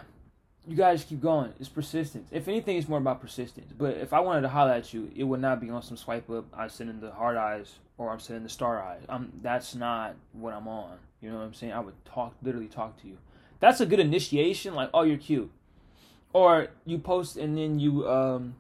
you 0.67 0.76
guys 0.78 1.04
keep 1.04 1.21
going. 1.21 1.54
It's 1.60 1.69
persistence. 1.69 2.30
If 2.32 2.47
anything, 2.47 2.78
it's 2.78 2.88
more 2.88 2.99
about 2.99 3.21
persistence. 3.21 3.73
But 3.78 3.97
if 3.97 4.13
I 4.13 4.19
wanted 4.21 4.41
to 4.41 4.49
holler 4.49 4.71
at 4.71 4.93
you, 4.93 5.12
it 5.15 5.23
would 5.23 5.41
not 5.41 5.60
be 5.60 5.69
on 5.69 5.82
some 5.82 5.97
swipe 5.97 6.30
up. 6.30 6.45
I'm 6.54 6.69
sending 6.69 7.02
the 7.02 7.12
hard 7.12 7.36
eyes 7.38 7.73
or 7.97 8.10
I'm 8.10 8.19
sending 8.19 8.43
the 8.43 8.49
star 8.49 8.82
eyes. 8.82 9.02
I'm 9.10 9.32
that's 9.41 9.76
not 9.76 10.15
what 10.32 10.54
I'm 10.54 10.67
on. 10.67 10.97
You 11.21 11.32
know 11.32 11.38
what 11.38 11.43
I'm 11.43 11.54
saying? 11.54 11.73
I 11.73 11.80
would 11.80 11.93
talk, 12.06 12.36
literally 12.41 12.67
talk 12.67 13.02
to 13.02 13.08
you. 13.08 13.17
That's 13.60 13.82
a 13.82 13.86
good 13.86 13.99
initiation. 13.99 14.73
Like, 14.73 14.89
oh, 14.93 15.04
you're 15.04 15.17
cute, 15.17 15.52
or 16.32 16.67
you 16.86 16.97
post 16.97 17.38
and 17.38 17.58
then 17.58 17.80
you 17.80 18.10
um 18.10 18.56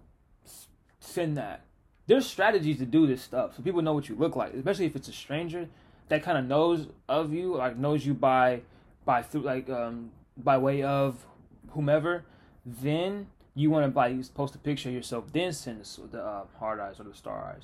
send 0.99 1.37
that. 1.37 1.61
There's 2.05 2.25
strategies 2.25 2.79
to 2.79 2.85
do 2.85 3.07
this 3.07 3.21
stuff, 3.21 3.55
so 3.55 3.63
people 3.63 3.81
know 3.81 3.93
what 3.93 4.09
you 4.09 4.15
look 4.15 4.35
like, 4.35 4.53
especially 4.53 4.85
if 4.85 4.95
it's 4.95 5.07
a 5.07 5.13
stranger 5.13 5.69
that 6.09 6.21
kind 6.21 6.37
of 6.37 6.45
knows 6.45 6.87
of 7.07 7.33
you, 7.33 7.55
like 7.55 7.77
knows 7.77 8.05
you 8.05 8.13
by 8.13 8.61
by 9.05 9.21
through 9.21 9.41
like 9.41 9.69
um 9.69 10.11
by 10.37 10.57
way 10.57 10.83
of 10.83 11.25
whomever. 11.73 12.25
Then 12.65 13.27
you 13.55 13.69
want 13.69 13.91
to 13.91 13.97
like 13.97 14.33
post 14.33 14.55
a 14.55 14.57
picture 14.57 14.89
of 14.89 14.95
yourself, 14.95 15.25
then 15.31 15.53
send 15.53 15.83
the, 15.83 16.07
the 16.07 16.23
uh, 16.23 16.43
hard 16.59 16.79
eyes 16.79 16.99
or 16.99 17.03
the 17.03 17.13
star 17.13 17.53
eyes. 17.55 17.63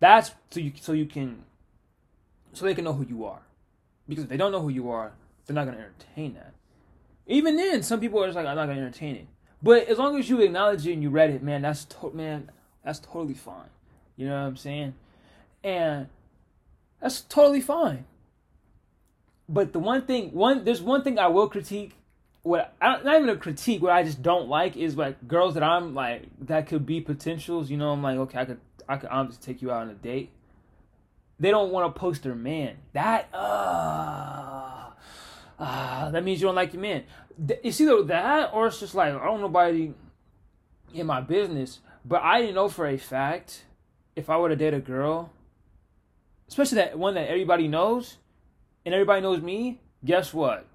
That's 0.00 0.32
so 0.50 0.60
you 0.60 0.72
so 0.80 0.92
you 0.92 1.06
can 1.06 1.44
so 2.52 2.64
they 2.64 2.74
can 2.74 2.84
know 2.84 2.92
who 2.92 3.06
you 3.06 3.24
are. 3.24 3.42
Because 4.08 4.24
if 4.24 4.30
they 4.30 4.36
don't 4.36 4.52
know 4.52 4.60
who 4.60 4.68
you 4.68 4.90
are, 4.90 5.12
they're 5.46 5.54
not 5.54 5.64
gonna 5.66 5.78
entertain 5.78 6.34
that. 6.34 6.54
Even 7.26 7.56
then, 7.56 7.82
some 7.82 8.00
people 8.00 8.22
are 8.22 8.26
just 8.26 8.36
like, 8.36 8.46
I'm 8.46 8.56
not 8.56 8.66
gonna 8.66 8.80
entertain 8.80 9.16
it. 9.16 9.26
But 9.62 9.86
as 9.86 9.98
long 9.98 10.18
as 10.18 10.28
you 10.28 10.40
acknowledge 10.40 10.86
it 10.86 10.92
and 10.92 11.02
you 11.02 11.10
read 11.10 11.30
it, 11.30 11.42
man, 11.42 11.62
that's 11.62 11.84
to- 11.84 12.10
man, 12.12 12.50
that's 12.84 12.98
totally 12.98 13.34
fine. 13.34 13.70
You 14.16 14.26
know 14.26 14.40
what 14.40 14.48
I'm 14.48 14.56
saying? 14.56 14.94
And 15.62 16.08
that's 17.00 17.20
totally 17.20 17.60
fine. 17.60 18.04
But 19.48 19.72
the 19.72 19.78
one 19.78 20.02
thing, 20.02 20.32
one 20.32 20.64
there's 20.64 20.82
one 20.82 21.02
thing 21.02 21.18
I 21.18 21.28
will 21.28 21.48
critique. 21.48 21.94
What 22.42 22.74
I 22.80 23.00
not 23.02 23.16
even 23.16 23.28
a 23.28 23.36
critique. 23.36 23.82
What 23.82 23.92
I 23.92 24.02
just 24.02 24.22
don't 24.22 24.48
like 24.48 24.76
is 24.76 24.96
like 24.96 25.28
girls 25.28 25.54
that 25.54 25.62
I'm 25.62 25.94
like 25.94 26.24
that 26.46 26.66
could 26.66 26.84
be 26.84 27.00
potentials. 27.00 27.70
You 27.70 27.76
know, 27.76 27.90
I'm 27.90 28.02
like, 28.02 28.18
okay, 28.18 28.40
I 28.40 28.44
could 28.44 28.60
I 28.88 28.96
could 28.96 29.10
obviously 29.10 29.54
take 29.54 29.62
you 29.62 29.70
out 29.70 29.82
on 29.82 29.90
a 29.90 29.94
date. 29.94 30.30
They 31.38 31.50
don't 31.50 31.70
want 31.70 31.94
to 31.94 31.98
post 31.98 32.24
their 32.24 32.34
man. 32.34 32.76
That 32.94 33.28
uh, 33.32 34.90
uh 35.58 36.10
that 36.10 36.24
means 36.24 36.40
you 36.40 36.48
don't 36.48 36.56
like 36.56 36.72
your 36.72 36.82
man. 36.82 37.04
It's 37.62 37.80
either 37.80 38.02
that 38.04 38.50
or 38.52 38.66
it's 38.66 38.80
just 38.80 38.94
like 38.94 39.14
I 39.14 39.24
don't 39.24 39.40
nobody 39.40 39.94
in 40.92 41.06
my 41.06 41.20
business. 41.20 41.78
But 42.04 42.22
I 42.22 42.40
didn't 42.40 42.56
know 42.56 42.68
for 42.68 42.86
a 42.88 42.96
fact 42.96 43.64
if 44.16 44.28
I 44.28 44.36
were 44.36 44.48
to 44.48 44.56
date 44.56 44.74
a 44.74 44.80
girl, 44.80 45.32
especially 46.48 46.76
that 46.76 46.98
one 46.98 47.14
that 47.14 47.28
everybody 47.28 47.68
knows, 47.68 48.18
and 48.84 48.94
everybody 48.94 49.20
knows 49.20 49.40
me, 49.40 49.80
guess 50.04 50.34
what? 50.34 50.66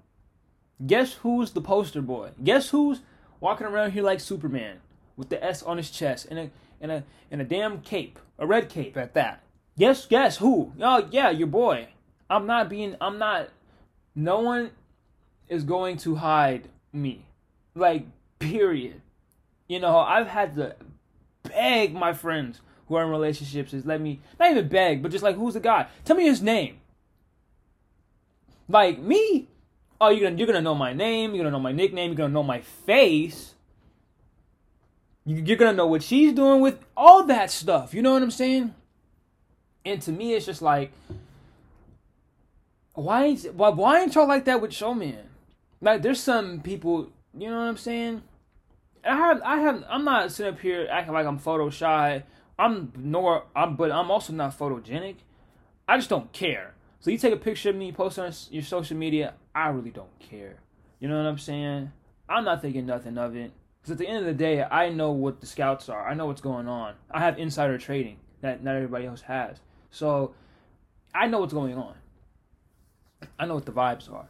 Guess 0.86 1.14
who's 1.14 1.50
the 1.52 1.60
poster 1.60 2.02
boy? 2.02 2.30
Guess 2.42 2.70
who's 2.70 3.00
walking 3.40 3.66
around 3.66 3.92
here 3.92 4.02
like 4.02 4.20
Superman 4.20 4.78
with 5.16 5.28
the 5.28 5.42
S 5.44 5.62
on 5.62 5.76
his 5.76 5.90
chest 5.90 6.26
and 6.30 6.38
a 6.38 6.50
and 6.80 6.92
a 6.92 7.04
and 7.30 7.40
a 7.40 7.44
damn 7.44 7.80
cape, 7.80 8.18
a 8.38 8.46
red 8.46 8.68
cape 8.68 8.96
at 8.96 9.14
that. 9.14 9.42
Guess 9.76 10.06
guess 10.06 10.36
who? 10.38 10.72
Oh 10.80 11.08
yeah, 11.10 11.30
your 11.30 11.48
boy. 11.48 11.88
I'm 12.30 12.46
not 12.46 12.68
being 12.68 12.96
I'm 13.00 13.18
not 13.18 13.48
no 14.14 14.40
one 14.40 14.70
is 15.48 15.64
going 15.64 15.96
to 15.98 16.16
hide 16.16 16.68
me. 16.92 17.24
Like 17.74 18.06
period. 18.38 19.00
You 19.66 19.80
know, 19.80 19.98
I've 19.98 20.28
had 20.28 20.54
to 20.56 20.76
beg 21.42 21.94
my 21.94 22.12
friends 22.12 22.60
who 22.86 22.94
are 22.94 23.04
in 23.04 23.10
relationships 23.10 23.74
is 23.74 23.84
let 23.84 24.00
me 24.00 24.20
not 24.38 24.50
even 24.50 24.68
beg, 24.68 25.02
but 25.02 25.12
just 25.12 25.24
like 25.24 25.36
who's 25.36 25.54
the 25.54 25.60
guy? 25.60 25.88
Tell 26.04 26.16
me 26.16 26.24
his 26.24 26.40
name. 26.40 26.78
Like 28.68 28.98
me, 28.98 29.48
oh 30.00 30.10
you're 30.10 30.28
gonna 30.28 30.36
you're 30.36 30.46
gonna 30.46 30.60
know 30.60 30.74
my 30.74 30.92
name, 30.92 31.34
you're 31.34 31.44
gonna 31.44 31.56
know 31.56 31.62
my 31.62 31.72
nickname, 31.72 32.10
you're 32.10 32.16
gonna 32.16 32.32
know 32.32 32.42
my 32.42 32.60
face. 32.60 33.54
You're 35.24 35.58
gonna 35.58 35.74
know 35.74 35.86
what 35.86 36.02
she's 36.02 36.32
doing 36.32 36.62
with 36.62 36.78
all 36.96 37.24
that 37.24 37.50
stuff. 37.50 37.92
You 37.92 38.00
know 38.00 38.14
what 38.14 38.22
I'm 38.22 38.30
saying? 38.30 38.74
And 39.84 40.00
to 40.02 40.12
me, 40.12 40.34
it's 40.34 40.46
just 40.46 40.62
like, 40.62 40.92
why 42.94 43.26
ain't 43.26 43.54
why, 43.54 43.68
why 43.68 44.00
ain't 44.00 44.14
y'all 44.14 44.26
like 44.26 44.46
that 44.46 44.62
with 44.62 44.72
showman? 44.72 45.28
Like, 45.80 46.02
there's 46.02 46.20
some 46.20 46.60
people, 46.60 47.10
you 47.36 47.48
know 47.48 47.58
what 47.58 47.68
I'm 47.68 47.76
saying? 47.76 48.22
I 49.04 49.16
have 49.16 49.42
I 49.42 49.56
have 49.58 49.84
I'm 49.88 50.04
not 50.04 50.32
sitting 50.32 50.54
up 50.54 50.60
here 50.60 50.88
acting 50.90 51.14
like 51.14 51.26
I'm 51.26 51.38
photo 51.38 51.70
shy. 51.70 52.24
I'm 52.58 52.92
nor 52.96 53.44
I'm 53.54 53.76
but 53.76 53.92
I'm 53.92 54.10
also 54.10 54.32
not 54.32 54.58
photogenic. 54.58 55.16
I 55.86 55.96
just 55.96 56.10
don't 56.10 56.32
care. 56.32 56.74
So 57.00 57.10
you 57.10 57.18
take 57.18 57.32
a 57.32 57.38
picture 57.38 57.70
of 57.70 57.76
me, 57.76 57.92
post 57.92 58.18
on 58.18 58.32
your 58.50 58.62
social 58.62 58.96
media. 58.96 59.34
I 59.58 59.70
really 59.70 59.90
don't 59.90 60.16
care. 60.20 60.60
You 61.00 61.08
know 61.08 61.16
what 61.16 61.26
I'm 61.26 61.38
saying? 61.38 61.90
I'm 62.28 62.44
not 62.44 62.62
thinking 62.62 62.86
nothing 62.86 63.18
of 63.18 63.34
it. 63.34 63.50
Because 63.80 63.92
at 63.92 63.98
the 63.98 64.06
end 64.06 64.18
of 64.18 64.24
the 64.24 64.32
day, 64.32 64.62
I 64.62 64.88
know 64.88 65.10
what 65.10 65.40
the 65.40 65.46
scouts 65.46 65.88
are. 65.88 66.06
I 66.06 66.14
know 66.14 66.26
what's 66.26 66.40
going 66.40 66.68
on. 66.68 66.94
I 67.10 67.18
have 67.18 67.38
insider 67.40 67.76
trading 67.76 68.18
that 68.40 68.62
not 68.62 68.76
everybody 68.76 69.06
else 69.06 69.22
has. 69.22 69.56
So 69.90 70.32
I 71.12 71.26
know 71.26 71.40
what's 71.40 71.52
going 71.52 71.74
on. 71.74 71.94
I 73.36 73.46
know 73.46 73.56
what 73.56 73.66
the 73.66 73.72
vibes 73.72 74.12
are. 74.12 74.28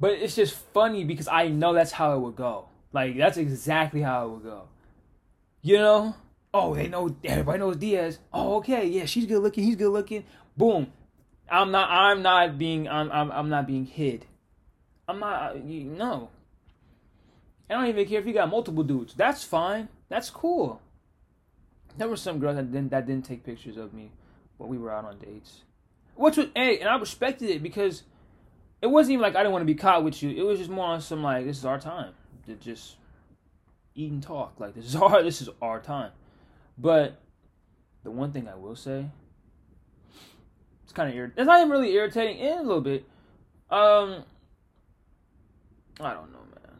But 0.00 0.14
it's 0.14 0.34
just 0.34 0.54
funny 0.72 1.04
because 1.04 1.28
I 1.28 1.48
know 1.48 1.72
that's 1.72 1.92
how 1.92 2.16
it 2.16 2.18
would 2.18 2.34
go. 2.34 2.66
Like 2.92 3.16
that's 3.16 3.36
exactly 3.36 4.00
how 4.00 4.26
it 4.26 4.30
would 4.30 4.42
go. 4.42 4.62
You 5.62 5.78
know? 5.78 6.16
Oh, 6.52 6.74
they 6.74 6.88
know 6.88 7.14
everybody 7.22 7.60
knows 7.60 7.76
Diaz. 7.76 8.18
Oh, 8.32 8.56
okay, 8.56 8.88
yeah, 8.88 9.04
she's 9.04 9.26
good 9.26 9.40
looking, 9.40 9.62
he's 9.62 9.76
good 9.76 9.92
looking. 9.92 10.24
Boom. 10.56 10.92
I'm 11.48 11.70
not 11.70 11.90
I'm 11.90 12.22
not 12.22 12.58
being 12.58 12.88
I'm 12.88 13.12
I'm, 13.12 13.30
I'm 13.30 13.48
not 13.48 13.68
being 13.68 13.86
hid. 13.86 14.26
I'm 15.08 15.20
not 15.20 15.64
you, 15.64 15.84
no. 15.84 16.30
I 17.68 17.74
don't 17.74 17.86
even 17.86 18.06
care 18.06 18.20
if 18.20 18.26
you 18.26 18.32
got 18.32 18.50
multiple 18.50 18.82
dudes. 18.82 19.14
That's 19.14 19.42
fine. 19.42 19.88
That's 20.08 20.30
cool. 20.30 20.80
There 21.96 22.08
were 22.08 22.16
some 22.16 22.38
girls 22.38 22.56
that 22.56 22.70
didn't 22.70 22.90
that 22.90 23.06
didn't 23.06 23.24
take 23.24 23.44
pictures 23.44 23.76
of 23.76 23.94
me 23.94 24.10
when 24.58 24.68
we 24.68 24.78
were 24.78 24.92
out 24.92 25.04
on 25.04 25.18
dates. 25.18 25.62
Which 26.16 26.36
was 26.36 26.48
hey, 26.54 26.78
and 26.78 26.88
I 26.88 26.96
respected 26.96 27.50
it 27.50 27.62
because 27.62 28.02
it 28.82 28.86
wasn't 28.88 29.14
even 29.14 29.22
like 29.22 29.36
I 29.36 29.40
didn't 29.40 29.52
want 29.52 29.62
to 29.62 29.66
be 29.66 29.74
caught 29.74 30.04
with 30.04 30.22
you. 30.22 30.30
It 30.30 30.44
was 30.44 30.58
just 30.58 30.70
more 30.70 30.86
on 30.86 31.00
some 31.00 31.22
like 31.22 31.44
this 31.44 31.58
is 31.58 31.64
our 31.64 31.80
time 31.80 32.12
to 32.46 32.54
just 32.54 32.96
eat 33.94 34.10
and 34.10 34.22
talk. 34.22 34.54
Like 34.58 34.74
this 34.74 34.84
is 34.84 34.96
our 35.00 35.22
this 35.22 35.40
is 35.40 35.48
our 35.62 35.80
time. 35.80 36.12
But 36.76 37.20
the 38.02 38.10
one 38.10 38.32
thing 38.32 38.48
I 38.48 38.56
will 38.56 38.76
say, 38.76 39.06
it's 40.82 40.92
kind 40.92 41.08
of 41.08 41.16
irritating. 41.16 41.40
It's 41.40 41.46
not 41.46 41.60
even 41.60 41.70
really 41.70 41.92
irritating, 41.92 42.38
in 42.38 42.58
a 42.58 42.62
little 42.62 42.80
bit. 42.80 43.06
Um, 43.70 44.24
I 46.00 46.12
don't 46.12 46.32
know, 46.32 46.38
man. 46.38 46.78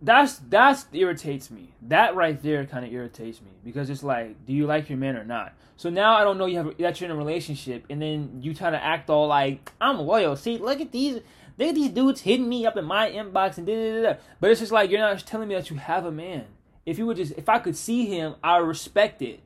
That's 0.00 0.38
that's 0.48 0.86
irritates 0.92 1.50
me. 1.50 1.72
That 1.82 2.14
right 2.14 2.40
there 2.42 2.66
kind 2.66 2.84
of 2.84 2.92
irritates 2.92 3.40
me 3.40 3.50
because 3.64 3.88
it's 3.88 4.02
like, 4.02 4.44
do 4.46 4.52
you 4.52 4.66
like 4.66 4.88
your 4.88 4.98
man 4.98 5.16
or 5.16 5.24
not? 5.24 5.54
So 5.76 5.90
now 5.90 6.16
I 6.16 6.24
don't 6.24 6.38
know 6.38 6.46
you 6.46 6.58
have 6.58 6.76
that 6.78 7.00
you're 7.00 7.10
in 7.10 7.16
a 7.16 7.18
relationship, 7.18 7.84
and 7.88 8.02
then 8.02 8.40
you 8.42 8.54
try 8.54 8.70
to 8.70 8.82
act 8.82 9.10
all 9.10 9.28
like 9.28 9.72
I'm 9.80 9.98
loyal. 9.98 10.36
See, 10.36 10.58
look 10.58 10.80
at 10.80 10.92
these. 10.92 11.20
Look 11.58 11.68
at 11.68 11.74
these 11.74 11.90
dudes 11.90 12.22
hitting 12.22 12.48
me 12.48 12.64
up 12.64 12.78
in 12.78 12.84
my 12.86 13.10
inbox 13.10 13.58
and 13.58 13.66
da 13.66 13.74
da 13.74 14.02
da. 14.02 14.18
But 14.40 14.50
it's 14.50 14.60
just 14.60 14.72
like 14.72 14.90
you're 14.90 15.00
not 15.00 15.18
telling 15.26 15.48
me 15.48 15.54
that 15.54 15.70
you 15.70 15.76
have 15.76 16.06
a 16.06 16.10
man. 16.10 16.46
If 16.86 16.98
you 16.98 17.06
would 17.06 17.18
just, 17.18 17.34
if 17.36 17.48
I 17.48 17.58
could 17.58 17.76
see 17.76 18.06
him, 18.06 18.34
I 18.42 18.56
respect 18.56 19.22
it. 19.22 19.40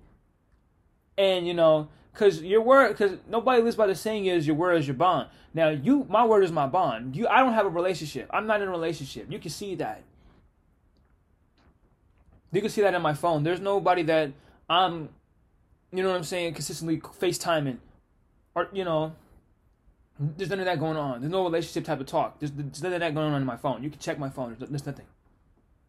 And 1.18 1.46
you 1.46 1.52
know, 1.52 1.88
cause 2.16 2.42
your 2.42 2.62
word, 2.62 2.96
cause 2.96 3.12
nobody 3.28 3.62
lives 3.62 3.76
by 3.76 3.86
the 3.86 3.94
saying 3.94 4.26
is 4.26 4.46
your 4.46 4.56
word 4.56 4.78
is 4.78 4.86
your 4.86 4.96
bond. 4.96 5.28
Now 5.54 5.68
you, 5.68 6.06
my 6.08 6.24
word 6.24 6.44
is 6.44 6.52
my 6.52 6.66
bond. 6.66 7.16
You, 7.16 7.28
I 7.28 7.40
don't 7.40 7.52
have 7.52 7.66
a 7.66 7.70
relationship. 7.70 8.28
I'm 8.32 8.46
not 8.46 8.62
in 8.62 8.68
a 8.68 8.70
relationship. 8.70 9.30
You 9.30 9.38
can 9.38 9.50
see 9.50 9.74
that. 9.76 10.02
You 12.52 12.60
can 12.60 12.70
see 12.70 12.80
that 12.82 12.94
in 12.94 13.02
my 13.02 13.14
phone. 13.14 13.42
There's 13.42 13.60
nobody 13.60 14.02
that 14.04 14.32
I'm, 14.68 15.10
you 15.92 16.02
know 16.02 16.10
what 16.10 16.16
I'm 16.16 16.24
saying, 16.24 16.54
consistently 16.54 16.98
FaceTiming, 16.98 17.78
or 18.54 18.68
you 18.72 18.84
know, 18.84 19.14
there's 20.18 20.50
none 20.50 20.60
of 20.60 20.66
that 20.66 20.80
going 20.80 20.96
on. 20.96 21.20
There's 21.20 21.32
no 21.32 21.44
relationship 21.44 21.84
type 21.84 22.00
of 22.00 22.06
talk. 22.06 22.38
There's, 22.38 22.52
there's 22.52 22.82
none 22.82 22.94
of 22.94 23.00
that 23.00 23.14
going 23.14 23.32
on 23.32 23.40
in 23.40 23.46
my 23.46 23.56
phone. 23.56 23.82
You 23.82 23.90
can 23.90 23.98
check 23.98 24.18
my 24.18 24.30
phone. 24.30 24.56
There's, 24.58 24.70
there's 24.70 24.86
nothing. 24.86 25.06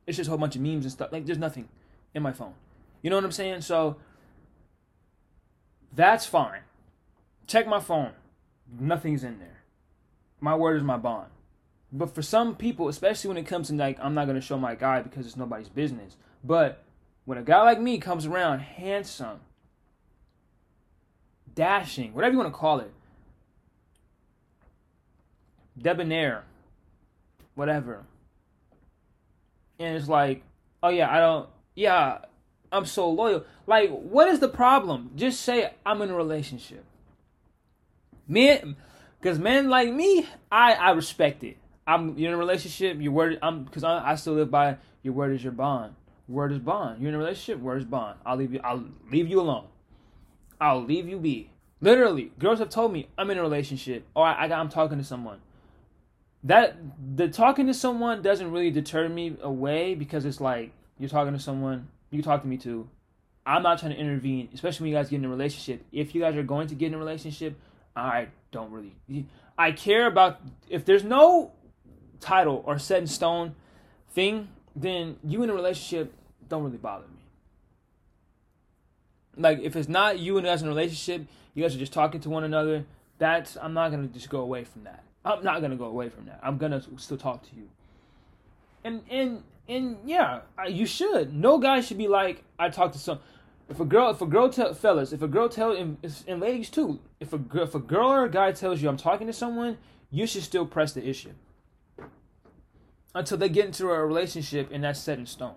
It's 0.05 0.17
just 0.17 0.27
a 0.27 0.31
whole 0.31 0.37
bunch 0.37 0.55
of 0.55 0.61
memes 0.61 0.85
and 0.85 0.91
stuff. 0.91 1.11
Like 1.11 1.25
there's 1.25 1.37
nothing 1.37 1.69
in 2.13 2.21
my 2.21 2.33
phone. 2.33 2.53
You 3.01 3.09
know 3.09 3.15
what 3.15 3.25
I'm 3.25 3.31
saying? 3.31 3.61
So 3.61 3.97
that's 5.97 6.27
fine. 6.27 6.61
Check 7.47 7.67
my 7.67 7.79
phone. 7.79 8.11
Nothing's 8.79 9.23
in 9.23 9.39
there. 9.39 9.63
My 10.39 10.55
word 10.55 10.77
is 10.77 10.83
my 10.83 10.97
bond. 10.97 11.29
But 11.91 12.13
for 12.13 12.21
some 12.21 12.55
people, 12.55 12.87
especially 12.87 13.29
when 13.29 13.37
it 13.37 13.47
comes 13.47 13.69
to 13.69 13.73
like, 13.73 13.97
I'm 13.99 14.13
not 14.13 14.27
gonna 14.27 14.39
show 14.39 14.59
my 14.59 14.75
guy 14.75 15.01
because 15.01 15.25
it's 15.25 15.35
nobody's 15.35 15.69
business. 15.69 16.15
But 16.43 16.83
when 17.25 17.39
a 17.39 17.41
guy 17.41 17.63
like 17.63 17.81
me 17.81 17.97
comes 17.97 18.27
around, 18.27 18.59
handsome, 18.59 19.39
dashing, 21.55 22.13
whatever 22.13 22.33
you 22.33 22.37
want 22.37 22.53
to 22.53 22.57
call 22.57 22.79
it, 22.79 22.91
debonair, 25.81 26.43
whatever. 27.55 28.03
And 29.79 29.97
it's 29.97 30.07
like, 30.07 30.43
oh 30.83 30.89
yeah, 30.89 31.11
I 31.11 31.19
don't, 31.19 31.49
yeah, 31.73 32.19
I'm 32.71 32.85
so 32.85 33.09
loyal. 33.09 33.45
Like, 33.67 33.91
what 33.91 34.27
is 34.27 34.39
the 34.39 34.49
problem? 34.49 35.11
Just 35.15 35.41
say 35.41 35.71
I'm 35.85 36.01
in 36.01 36.09
a 36.11 36.15
relationship. 36.15 36.85
Men, 38.27 38.75
because 39.21 39.39
men 39.39 39.69
like 39.69 39.93
me, 39.93 40.27
I 40.51 40.73
I 40.73 40.91
respect 40.91 41.43
it. 41.43 41.57
I'm 41.87 42.17
you're 42.17 42.29
in 42.29 42.35
a 42.35 42.37
relationship. 42.37 42.97
Your 43.01 43.13
word, 43.13 43.39
I'm 43.41 43.65
because 43.65 43.83
I, 43.83 44.11
I 44.11 44.15
still 44.15 44.33
live 44.33 44.51
by 44.51 44.77
your 45.03 45.13
word 45.13 45.33
is 45.33 45.43
your 45.43 45.53
bond. 45.53 45.95
Word 46.27 46.51
is 46.51 46.59
bond. 46.59 47.01
You're 47.01 47.09
in 47.09 47.15
a 47.15 47.19
relationship. 47.19 47.61
Word 47.61 47.79
is 47.79 47.85
bond. 47.85 48.19
I'll 48.25 48.37
leave 48.37 48.53
you. 48.53 48.61
I'll 48.63 48.83
leave 49.11 49.27
you 49.29 49.41
alone. 49.41 49.67
I'll 50.61 50.83
leave 50.83 51.07
you 51.07 51.19
be. 51.19 51.51
Literally, 51.81 52.31
girls 52.39 52.59
have 52.59 52.69
told 52.69 52.93
me 52.93 53.09
I'm 53.17 53.31
in 53.31 53.37
a 53.37 53.41
relationship 53.41 54.05
or 54.15 54.25
I, 54.25 54.47
I 54.47 54.59
I'm 54.59 54.69
talking 54.69 54.97
to 54.97 55.03
someone. 55.03 55.39
that 56.43 56.77
the 57.15 57.29
talking 57.29 57.67
to 57.67 57.73
someone 57.73 58.21
doesn't 58.21 58.51
really 58.51 58.71
deter 58.71 59.09
me 59.09 59.37
away 59.41 59.95
because 59.95 60.25
it's 60.25 60.41
like 60.41 60.71
you're 60.99 61.09
talking 61.09 61.33
to 61.33 61.39
someone 61.39 61.89
you 62.09 62.21
talk 62.21 62.41
to 62.41 62.47
me 62.47 62.57
too. 62.57 62.89
I'm 63.45 63.63
not 63.63 63.79
trying 63.79 63.93
to 63.93 63.97
intervene, 63.97 64.49
especially 64.53 64.85
when 64.85 64.91
you 64.91 64.97
guys 64.97 65.09
get 65.09 65.17
in 65.17 65.25
a 65.25 65.29
relationship. 65.29 65.85
If 65.91 66.13
you 66.13 66.21
guys 66.21 66.35
are 66.35 66.43
going 66.43 66.67
to 66.67 66.75
get 66.75 66.87
in 66.87 66.95
a 66.95 66.97
relationship, 66.97 67.57
I 67.95 68.27
don't 68.51 68.71
really. 68.71 68.93
I 69.57 69.71
care 69.71 70.05
about 70.05 70.41
if 70.69 70.85
there's 70.85 71.03
no 71.03 71.53
title 72.19 72.61
or 72.65 72.77
set 72.77 72.99
in 72.99 73.07
stone 73.07 73.55
thing, 74.11 74.49
then 74.75 75.17
you 75.23 75.43
in 75.43 75.49
a 75.49 75.53
relationship 75.53 76.13
don't 76.49 76.63
really 76.63 76.77
bother 76.77 77.05
me. 77.07 77.13
Like 79.37 79.59
if 79.59 79.75
it's 79.75 79.89
not 79.89 80.19
you 80.19 80.37
and 80.37 80.45
us 80.45 80.61
in 80.61 80.67
a 80.67 80.69
relationship, 80.69 81.27
you 81.53 81.63
guys 81.63 81.75
are 81.75 81.79
just 81.79 81.93
talking 81.93 82.19
to 82.21 82.29
one 82.29 82.43
another. 82.43 82.85
That's 83.17 83.57
I'm 83.57 83.73
not 83.73 83.91
gonna 83.91 84.07
just 84.07 84.29
go 84.29 84.39
away 84.41 84.63
from 84.63 84.83
that. 84.83 85.03
I'm 85.23 85.43
not 85.43 85.61
gonna 85.61 85.75
go 85.75 85.85
away 85.85 86.09
from 86.09 86.25
that. 86.25 86.39
I'm 86.43 86.57
gonna 86.57 86.81
still 86.97 87.17
talk 87.17 87.43
to 87.49 87.55
you. 87.55 87.69
And 88.83 89.01
and 89.09 89.43
and 89.67 89.97
yeah, 90.05 90.41
you 90.67 90.85
should. 90.85 91.33
No 91.33 91.57
guy 91.57 91.81
should 91.81 91.97
be 91.97 92.07
like 92.07 92.43
I 92.57 92.69
talk 92.69 92.91
to 92.93 92.99
some. 92.99 93.19
If 93.69 93.79
a 93.79 93.85
girl, 93.85 94.09
if 94.11 94.21
a 94.21 94.25
girl 94.25 94.49
tell 94.49 94.73
fellas, 94.73 95.11
if 95.11 95.21
a 95.21 95.27
girl 95.27 95.49
tell 95.49 95.71
and, 95.71 95.97
and 96.27 96.39
ladies 96.39 96.69
too, 96.69 96.99
if 97.19 97.33
a 97.33 97.39
if 97.55 97.75
a 97.75 97.79
girl 97.79 98.11
or 98.11 98.25
a 98.25 98.29
guy 98.29 98.51
tells 98.51 98.81
you 98.81 98.89
I'm 98.89 98.97
talking 98.97 99.27
to 99.27 99.33
someone, 99.33 99.77
you 100.09 100.25
should 100.25 100.43
still 100.43 100.65
press 100.65 100.93
the 100.93 101.07
issue 101.07 101.33
until 103.13 103.37
they 103.37 103.49
get 103.49 103.65
into 103.65 103.89
a 103.89 104.05
relationship 104.05 104.69
and 104.71 104.83
that's 104.83 104.99
set 104.99 105.19
in 105.19 105.25
stone. 105.25 105.55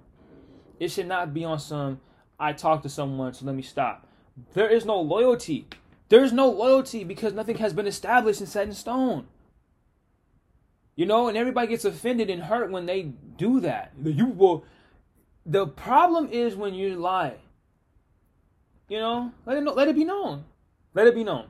It 0.80 0.90
should 0.90 1.06
not 1.06 1.34
be 1.34 1.44
on 1.44 1.58
some 1.58 2.00
I 2.38 2.54
talk 2.54 2.82
to 2.82 2.88
someone, 2.88 3.34
so 3.34 3.44
let 3.44 3.54
me 3.54 3.62
stop. 3.62 4.08
There 4.54 4.68
is 4.68 4.86
no 4.86 4.98
loyalty. 4.98 5.66
There's 6.08 6.32
no 6.32 6.48
loyalty 6.48 7.04
because 7.04 7.34
nothing 7.34 7.58
has 7.58 7.74
been 7.74 7.86
established 7.86 8.40
and 8.40 8.48
set 8.48 8.66
in 8.66 8.72
stone. 8.72 9.26
You 10.96 11.06
know, 11.06 11.28
and 11.28 11.36
everybody 11.36 11.68
gets 11.68 11.84
offended 11.84 12.30
and 12.30 12.42
hurt 12.42 12.70
when 12.70 12.86
they 12.86 13.02
do 13.02 13.60
that. 13.60 13.92
You 14.02 14.26
will. 14.26 14.64
The 15.46 15.66
problem 15.66 16.28
is 16.30 16.54
when 16.54 16.74
you 16.74 16.96
lie. 16.96 17.34
You 18.88 18.98
know, 18.98 19.32
let 19.46 19.56
it 19.56 19.62
know, 19.62 19.72
let 19.72 19.88
it 19.88 19.94
be 19.94 20.04
known. 20.04 20.44
Let 20.94 21.06
it 21.06 21.14
be 21.14 21.24
known. 21.24 21.46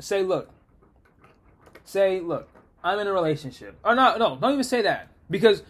Say, 0.00 0.22
look. 0.22 0.50
Say, 1.84 2.20
look. 2.20 2.48
I'm 2.82 2.98
in 2.98 3.06
a 3.06 3.12
relationship. 3.12 3.76
Or 3.84 3.94
no, 3.94 4.16
no, 4.16 4.36
don't 4.36 4.52
even 4.52 4.64
say 4.64 4.82
that 4.82 5.08
because 5.28 5.62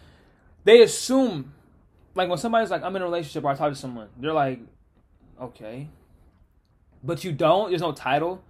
they 0.63 0.81
assume, 0.81 1.53
like 2.15 2.29
when 2.29 2.37
somebody's 2.37 2.69
like, 2.69 2.83
I'm 2.83 2.95
in 2.95 3.01
a 3.01 3.05
relationship 3.05 3.43
or 3.43 3.51
I 3.51 3.55
talk 3.55 3.69
to 3.69 3.75
someone, 3.75 4.09
they're 4.17 4.33
like, 4.33 4.59
okay, 5.41 5.89
but 7.03 7.23
you 7.23 7.31
don't. 7.31 7.69
There's 7.69 7.81
no 7.81 7.91
title. 7.91 8.43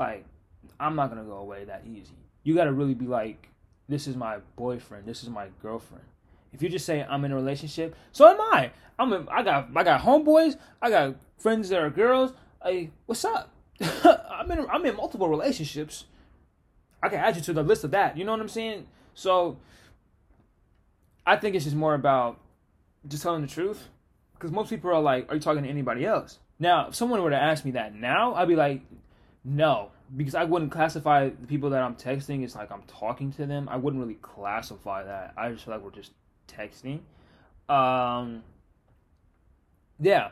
Like, 0.00 0.24
I'm 0.80 0.96
not 0.96 1.10
gonna 1.10 1.24
go 1.24 1.36
away 1.36 1.64
that 1.64 1.84
easy. 1.86 2.14
You 2.42 2.54
gotta 2.54 2.72
really 2.72 2.94
be 2.94 3.06
like, 3.06 3.50
this 3.86 4.06
is 4.06 4.16
my 4.16 4.38
boyfriend. 4.56 5.04
This 5.04 5.22
is 5.22 5.28
my 5.28 5.48
girlfriend. 5.60 6.04
If 6.52 6.62
you 6.62 6.68
just 6.68 6.86
say 6.86 7.04
I'm 7.04 7.24
in 7.24 7.32
a 7.32 7.36
relationship, 7.36 7.94
so 8.10 8.26
am 8.26 8.40
I. 8.40 8.72
I'm. 8.98 9.28
I 9.30 9.42
got. 9.42 9.68
I 9.76 9.84
got 9.84 10.00
homeboys. 10.00 10.56
I 10.80 10.90
got 10.90 11.16
friends 11.38 11.68
that 11.68 11.80
are 11.80 11.90
girls. 11.90 12.32
Hey, 12.62 12.90
what's 13.06 13.24
up? 13.24 13.52
I'm 14.04 14.50
in. 14.50 14.66
I'm 14.70 14.84
in 14.86 14.96
multiple 14.96 15.28
relationships. 15.28 16.06
I 17.02 17.08
can 17.08 17.20
add 17.20 17.36
you 17.36 17.42
to 17.42 17.52
the 17.52 17.62
list 17.62 17.84
of 17.84 17.90
that. 17.92 18.16
You 18.16 18.24
know 18.24 18.32
what 18.32 18.40
I'm 18.40 18.48
saying? 18.48 18.86
So, 19.14 19.58
I 21.26 21.36
think 21.36 21.54
it's 21.54 21.64
just 21.64 21.76
more 21.76 21.94
about 21.94 22.40
just 23.06 23.22
telling 23.22 23.42
the 23.42 23.48
truth. 23.48 23.88
Because 24.34 24.50
most 24.50 24.70
people 24.70 24.90
are 24.90 25.00
like, 25.00 25.30
"Are 25.30 25.34
you 25.34 25.40
talking 25.40 25.62
to 25.62 25.68
anybody 25.68 26.06
else?" 26.06 26.38
Now, 26.58 26.88
if 26.88 26.94
someone 26.94 27.22
were 27.22 27.30
to 27.30 27.36
ask 27.40 27.64
me 27.64 27.72
that 27.72 27.94
now, 27.94 28.34
I'd 28.34 28.48
be 28.48 28.56
like, 28.56 28.82
"No," 29.44 29.90
because 30.16 30.34
I 30.34 30.44
wouldn't 30.44 30.72
classify 30.72 31.28
the 31.28 31.46
people 31.46 31.70
that 31.70 31.82
I'm 31.82 31.94
texting 31.94 32.44
as 32.44 32.54
like 32.54 32.70
I'm 32.70 32.82
talking 32.82 33.32
to 33.32 33.46
them. 33.46 33.68
I 33.68 33.76
wouldn't 33.76 34.02
really 34.02 34.18
classify 34.20 35.04
that. 35.04 35.34
I 35.36 35.50
just 35.50 35.64
feel 35.64 35.74
like 35.74 35.82
we're 35.82 35.90
just 35.90 36.12
texting. 36.48 37.00
Um, 37.68 38.42
yeah, 40.00 40.30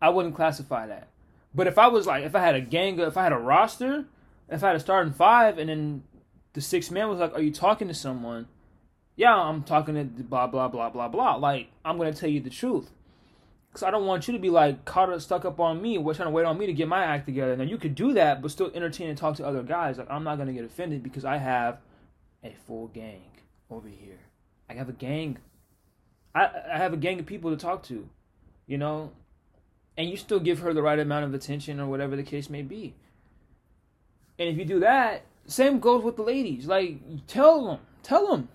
I 0.00 0.08
wouldn't 0.08 0.34
classify 0.34 0.86
that. 0.86 1.08
But 1.54 1.66
if 1.66 1.78
I 1.78 1.88
was 1.88 2.06
like, 2.06 2.24
if 2.24 2.34
I 2.34 2.40
had 2.40 2.54
a 2.54 2.60
gang, 2.60 2.98
if 2.98 3.16
I 3.16 3.22
had 3.24 3.32
a 3.32 3.38
roster, 3.38 4.04
if 4.48 4.62
I 4.62 4.68
had 4.68 4.76
a 4.76 4.80
starting 4.80 5.12
five, 5.12 5.58
and 5.58 5.68
then 5.68 6.02
the 6.52 6.60
sixth 6.60 6.90
man 6.90 7.08
was 7.08 7.18
like, 7.18 7.34
"Are 7.34 7.42
you 7.42 7.52
talking 7.52 7.88
to 7.88 7.94
someone?" 7.94 8.48
Yeah, 9.16 9.34
I'm 9.34 9.62
talking 9.62 9.94
to 9.94 10.04
blah 10.04 10.46
blah 10.46 10.68
blah 10.68 10.90
blah 10.90 11.08
blah. 11.08 11.36
Like 11.36 11.68
I'm 11.84 11.96
gonna 11.98 12.12
tell 12.12 12.28
you 12.28 12.40
the 12.40 12.50
truth, 12.50 12.90
because 13.76 13.86
I 13.86 13.90
don't 13.90 14.06
want 14.06 14.26
you 14.26 14.32
to 14.32 14.38
be 14.38 14.48
like 14.48 14.86
caught 14.86 15.12
up, 15.12 15.20
stuck 15.20 15.44
up 15.44 15.60
on 15.60 15.82
me, 15.82 15.98
trying 15.98 16.14
to 16.14 16.30
wait 16.30 16.46
on 16.46 16.56
me 16.56 16.64
to 16.64 16.72
get 16.72 16.88
my 16.88 17.04
act 17.04 17.26
together. 17.26 17.54
Now 17.54 17.64
you 17.64 17.76
could 17.76 17.94
do 17.94 18.14
that, 18.14 18.40
but 18.40 18.50
still 18.50 18.70
entertain 18.74 19.10
and 19.10 19.18
talk 19.18 19.36
to 19.36 19.46
other 19.46 19.62
guys. 19.62 19.98
Like 19.98 20.10
I'm 20.10 20.24
not 20.24 20.38
gonna 20.38 20.54
get 20.54 20.64
offended 20.64 21.02
because 21.02 21.26
I 21.26 21.36
have 21.36 21.80
a 22.42 22.54
full 22.66 22.86
gang 22.88 23.24
over 23.70 23.86
here. 23.86 24.18
I 24.70 24.72
have 24.72 24.88
a 24.88 24.94
gang. 24.94 25.36
I 26.34 26.48
I 26.72 26.78
have 26.78 26.94
a 26.94 26.96
gang 26.96 27.20
of 27.20 27.26
people 27.26 27.50
to 27.50 27.56
talk 27.58 27.82
to, 27.84 28.08
you 28.66 28.78
know, 28.78 29.12
and 29.98 30.08
you 30.08 30.16
still 30.16 30.40
give 30.40 30.60
her 30.60 30.72
the 30.72 30.80
right 30.80 30.98
amount 30.98 31.26
of 31.26 31.34
attention 31.34 31.78
or 31.78 31.86
whatever 31.86 32.16
the 32.16 32.22
case 32.22 32.48
may 32.48 32.62
be. 32.62 32.94
And 34.38 34.48
if 34.48 34.56
you 34.56 34.64
do 34.64 34.80
that, 34.80 35.26
same 35.44 35.80
goes 35.80 36.02
with 36.02 36.16
the 36.16 36.22
ladies. 36.22 36.64
Like 36.64 37.26
tell 37.26 37.62
them, 37.66 37.80
tell 38.02 38.26
them, 38.28 38.48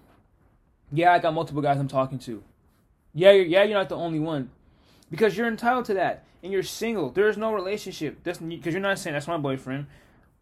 yeah, 0.92 1.14
I 1.14 1.20
got 1.20 1.36
multiple 1.36 1.62
guys 1.62 1.78
I'm 1.78 1.88
talking 1.88 2.18
to. 2.20 2.44
Yeah, 3.14 3.34
you're, 3.34 3.46
yeah, 3.46 3.64
you're 3.64 3.78
not 3.78 3.90
the 3.90 3.98
only 3.98 4.20
one, 4.20 4.50
because 5.12 5.38
you're 5.38 5.48
entitled 5.48 5.86
to 5.86 5.94
that, 5.94 6.24
and 6.42 6.52
you're 6.52 6.64
single. 6.64 7.12
There 7.12 7.30
is 7.30 7.38
no 7.38 7.54
relationship. 7.54 8.24
That's 8.24 8.40
because 8.40 8.74
you're 8.74 8.82
not 8.82 8.98
saying 8.98 9.14
that's 9.14 9.28
my 9.28 9.38
boyfriend, 9.38 9.86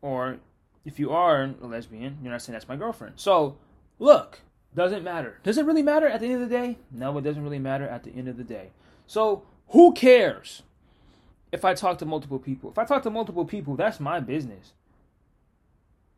or 0.02 0.38
if 0.86 1.00
you 1.00 1.12
are 1.12 1.54
a 1.62 1.66
lesbian, 1.66 2.20
you're 2.24 2.32
not 2.32 2.42
saying 2.42 2.54
that's 2.54 2.70
my 2.70 2.78
girlfriend. 2.78 3.16
So 3.18 3.58
look, 3.98 4.40
doesn't 4.74 5.04
matter. 5.04 5.40
Does 5.44 5.58
it 5.58 5.66
really 5.66 5.84
matter 5.84 6.08
at 6.08 6.22
the 6.22 6.28
end 6.28 6.42
of 6.42 6.50
the 6.50 6.56
day? 6.56 6.78
No, 6.92 7.18
it 7.18 7.24
doesn't 7.24 7.44
really 7.44 7.60
matter 7.60 7.88
at 7.88 8.04
the 8.04 8.12
end 8.12 8.30
of 8.30 8.38
the 8.38 8.44
day. 8.44 8.70
So 9.08 9.44
who 9.70 9.94
cares 9.94 10.62
if 11.52 11.66
I 11.66 11.74
talk 11.74 11.98
to 11.98 12.06
multiple 12.06 12.40
people? 12.40 12.70
If 12.70 12.78
I 12.78 12.86
talk 12.86 13.04
to 13.04 13.10
multiple 13.10 13.46
people, 13.46 13.76
that's 13.76 14.00
my 14.00 14.20
business. 14.20 14.74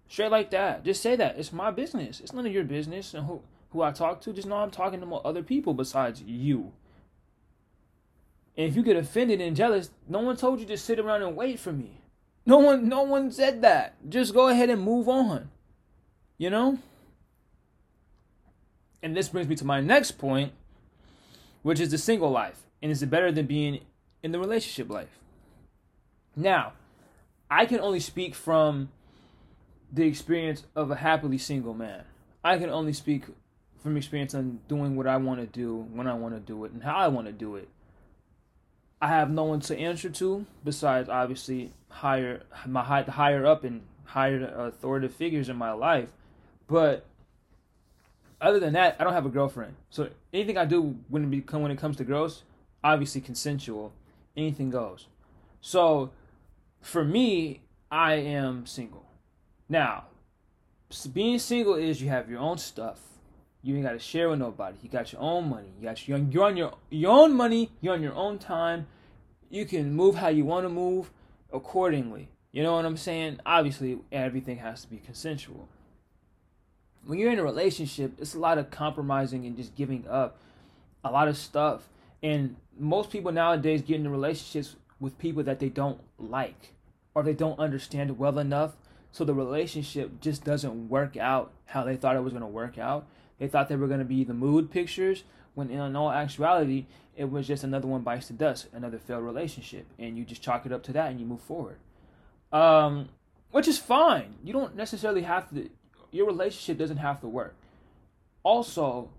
Straight 0.08 0.32
like 0.32 0.52
that. 0.52 0.84
Just 0.84 1.02
say 1.02 1.16
that. 1.16 1.38
It's 1.40 1.54
my 1.54 1.72
business. 1.72 2.20
It's 2.20 2.34
none 2.34 2.46
of 2.46 2.52
your 2.52 2.66
business. 2.66 3.14
And 3.14 3.26
who 3.26 3.42
who 3.72 3.82
I 3.82 3.92
talk 3.92 4.22
to, 4.22 4.34
just 4.34 4.48
know 4.48 4.58
I'm 4.58 4.72
talking 4.72 5.00
to 5.00 5.16
other 5.16 5.44
people 5.44 5.74
besides 5.74 6.22
you. 6.22 6.74
And 8.58 8.68
if 8.68 8.76
you 8.76 8.84
get 8.84 8.98
offended 8.98 9.42
and 9.42 9.56
jealous, 9.56 9.92
no 10.08 10.20
one 10.20 10.36
told 10.36 10.60
you 10.60 10.66
to 10.68 10.78
sit 10.78 11.00
around 11.00 11.24
and 11.24 11.36
wait 11.36 11.60
for 11.60 11.72
me. 11.72 12.02
No 12.46 12.58
one 12.58 12.90
no 12.90 13.04
one 13.04 13.32
said 13.32 13.62
that. 13.62 13.96
Just 14.10 14.34
go 14.34 14.48
ahead 14.48 14.70
and 14.70 14.82
move 14.82 15.08
on. 15.08 15.50
You 16.38 16.50
know? 16.50 16.80
And 19.04 19.16
this 19.16 19.30
brings 19.30 19.48
me 19.48 19.56
to 19.56 19.66
my 19.66 19.82
next 19.82 20.12
point, 20.12 20.54
which 21.64 21.80
is 21.80 21.92
the 21.92 21.98
single 21.98 22.30
life. 22.30 22.64
And 22.82 22.92
is 22.92 23.02
it 23.02 23.10
better 23.10 23.32
than 23.32 23.46
being 23.46 23.82
in 24.22 24.32
the 24.32 24.40
relationship 24.40 24.90
life? 24.92 25.20
Now, 26.36 26.74
I 27.50 27.66
can 27.66 27.80
only 27.80 28.00
speak 28.00 28.36
from 28.36 28.90
the 29.92 30.06
experience 30.06 30.64
of 30.76 30.90
a 30.92 30.96
happily 30.96 31.38
single 31.38 31.74
man. 31.74 32.04
I 32.44 32.58
can 32.58 32.70
only 32.70 32.94
speak 32.94 33.26
from 33.84 33.98
experience 33.98 34.34
on 34.34 34.60
doing 34.68 34.96
what 34.96 35.08
I 35.08 35.18
want 35.18 35.42
to 35.42 35.48
do, 35.48 35.88
when 35.92 36.08
I 36.08 36.14
want 36.14 36.34
to 36.36 36.40
do 36.40 36.64
it, 36.66 36.72
and 36.72 36.84
how 36.84 36.96
I 36.96 37.08
want 37.08 37.28
to 37.28 37.34
do 37.34 37.56
it. 37.56 37.68
I 39.02 39.08
have 39.08 39.32
no 39.32 39.44
one 39.44 39.62
to 39.62 39.78
answer 39.78 40.10
to 40.10 40.46
besides 40.64 41.10
obviously 41.10 41.74
higher 41.90 42.44
my 42.66 42.84
higher 42.84 43.46
up 43.46 43.64
and 43.64 43.82
higher 44.06 44.46
authoritative 44.46 45.16
figures 45.16 45.50
in 45.50 45.56
my 45.56 45.72
life, 45.72 46.10
but 46.68 47.06
other 48.40 48.60
than 48.60 48.74
that, 48.74 48.96
I 49.00 49.04
don't 49.04 49.14
have 49.14 49.26
a 49.26 49.30
girlfriend. 49.30 49.76
So 49.90 50.10
anything 50.34 50.58
I 50.58 50.66
do 50.66 50.98
when 51.10 51.24
it 51.24 51.30
become 51.30 51.62
when 51.62 51.72
it 51.72 51.78
comes 51.78 51.98
to 51.98 52.04
girls, 52.04 52.44
obviously 52.84 53.22
consensual. 53.22 53.94
Anything 54.36 54.70
goes. 54.70 55.08
So 55.62 56.12
for 56.82 57.04
me, 57.04 57.62
I 57.92 58.14
am 58.14 58.66
single. 58.66 59.06
Now, 59.70 60.06
being 61.14 61.40
single 61.40 61.76
is 61.76 62.02
you 62.02 62.10
have 62.10 62.30
your 62.30 62.40
own 62.40 62.58
stuff. 62.58 63.00
You 63.64 63.76
ain't 63.76 63.84
got 63.84 63.92
to 63.92 64.00
share 64.00 64.30
with 64.30 64.40
nobody. 64.40 64.78
You 64.82 64.90
got 64.90 65.12
your 65.14 65.22
own 65.22 65.50
money. 65.50 65.70
You 65.80 65.88
got 65.88 66.08
your, 66.08 66.18
you're 66.18 66.44
on 66.46 66.58
your 66.58 66.74
your 66.90 67.12
own 67.12 67.34
money. 67.34 67.70
You're 67.80 67.94
on 67.94 68.02
your 68.02 68.16
own 68.16 68.40
time. 68.40 68.88
You 69.50 69.66
can 69.66 69.94
move 69.94 70.16
how 70.16 70.30
you 70.30 70.46
want 70.46 70.66
to 70.66 70.70
move 70.70 71.12
accordingly. 71.54 72.30
You 72.52 72.64
know 72.64 72.74
what 72.74 72.86
I'm 72.86 72.98
saying? 72.98 73.40
Obviously, 73.46 74.00
everything 74.12 74.58
has 74.58 74.82
to 74.82 74.90
be 74.90 74.98
consensual 74.98 75.70
when 77.06 77.20
you're 77.20 77.32
in 77.32 77.40
a 77.40 77.44
relationship, 77.44 78.14
it's 78.20 78.36
a 78.36 78.40
lot 78.40 78.58
of 78.58 78.70
compromising 78.70 79.46
and 79.46 79.58
just 79.58 79.76
giving 79.76 80.08
up 80.08 80.38
a 81.04 81.12
lot 81.12 81.28
of 81.28 81.38
stuff. 81.38 81.90
And 82.22 82.56
most 82.78 83.10
people 83.10 83.32
nowadays 83.32 83.82
get 83.82 83.98
into 83.98 84.10
relationships 84.10 84.76
with 85.00 85.18
people 85.18 85.44
that 85.44 85.60
they 85.60 85.70
don't 85.70 86.00
like 86.20 86.74
or 87.16 87.24
they 87.24 87.34
don't 87.34 87.60
understand 87.60 88.18
well 88.18 88.38
enough. 88.38 88.74
So 89.12 89.26
the 89.26 89.34
relationship 89.34 90.22
just 90.22 90.44
doesn't 90.44 90.90
work 90.90 91.18
out 91.18 91.52
how 91.66 91.84
they 91.84 91.96
thought 91.96 92.16
it 92.16 92.24
was 92.24 92.34
going 92.34 92.42
to 92.42 92.48
work 92.48 92.78
out. 92.78 93.08
They 93.42 93.48
thought 93.48 93.70
they 93.70 93.76
were 93.76 93.88
going 93.88 94.00
to 94.00 94.06
be 94.06 94.24
the 94.24 94.36
mood 94.36 94.70
pictures, 94.70 95.24
when 95.56 95.72
in 95.72 95.96
all 95.96 96.12
actuality, 96.12 96.86
it 97.18 97.32
was 97.32 97.48
just 97.48 97.64
another 97.64 97.88
one 97.88 98.02
bites 98.02 98.28
the 98.28 98.36
dust, 98.36 98.68
another 98.72 99.00
failed 99.00 99.24
relationship. 99.24 99.88
And 99.98 100.16
you 100.16 100.24
just 100.26 100.44
chalk 100.44 100.68
it 100.68 100.72
up 100.72 100.84
to 100.84 100.94
that 100.94 101.10
and 101.10 101.20
you 101.20 101.26
move 101.26 101.42
forward. 101.42 101.78
Um, 102.52 103.10
which 103.50 103.68
is 103.68 103.80
fine. 103.80 104.36
You 104.44 104.54
don't 104.54 104.76
necessarily 104.76 105.24
have 105.24 105.50
to. 105.56 105.68
Your 106.12 106.28
relationship 106.28 106.78
doesn't 106.78 106.98
have 106.98 107.20
to 107.22 107.28
work. 107.28 107.56
Also, 108.44 109.10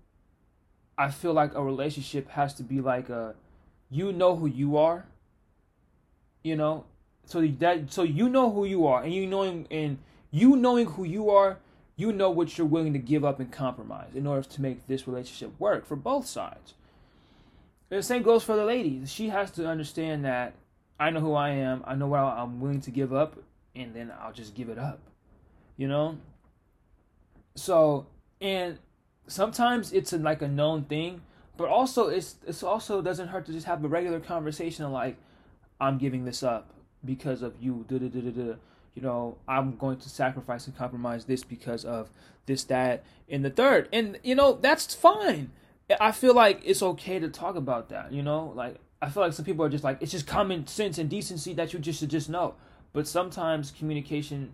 I 0.97 1.11
feel 1.11 1.33
like 1.33 1.53
a 1.53 1.61
relationship 1.61 2.29
has 2.29 2.53
to 2.53 2.63
be 2.63 2.79
like 2.79 3.09
a, 3.09 3.35
you 3.89 4.13
know 4.13 4.37
who 4.37 4.45
you 4.45 4.77
are. 4.77 5.05
You 6.43 6.55
know, 6.55 6.85
so 7.25 7.45
that 7.45 7.91
so 7.91 8.03
you 8.03 8.29
know 8.29 8.49
who 8.49 8.63
you 8.63 8.87
are, 8.87 9.03
and 9.03 9.13
you 9.13 9.27
knowing 9.27 9.67
and 9.69 9.97
you 10.31 10.55
knowing 10.55 10.85
who 10.85 11.03
you 11.03 11.29
are, 11.29 11.57
you 11.95 12.11
know 12.11 12.29
what 12.29 12.57
you're 12.57 12.67
willing 12.67 12.93
to 12.93 12.99
give 12.99 13.23
up 13.23 13.39
and 13.39 13.51
compromise 13.51 14.15
in 14.15 14.25
order 14.25 14.47
to 14.47 14.61
make 14.61 14.87
this 14.87 15.07
relationship 15.07 15.51
work 15.59 15.85
for 15.85 15.95
both 15.95 16.25
sides. 16.25 16.73
And 17.91 17.99
the 17.99 18.03
same 18.03 18.23
goes 18.23 18.43
for 18.43 18.55
the 18.55 18.65
lady. 18.65 19.05
She 19.05 19.29
has 19.29 19.51
to 19.51 19.67
understand 19.67 20.25
that 20.25 20.53
I 20.99 21.11
know 21.11 21.19
who 21.19 21.33
I 21.33 21.49
am. 21.49 21.83
I 21.85 21.95
know 21.95 22.07
what 22.07 22.19
I'm 22.19 22.59
willing 22.59 22.81
to 22.81 22.91
give 22.91 23.13
up, 23.13 23.37
and 23.75 23.93
then 23.93 24.11
I'll 24.19 24.33
just 24.33 24.55
give 24.55 24.69
it 24.69 24.79
up. 24.79 24.99
You 25.77 25.87
know. 25.87 26.17
So 27.55 28.07
and 28.41 28.79
sometimes 29.27 29.93
it's 29.93 30.13
a, 30.13 30.17
like 30.17 30.41
a 30.41 30.47
known 30.47 30.83
thing, 30.83 31.21
but 31.57 31.69
also 31.69 32.07
it's 32.07 32.35
it's 32.47 32.63
also 32.63 33.01
doesn't 33.01 33.27
hurt 33.27 33.45
to 33.45 33.53
just 33.53 33.67
have 33.67 33.83
a 33.83 33.87
regular 33.87 34.19
conversation 34.19 34.91
like 34.91 35.17
I'm 35.79 35.97
giving 35.97 36.25
this 36.25 36.43
up 36.43 36.69
because 37.05 37.41
of 37.41 37.53
you. 37.59 37.85
You 38.95 39.01
know, 39.01 39.37
I'm 39.47 39.75
going 39.77 39.97
to 39.97 40.09
sacrifice 40.09 40.67
and 40.67 40.77
compromise 40.77 41.25
this 41.25 41.43
because 41.43 41.83
of 41.83 42.09
this, 42.45 42.63
that, 42.65 43.03
and 43.29 43.43
the 43.43 43.49
third. 43.49 43.89
And 43.91 44.19
you 44.23 44.35
know, 44.35 44.53
that's 44.53 44.93
fine. 44.93 45.51
I 45.99 46.11
feel 46.11 46.33
like 46.33 46.61
it's 46.63 46.81
okay 46.81 47.19
to 47.19 47.27
talk 47.27 47.55
about 47.55 47.89
that. 47.89 48.11
You 48.11 48.23
know, 48.23 48.53
like 48.55 48.77
I 49.01 49.09
feel 49.09 49.23
like 49.23 49.33
some 49.33 49.45
people 49.45 49.65
are 49.65 49.69
just 49.69 49.83
like 49.83 49.97
it's 50.01 50.11
just 50.11 50.27
common 50.27 50.67
sense 50.67 50.97
and 50.97 51.09
decency 51.09 51.53
that 51.53 51.73
you 51.73 51.79
just 51.79 51.99
should 51.99 52.09
just 52.09 52.29
know. 52.29 52.55
But 52.93 53.07
sometimes 53.07 53.71
communication 53.71 54.53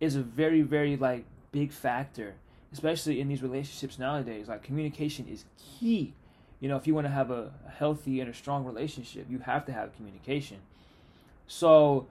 is 0.00 0.16
a 0.16 0.22
very, 0.22 0.62
very 0.62 0.96
like 0.96 1.24
big 1.52 1.72
factor 1.72 2.34
especially 2.72 3.20
in 3.20 3.28
these 3.28 3.42
relationships 3.42 3.98
nowadays. 3.98 4.48
Like 4.48 4.62
communication 4.62 5.28
is 5.28 5.44
key. 5.58 6.14
You 6.60 6.68
know, 6.68 6.76
if 6.76 6.86
you 6.86 6.94
want 6.94 7.06
to 7.06 7.12
have 7.12 7.30
a 7.30 7.52
healthy 7.76 8.20
and 8.20 8.30
a 8.30 8.34
strong 8.34 8.64
relationship, 8.64 9.26
you 9.28 9.40
have 9.40 9.66
to 9.66 9.72
have 9.72 9.94
communication. 9.94 10.58
So, 11.46 12.06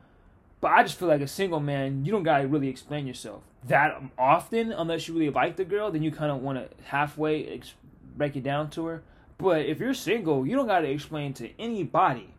but 0.61 0.71
I 0.71 0.83
just 0.83 0.97
feel 0.97 1.07
like 1.07 1.21
a 1.21 1.27
single 1.27 1.59
man, 1.59 2.05
you 2.05 2.11
don't 2.11 2.23
gotta 2.23 2.47
really 2.47 2.69
explain 2.69 3.07
yourself 3.07 3.43
that 3.67 4.01
often 4.17 4.71
unless 4.71 5.07
you 5.07 5.13
really 5.13 5.29
like 5.29 5.55
the 5.55 5.65
girl. 5.65 5.91
Then 5.91 6.03
you 6.03 6.11
kind 6.11 6.31
of 6.31 6.41
want 6.41 6.57
to 6.57 6.69
halfway 6.85 7.45
ex- 7.47 7.73
break 8.15 8.35
it 8.35 8.43
down 8.43 8.69
to 8.71 8.85
her. 8.85 9.03
But 9.37 9.65
if 9.65 9.79
you're 9.79 9.93
single, 9.93 10.45
you 10.45 10.55
don't 10.55 10.67
gotta 10.67 10.89
explain 10.89 11.33
to 11.33 11.49
anybody. 11.59 12.33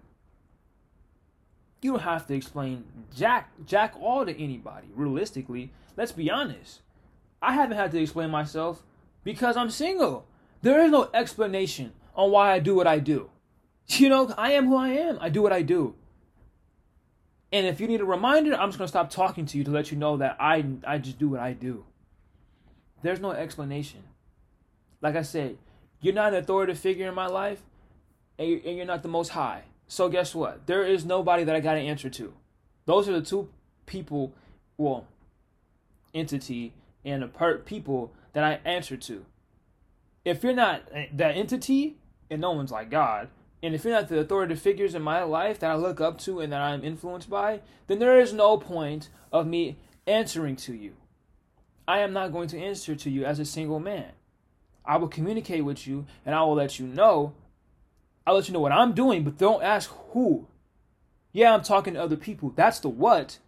You 1.80 1.92
don't 1.92 2.02
have 2.02 2.26
to 2.28 2.34
explain 2.34 2.84
jack 3.14 3.50
jack 3.66 3.94
all 4.00 4.24
to 4.24 4.40
anybody. 4.40 4.88
Realistically, 4.94 5.72
let's 5.96 6.12
be 6.12 6.30
honest. 6.30 6.80
I 7.40 7.54
haven't 7.54 7.76
had 7.76 7.90
to 7.90 8.00
explain 8.00 8.30
myself 8.30 8.84
because 9.24 9.56
I'm 9.56 9.70
single. 9.70 10.26
There 10.62 10.80
is 10.84 10.92
no 10.92 11.10
explanation 11.12 11.92
on 12.14 12.30
why 12.30 12.52
I 12.52 12.60
do 12.60 12.74
what 12.74 12.86
I 12.86 12.98
do. 12.98 13.30
You 13.88 14.08
know, 14.08 14.32
I 14.38 14.52
am 14.52 14.68
who 14.68 14.76
I 14.76 14.90
am. 14.90 15.18
I 15.20 15.28
do 15.28 15.42
what 15.42 15.52
I 15.52 15.62
do. 15.62 15.96
And 17.52 17.66
if 17.66 17.80
you 17.80 17.86
need 17.86 18.00
a 18.00 18.04
reminder, 18.04 18.54
I'm 18.54 18.70
just 18.70 18.78
going 18.78 18.86
to 18.86 18.92
stop 18.92 19.10
talking 19.10 19.44
to 19.46 19.58
you 19.58 19.64
to 19.64 19.70
let 19.70 19.90
you 19.90 19.98
know 19.98 20.16
that 20.16 20.36
I 20.40 20.64
I 20.86 20.98
just 20.98 21.18
do 21.18 21.28
what 21.28 21.40
I 21.40 21.52
do. 21.52 21.84
There's 23.02 23.20
no 23.20 23.32
explanation. 23.32 24.04
Like 25.02 25.16
I 25.16 25.22
said, 25.22 25.58
you're 26.00 26.14
not 26.14 26.32
an 26.32 26.38
authoritative 26.38 26.80
figure 26.80 27.08
in 27.08 27.14
my 27.14 27.26
life, 27.26 27.60
and 28.38 28.48
you're 28.64 28.86
not 28.86 29.02
the 29.02 29.08
most 29.08 29.30
high. 29.30 29.64
So 29.86 30.08
guess 30.08 30.34
what? 30.34 30.66
There 30.66 30.84
is 30.84 31.04
nobody 31.04 31.44
that 31.44 31.54
I 31.54 31.60
got 31.60 31.74
to 31.74 31.80
answer 31.80 32.08
to. 32.10 32.32
Those 32.86 33.08
are 33.08 33.12
the 33.12 33.22
two 33.22 33.48
people, 33.84 34.32
well, 34.78 35.06
entity 36.14 36.72
and 37.04 37.22
the 37.22 37.26
per- 37.26 37.58
people 37.58 38.12
that 38.32 38.44
I 38.44 38.60
answer 38.64 38.96
to. 38.96 39.24
If 40.24 40.42
you're 40.42 40.54
not 40.54 40.82
eh, 40.92 41.06
that 41.14 41.36
entity, 41.36 41.96
and 42.30 42.40
no 42.40 42.52
one's 42.52 42.70
like 42.70 42.90
God, 42.90 43.28
and 43.62 43.74
if 43.74 43.84
you're 43.84 43.92
not 43.92 44.08
the 44.08 44.18
authoritative 44.18 44.60
figures 44.60 44.94
in 44.94 45.02
my 45.02 45.22
life 45.22 45.58
that 45.60 45.70
I 45.70 45.74
look 45.76 46.00
up 46.00 46.18
to 46.20 46.40
and 46.40 46.52
that 46.52 46.60
I'm 46.60 46.84
influenced 46.84 47.30
by, 47.30 47.60
then 47.86 47.98
there 47.98 48.18
is 48.18 48.32
no 48.32 48.56
point 48.56 49.08
of 49.32 49.46
me 49.46 49.76
answering 50.06 50.56
to 50.56 50.74
you. 50.74 50.94
I 51.86 52.00
am 52.00 52.12
not 52.12 52.32
going 52.32 52.48
to 52.48 52.58
answer 52.58 52.94
to 52.94 53.10
you 53.10 53.24
as 53.24 53.38
a 53.38 53.44
single 53.44 53.80
man. 53.80 54.12
I 54.84 54.96
will 54.96 55.08
communicate 55.08 55.64
with 55.64 55.86
you 55.86 56.06
and 56.26 56.34
I 56.34 56.42
will 56.42 56.54
let 56.54 56.78
you 56.78 56.86
know. 56.86 57.34
I'll 58.26 58.34
let 58.34 58.48
you 58.48 58.54
know 58.54 58.60
what 58.60 58.72
I'm 58.72 58.92
doing, 58.92 59.24
but 59.24 59.38
don't 59.38 59.62
ask 59.62 59.90
who. 60.10 60.48
Yeah, 61.32 61.54
I'm 61.54 61.62
talking 61.62 61.94
to 61.94 62.02
other 62.02 62.16
people. 62.16 62.52
That's 62.54 62.80
the 62.80 62.88
what 62.88 63.38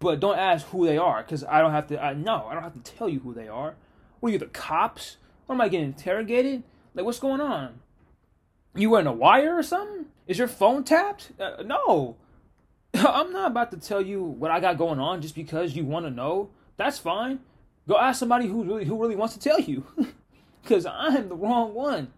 but 0.00 0.18
don't 0.18 0.38
ask 0.38 0.66
who 0.68 0.86
they 0.86 0.96
are 0.96 1.22
because 1.22 1.44
I 1.44 1.60
don't 1.60 1.72
have 1.72 1.86
to. 1.88 2.02
I 2.02 2.14
know 2.14 2.46
I 2.46 2.54
don't 2.54 2.62
have 2.62 2.82
to 2.82 2.92
tell 2.92 3.08
you 3.08 3.20
who 3.20 3.34
they 3.34 3.48
are. 3.48 3.76
What 4.18 4.30
are 4.30 4.32
you, 4.32 4.38
the 4.38 4.46
cops? 4.46 5.18
What 5.46 5.54
am 5.54 5.60
I 5.60 5.68
getting 5.68 5.86
interrogated? 5.86 6.62
Like, 6.94 7.04
what's 7.04 7.20
going 7.20 7.40
on? 7.40 7.80
You 8.74 8.90
wearing 8.90 9.06
a 9.06 9.12
wire 9.12 9.56
or 9.56 9.62
something? 9.62 10.06
Is 10.26 10.38
your 10.38 10.48
phone 10.48 10.84
tapped? 10.84 11.32
Uh, 11.40 11.62
no, 11.64 12.16
I'm 12.94 13.32
not 13.32 13.50
about 13.50 13.70
to 13.72 13.76
tell 13.76 14.00
you 14.00 14.22
what 14.22 14.50
I 14.50 14.60
got 14.60 14.78
going 14.78 15.00
on 15.00 15.22
just 15.22 15.34
because 15.34 15.74
you 15.74 15.84
want 15.84 16.06
to 16.06 16.10
know. 16.10 16.50
That's 16.76 16.98
fine. 16.98 17.40
Go 17.88 17.98
ask 17.98 18.18
somebody 18.20 18.46
who 18.46 18.62
really 18.62 18.84
who 18.84 19.00
really 19.00 19.16
wants 19.16 19.34
to 19.34 19.40
tell 19.40 19.60
you, 19.60 19.84
because 20.62 20.86
I'm 20.86 21.28
the 21.28 21.34
wrong 21.34 21.74
one. 21.74 22.12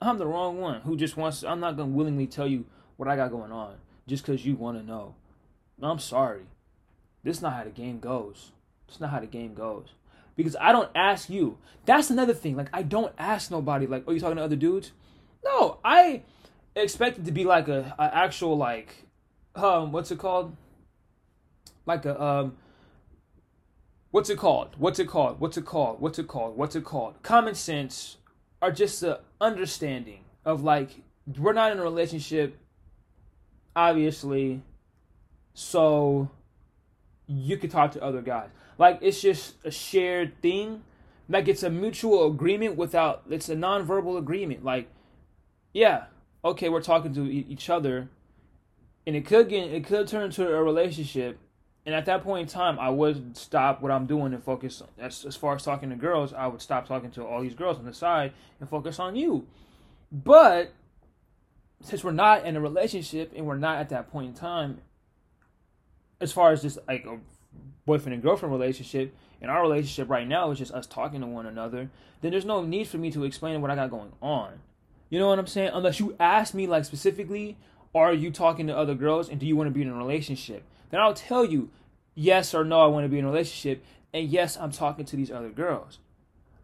I'm 0.00 0.18
the 0.18 0.26
wrong 0.26 0.58
one 0.58 0.82
who 0.82 0.96
just 0.96 1.16
wants. 1.16 1.44
I'm 1.44 1.60
not 1.60 1.76
gonna 1.76 1.90
willingly 1.90 2.26
tell 2.26 2.46
you 2.46 2.64
what 2.96 3.08
I 3.08 3.16
got 3.16 3.30
going 3.30 3.52
on 3.52 3.76
just 4.06 4.24
because 4.24 4.46
you 4.46 4.54
want 4.54 4.78
to 4.78 4.84
know. 4.84 5.14
I'm 5.82 5.98
sorry. 5.98 6.46
This 7.22 7.36
is 7.36 7.42
not 7.42 7.54
how 7.54 7.64
the 7.64 7.70
game 7.70 7.98
goes. 7.98 8.52
It's 8.88 9.00
not 9.00 9.10
how 9.10 9.20
the 9.20 9.26
game 9.26 9.52
goes. 9.52 9.88
Because 10.36 10.56
I 10.60 10.72
don't 10.72 10.90
ask 10.94 11.28
you. 11.28 11.58
That's 11.84 12.10
another 12.10 12.34
thing. 12.34 12.56
Like 12.56 12.70
I 12.72 12.82
don't 12.82 13.12
ask 13.18 13.50
nobody. 13.50 13.86
Like, 13.86 14.04
oh, 14.06 14.12
you 14.12 14.20
talking 14.20 14.36
to 14.36 14.44
other 14.44 14.56
dudes? 14.56 14.92
No, 15.46 15.78
I 15.84 16.22
expect 16.74 17.18
it 17.18 17.24
to 17.26 17.32
be 17.32 17.44
like 17.44 17.68
a, 17.68 17.94
a 17.98 18.14
actual 18.14 18.56
like, 18.56 19.06
um, 19.54 19.92
what's 19.92 20.10
it 20.10 20.18
called? 20.18 20.56
Like 21.86 22.04
a 22.04 22.20
um, 22.20 22.56
what's 24.10 24.28
it 24.28 24.38
called? 24.38 24.74
What's 24.76 24.98
it 24.98 25.06
called? 25.06 25.38
What's 25.38 25.56
it 25.56 25.64
called? 25.64 26.00
What's 26.00 26.18
it 26.18 26.26
called? 26.26 26.56
What's 26.56 26.74
it 26.74 26.84
called? 26.84 27.22
Common 27.22 27.54
sense 27.54 28.16
are 28.60 28.72
just 28.72 29.02
a 29.04 29.20
understanding 29.40 30.24
of 30.44 30.64
like 30.64 31.02
we're 31.38 31.52
not 31.52 31.70
in 31.70 31.78
a 31.78 31.82
relationship, 31.82 32.58
obviously. 33.76 34.62
So 35.54 36.28
you 37.26 37.56
could 37.56 37.70
talk 37.70 37.92
to 37.92 38.02
other 38.02 38.20
guys. 38.20 38.48
Like 38.78 38.98
it's 39.00 39.20
just 39.20 39.54
a 39.64 39.70
shared 39.70 40.40
thing. 40.42 40.82
Like 41.28 41.46
it's 41.46 41.62
a 41.62 41.70
mutual 41.70 42.26
agreement 42.26 42.76
without 42.76 43.22
it's 43.30 43.48
a 43.48 43.54
non-verbal 43.54 44.16
agreement. 44.16 44.64
Like, 44.64 44.88
yeah, 45.76 46.04
okay, 46.42 46.70
we're 46.70 46.80
talking 46.80 47.12
to 47.12 47.30
each 47.30 47.68
other, 47.68 48.08
and 49.06 49.14
it 49.14 49.26
could 49.26 49.50
get 49.50 49.70
it 49.70 49.84
could 49.84 50.08
turn 50.08 50.24
into 50.24 50.48
a 50.48 50.62
relationship. 50.62 51.38
And 51.84 51.94
at 51.94 52.06
that 52.06 52.24
point 52.24 52.48
in 52.48 52.52
time, 52.52 52.78
I 52.78 52.88
would 52.88 53.36
stop 53.36 53.82
what 53.82 53.92
I'm 53.92 54.06
doing 54.06 54.32
and 54.32 54.42
focus. 54.42 54.82
As 54.98 55.26
as 55.26 55.36
far 55.36 55.54
as 55.54 55.62
talking 55.62 55.90
to 55.90 55.96
girls, 55.96 56.32
I 56.32 56.46
would 56.46 56.62
stop 56.62 56.88
talking 56.88 57.10
to 57.10 57.26
all 57.26 57.42
these 57.42 57.52
girls 57.52 57.78
on 57.78 57.84
the 57.84 57.92
side 57.92 58.32
and 58.58 58.70
focus 58.70 58.98
on 58.98 59.16
you. 59.16 59.46
But 60.10 60.72
since 61.82 62.02
we're 62.02 62.12
not 62.12 62.46
in 62.46 62.56
a 62.56 62.60
relationship 62.60 63.34
and 63.36 63.44
we're 63.44 63.58
not 63.58 63.76
at 63.76 63.90
that 63.90 64.10
point 64.10 64.28
in 64.28 64.34
time, 64.34 64.80
as 66.22 66.32
far 66.32 66.52
as 66.52 66.62
just 66.62 66.78
like 66.88 67.04
a 67.04 67.18
boyfriend 67.84 68.14
and 68.14 68.22
girlfriend 68.22 68.50
relationship, 68.50 69.14
and 69.42 69.50
our 69.50 69.60
relationship 69.60 70.08
right 70.08 70.26
now 70.26 70.50
is 70.50 70.58
just 70.58 70.72
us 70.72 70.86
talking 70.86 71.20
to 71.20 71.26
one 71.26 71.44
another, 71.44 71.90
then 72.22 72.30
there's 72.30 72.46
no 72.46 72.64
need 72.64 72.88
for 72.88 72.96
me 72.96 73.10
to 73.10 73.24
explain 73.24 73.60
what 73.60 73.70
I 73.70 73.74
got 73.74 73.90
going 73.90 74.12
on. 74.22 74.60
You 75.08 75.18
know 75.18 75.28
what 75.28 75.38
I'm 75.38 75.46
saying? 75.46 75.70
Unless 75.72 76.00
you 76.00 76.16
ask 76.18 76.54
me 76.54 76.66
like 76.66 76.84
specifically, 76.84 77.56
are 77.94 78.12
you 78.12 78.30
talking 78.30 78.66
to 78.66 78.76
other 78.76 78.94
girls 78.94 79.28
and 79.28 79.38
do 79.38 79.46
you 79.46 79.56
want 79.56 79.68
to 79.68 79.74
be 79.74 79.82
in 79.82 79.88
a 79.88 79.94
relationship? 79.94 80.64
Then 80.90 81.00
I'll 81.00 81.14
tell 81.14 81.44
you 81.44 81.70
yes 82.14 82.54
or 82.54 82.64
no, 82.64 82.80
I 82.80 82.86
want 82.86 83.04
to 83.04 83.08
be 83.08 83.18
in 83.18 83.24
a 83.24 83.28
relationship, 83.28 83.84
and 84.12 84.28
yes, 84.28 84.56
I'm 84.56 84.72
talking 84.72 85.04
to 85.04 85.16
these 85.16 85.30
other 85.30 85.50
girls. 85.50 85.98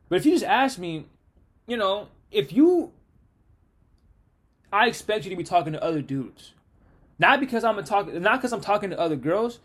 But 0.09 0.17
if 0.17 0.27
you 0.27 0.33
just 0.33 0.45
ask 0.45 0.79
me, 0.79 1.07
you 1.67 1.77
know, 1.77 2.09
if 2.31 2.53
you 2.53 2.93
I 4.73 4.87
expect 4.87 5.25
you 5.25 5.31
to 5.31 5.37
be 5.37 5.45
talking 5.45 5.75
to 5.75 5.85
other 5.85 6.01
dudes. 6.01 6.55
Not 7.19 7.41
because 7.41 7.63
I'm 7.63 7.79
a 7.79 7.83
talk, 7.83 8.13
not 8.13 8.39
because 8.39 8.53
I'm 8.53 8.63
talking 8.63 8.91
to 8.91 8.99
other 8.99 9.17
girls. 9.17 9.61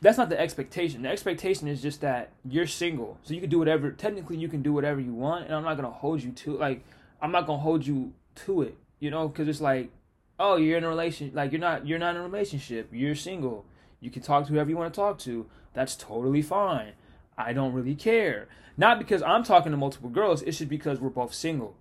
That's 0.00 0.16
not 0.16 0.30
the 0.30 0.40
expectation. 0.40 1.02
The 1.02 1.10
expectation 1.10 1.68
is 1.68 1.82
just 1.82 2.00
that 2.00 2.32
you're 2.48 2.66
single, 2.66 3.18
so 3.22 3.34
you 3.34 3.40
can 3.42 3.50
do 3.50 3.58
whatever. 3.58 3.90
Technically, 3.92 4.38
you 4.38 4.48
can 4.48 4.62
do 4.62 4.72
whatever 4.72 4.98
you 4.98 5.12
want, 5.12 5.44
and 5.44 5.54
I'm 5.54 5.62
not 5.62 5.76
gonna 5.76 5.90
hold 5.90 6.22
you 6.22 6.32
to 6.32 6.56
like 6.56 6.82
I'm 7.20 7.32
not 7.32 7.46
gonna 7.46 7.62
hold 7.62 7.86
you 7.86 8.12
to 8.46 8.62
it, 8.62 8.76
you 8.98 9.10
know, 9.10 9.28
because 9.28 9.48
it's 9.48 9.60
like, 9.60 9.90
oh, 10.38 10.56
you're 10.56 10.78
in 10.78 10.84
a 10.84 10.88
relation, 10.88 11.30
like 11.34 11.52
you're 11.52 11.60
not, 11.60 11.86
you're 11.86 11.98
not 11.98 12.16
in 12.16 12.22
a 12.22 12.24
relationship. 12.24 12.88
You're 12.92 13.14
single. 13.14 13.64
You 14.00 14.10
can 14.10 14.22
talk 14.22 14.46
to 14.46 14.52
whoever 14.52 14.70
you 14.70 14.76
want 14.76 14.92
to 14.92 14.98
talk 14.98 15.18
to. 15.20 15.46
That's 15.74 15.94
totally 15.94 16.42
fine. 16.42 16.92
I 17.36 17.52
don't 17.52 17.72
really 17.72 17.94
care. 17.94 18.48
Not 18.76 18.98
because 18.98 19.22
I'm 19.22 19.44
talking 19.44 19.72
to 19.72 19.78
multiple 19.78 20.08
girls. 20.08 20.42
It's 20.42 20.58
just 20.58 20.70
because 20.70 21.00
we're 21.00 21.10
both 21.10 21.34
single 21.34 21.76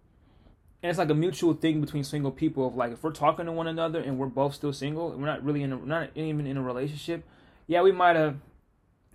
and 0.82 0.90
it's 0.90 1.00
like 1.00 1.10
a 1.10 1.16
mutual 1.16 1.54
thing 1.54 1.82
between 1.82 2.04
single 2.04 2.32
people 2.32 2.68
of 2.68 2.76
like 2.76 2.94
if 2.94 3.04
we're 3.04 3.12
talking 3.12 3.46
to 3.46 3.52
one 3.52 3.68
another 3.68 4.00
and 4.00 4.18
we're 4.18 4.28
both 4.28 4.54
still 4.54 4.74
single 4.74 5.12
and 5.12 5.22
we're 5.22 5.28
not 5.28 5.44
really 5.44 5.64
in 5.64 5.74
a, 5.74 5.78
not 5.78 6.10
even 6.16 6.48
in 6.48 6.58
a 6.58 6.62
relationship 6.62 7.24
Yeah, 7.68 7.82
we 7.82 7.92
might 7.92 8.16
have 8.16 8.38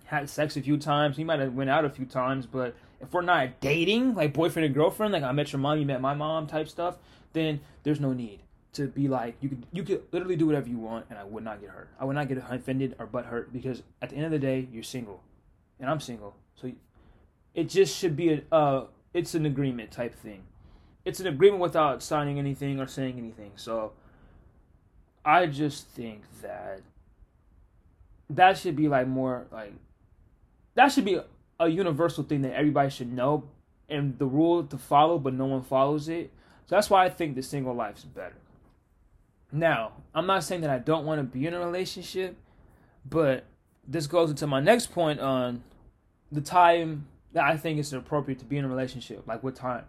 had 0.05 0.29
sex 0.29 0.55
a 0.55 0.61
few 0.61 0.77
times. 0.77 1.17
We 1.17 1.23
might 1.23 1.39
have 1.39 1.53
went 1.53 1.69
out 1.69 1.83
a 1.83 1.89
few 1.89 2.05
times, 2.05 2.45
but 2.45 2.75
if 3.05 3.13
we're 3.13 3.21
not 3.21 3.59
dating, 3.61 4.15
like 4.15 4.33
boyfriend 4.33 4.65
and 4.65 4.75
girlfriend, 4.75 5.13
like 5.13 5.23
I 5.23 5.31
met 5.31 5.51
your 5.51 5.59
mom, 5.59 5.79
you 5.79 5.85
met 5.85 6.01
my 6.01 6.13
mom 6.13 6.47
type 6.47 6.67
stuff, 6.67 6.97
then 7.33 7.61
there's 7.83 7.99
no 7.99 8.13
need 8.13 8.41
to 8.73 8.87
be 8.87 9.07
like 9.07 9.35
you 9.39 9.49
could 9.49 9.65
you 9.71 9.83
could 9.83 10.03
literally 10.11 10.35
do 10.35 10.45
whatever 10.45 10.67
you 10.67 10.77
want, 10.77 11.05
and 11.09 11.17
I 11.17 11.23
would 11.23 11.43
not 11.43 11.61
get 11.61 11.69
hurt. 11.69 11.89
I 11.99 12.05
would 12.05 12.15
not 12.15 12.27
get 12.27 12.37
offended 12.37 12.95
or 12.99 13.05
butt 13.05 13.25
hurt 13.25 13.53
because 13.53 13.83
at 14.01 14.09
the 14.09 14.15
end 14.15 14.25
of 14.25 14.31
the 14.31 14.39
day, 14.39 14.67
you're 14.71 14.83
single, 14.83 15.21
and 15.79 15.89
I'm 15.89 15.99
single, 15.99 16.35
so 16.55 16.71
it 17.53 17.69
just 17.69 17.97
should 17.97 18.15
be 18.15 18.33
a 18.33 18.41
uh, 18.51 18.85
it's 19.13 19.35
an 19.35 19.45
agreement 19.45 19.91
type 19.91 20.15
thing. 20.15 20.43
It's 21.05 21.19
an 21.19 21.27
agreement 21.27 21.61
without 21.61 22.01
signing 22.01 22.39
anything 22.39 22.79
or 22.79 22.87
saying 22.87 23.17
anything. 23.17 23.51
So 23.55 23.93
I 25.23 25.45
just 25.45 25.87
think 25.87 26.23
that 26.41 26.81
that 28.29 28.57
should 28.57 28.75
be 28.75 28.87
like 28.87 29.07
more 29.07 29.45
like 29.51 29.73
that 30.73 30.91
should 30.91 31.05
be 31.05 31.19
a, 31.59 31.67
universal 31.67 32.23
thing 32.23 32.41
that 32.41 32.53
everybody 32.53 32.89
should 32.89 33.11
know 33.11 33.43
and 33.89 34.17
the 34.17 34.25
rule 34.25 34.63
to 34.63 34.77
follow, 34.77 35.17
but 35.19 35.33
no 35.33 35.45
one 35.45 35.61
follows 35.61 36.09
it. 36.09 36.31
So 36.67 36.75
that's 36.75 36.89
why 36.89 37.05
I 37.05 37.09
think 37.09 37.35
the 37.35 37.43
single 37.43 37.73
life 37.73 37.97
is 37.97 38.05
better. 38.05 38.35
Now, 39.51 39.93
I'm 40.13 40.25
not 40.25 40.43
saying 40.43 40.61
that 40.61 40.69
I 40.69 40.79
don't 40.79 41.05
want 41.05 41.19
to 41.19 41.23
be 41.23 41.45
in 41.45 41.53
a 41.53 41.59
relationship, 41.59 42.35
but 43.07 43.45
this 43.87 44.07
goes 44.07 44.31
into 44.31 44.47
my 44.47 44.59
next 44.59 44.91
point 44.91 45.19
on 45.19 45.63
the 46.31 46.41
time 46.41 47.07
that 47.33 47.43
I 47.43 47.57
think 47.57 47.79
is 47.79 47.93
appropriate 47.93 48.39
to 48.39 48.45
be 48.45 48.57
in 48.57 48.65
a 48.65 48.67
relationship. 48.67 49.27
Like 49.27 49.43
what 49.43 49.55
time? 49.55 49.83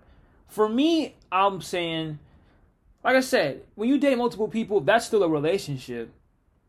For 0.49 0.69
me, 0.69 1.14
I'm 1.33 1.61
saying, 1.61 2.19
like 3.03 3.17
I 3.17 3.21
said, 3.21 3.62
when 3.75 3.89
you 3.89 3.99
date 3.99 4.19
multiple 4.19 4.49
people, 4.49 4.81
that's 4.81 5.07
still 5.07 5.23
a 5.23 5.29
relationship, 5.29 6.11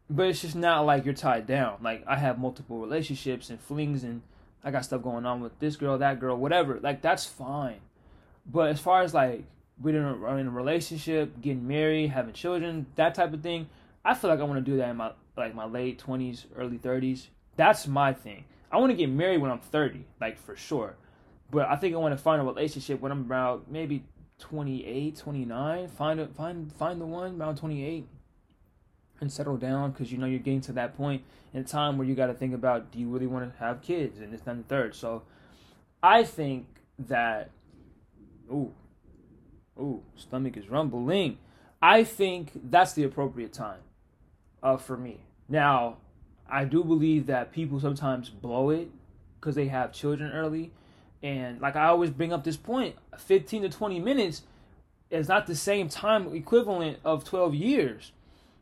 but 0.10 0.28
it's 0.28 0.42
just 0.42 0.56
not 0.56 0.86
like 0.86 1.06
you're 1.06 1.14
tied 1.14 1.48
down. 1.48 1.78
Like 1.82 2.04
I 2.08 2.16
have 2.16 2.40
multiple 2.40 2.80
relationships 2.80 3.50
and 3.50 3.60
flings, 3.60 4.04
and 4.04 4.22
I 4.64 4.72
got 4.72 4.86
stuff 4.86 5.02
going 5.02 5.26
on 5.26 5.42
with 5.42 5.58
this 5.60 5.76
girl, 5.76 5.98
that 5.98 6.20
girl, 6.20 6.36
whatever. 6.36 6.80
Like 6.82 7.02
that's 7.02 7.26
fine. 7.26 7.80
But 8.46 8.70
as 8.70 8.80
far 8.80 9.02
as 9.02 9.14
like 9.14 9.44
we're 9.82 9.98
in 9.98 10.24
a, 10.24 10.36
in 10.38 10.48
a 10.48 10.52
relationship, 10.52 11.42
getting 11.42 11.68
married, 11.68 12.10
having 12.10 12.34
children, 12.34 12.88
that 12.96 13.16
type 13.16 13.34
of 13.34 13.42
thing, 13.42 13.70
I 14.04 14.14
feel 14.14 14.30
like 14.30 14.40
I 14.40 14.44
want 14.44 14.64
to 14.64 14.72
do 14.72 14.78
that 14.78 14.90
in 14.90 14.98
my 14.98 15.12
like 15.36 15.54
my 15.54 15.66
late 15.66 16.00
twenties, 16.00 16.46
early 16.56 16.78
thirties. 16.78 17.28
That's 17.56 17.88
my 17.88 18.14
thing. 18.14 18.46
I 18.72 18.78
want 18.78 18.92
to 18.92 18.98
get 18.98 19.10
married 19.10 19.42
when 19.42 19.52
I'm 19.52 19.60
thirty, 19.60 20.06
like 20.20 20.38
for 20.38 20.56
sure. 20.56 20.96
But 21.50 21.68
I 21.68 21.76
think 21.78 21.96
I 21.96 21.98
want 21.98 22.16
to 22.16 22.22
find 22.22 22.42
a 22.42 22.46
relationship 22.46 23.00
when 23.00 23.12
I'm 23.12 23.22
about 23.22 23.72
maybe 23.72 24.04
28, 24.40 25.16
29. 25.16 25.88
Find 25.88 26.20
a, 26.20 26.28
find 26.28 26.72
find 26.74 27.02
the 27.02 27.06
one 27.06 27.42
around 27.42 27.58
28 27.58 28.06
and 29.20 29.32
settle 29.32 29.58
down 29.58 29.92
because 29.92 30.12
you 30.12 30.18
know 30.18 30.26
you're 30.26 30.40
getting 30.40 30.62
to 30.62 30.72
that 30.74 30.96
point 30.96 31.24
in 31.54 31.64
time 31.64 31.98
where 31.98 32.08
you 32.08 32.16
got 32.16 32.28
to 32.28 32.34
think 32.34 32.54
about 32.54 32.92
do 32.92 33.00
you 33.00 33.10
really 33.10 33.28
want 33.28 33.52
to 33.52 33.60
have 33.60 33.82
kids 33.82 34.20
and 34.20 34.34
it's 34.34 34.46
not 34.46 34.58
the 34.58 34.64
third. 34.64 34.96
So 34.96 35.24
I 36.02 36.24
think 36.24 36.68
that 37.00 37.50
ooh 38.52 38.74
ooh 39.80 40.04
stomach 40.16 40.58
is 40.58 40.70
rumbling. 40.70 41.38
I 41.82 42.04
think 42.04 42.52
that's 42.70 42.94
the 42.94 43.04
appropriate 43.04 43.54
time 43.54 43.82
uh, 44.64 44.78
for 44.78 44.98
me. 44.98 45.22
Now 45.50 45.98
I 46.50 46.66
do 46.66 46.84
believe 46.84 47.28
that 47.28 47.52
people 47.52 47.80
sometimes 47.80 48.30
blow 48.30 48.70
it 48.70 48.90
because 49.40 49.56
they 49.56 49.68
have 49.68 49.92
children 49.92 50.32
early 50.32 50.72
and 51.24 51.60
like 51.60 51.76
I 51.76 51.88
always 51.88 52.12
bring 52.12 52.32
up 52.32 52.44
this 52.44 52.58
point, 52.58 52.96
15 53.18 53.64
to 53.64 53.70
20 53.70 54.00
minutes 54.00 54.44
is 55.10 55.28
not 55.28 55.48
the 55.48 55.56
same 55.56 55.90
time 55.90 56.34
equivalent 56.36 57.00
of 57.04 57.24
12 57.24 57.56
years. 57.56 58.12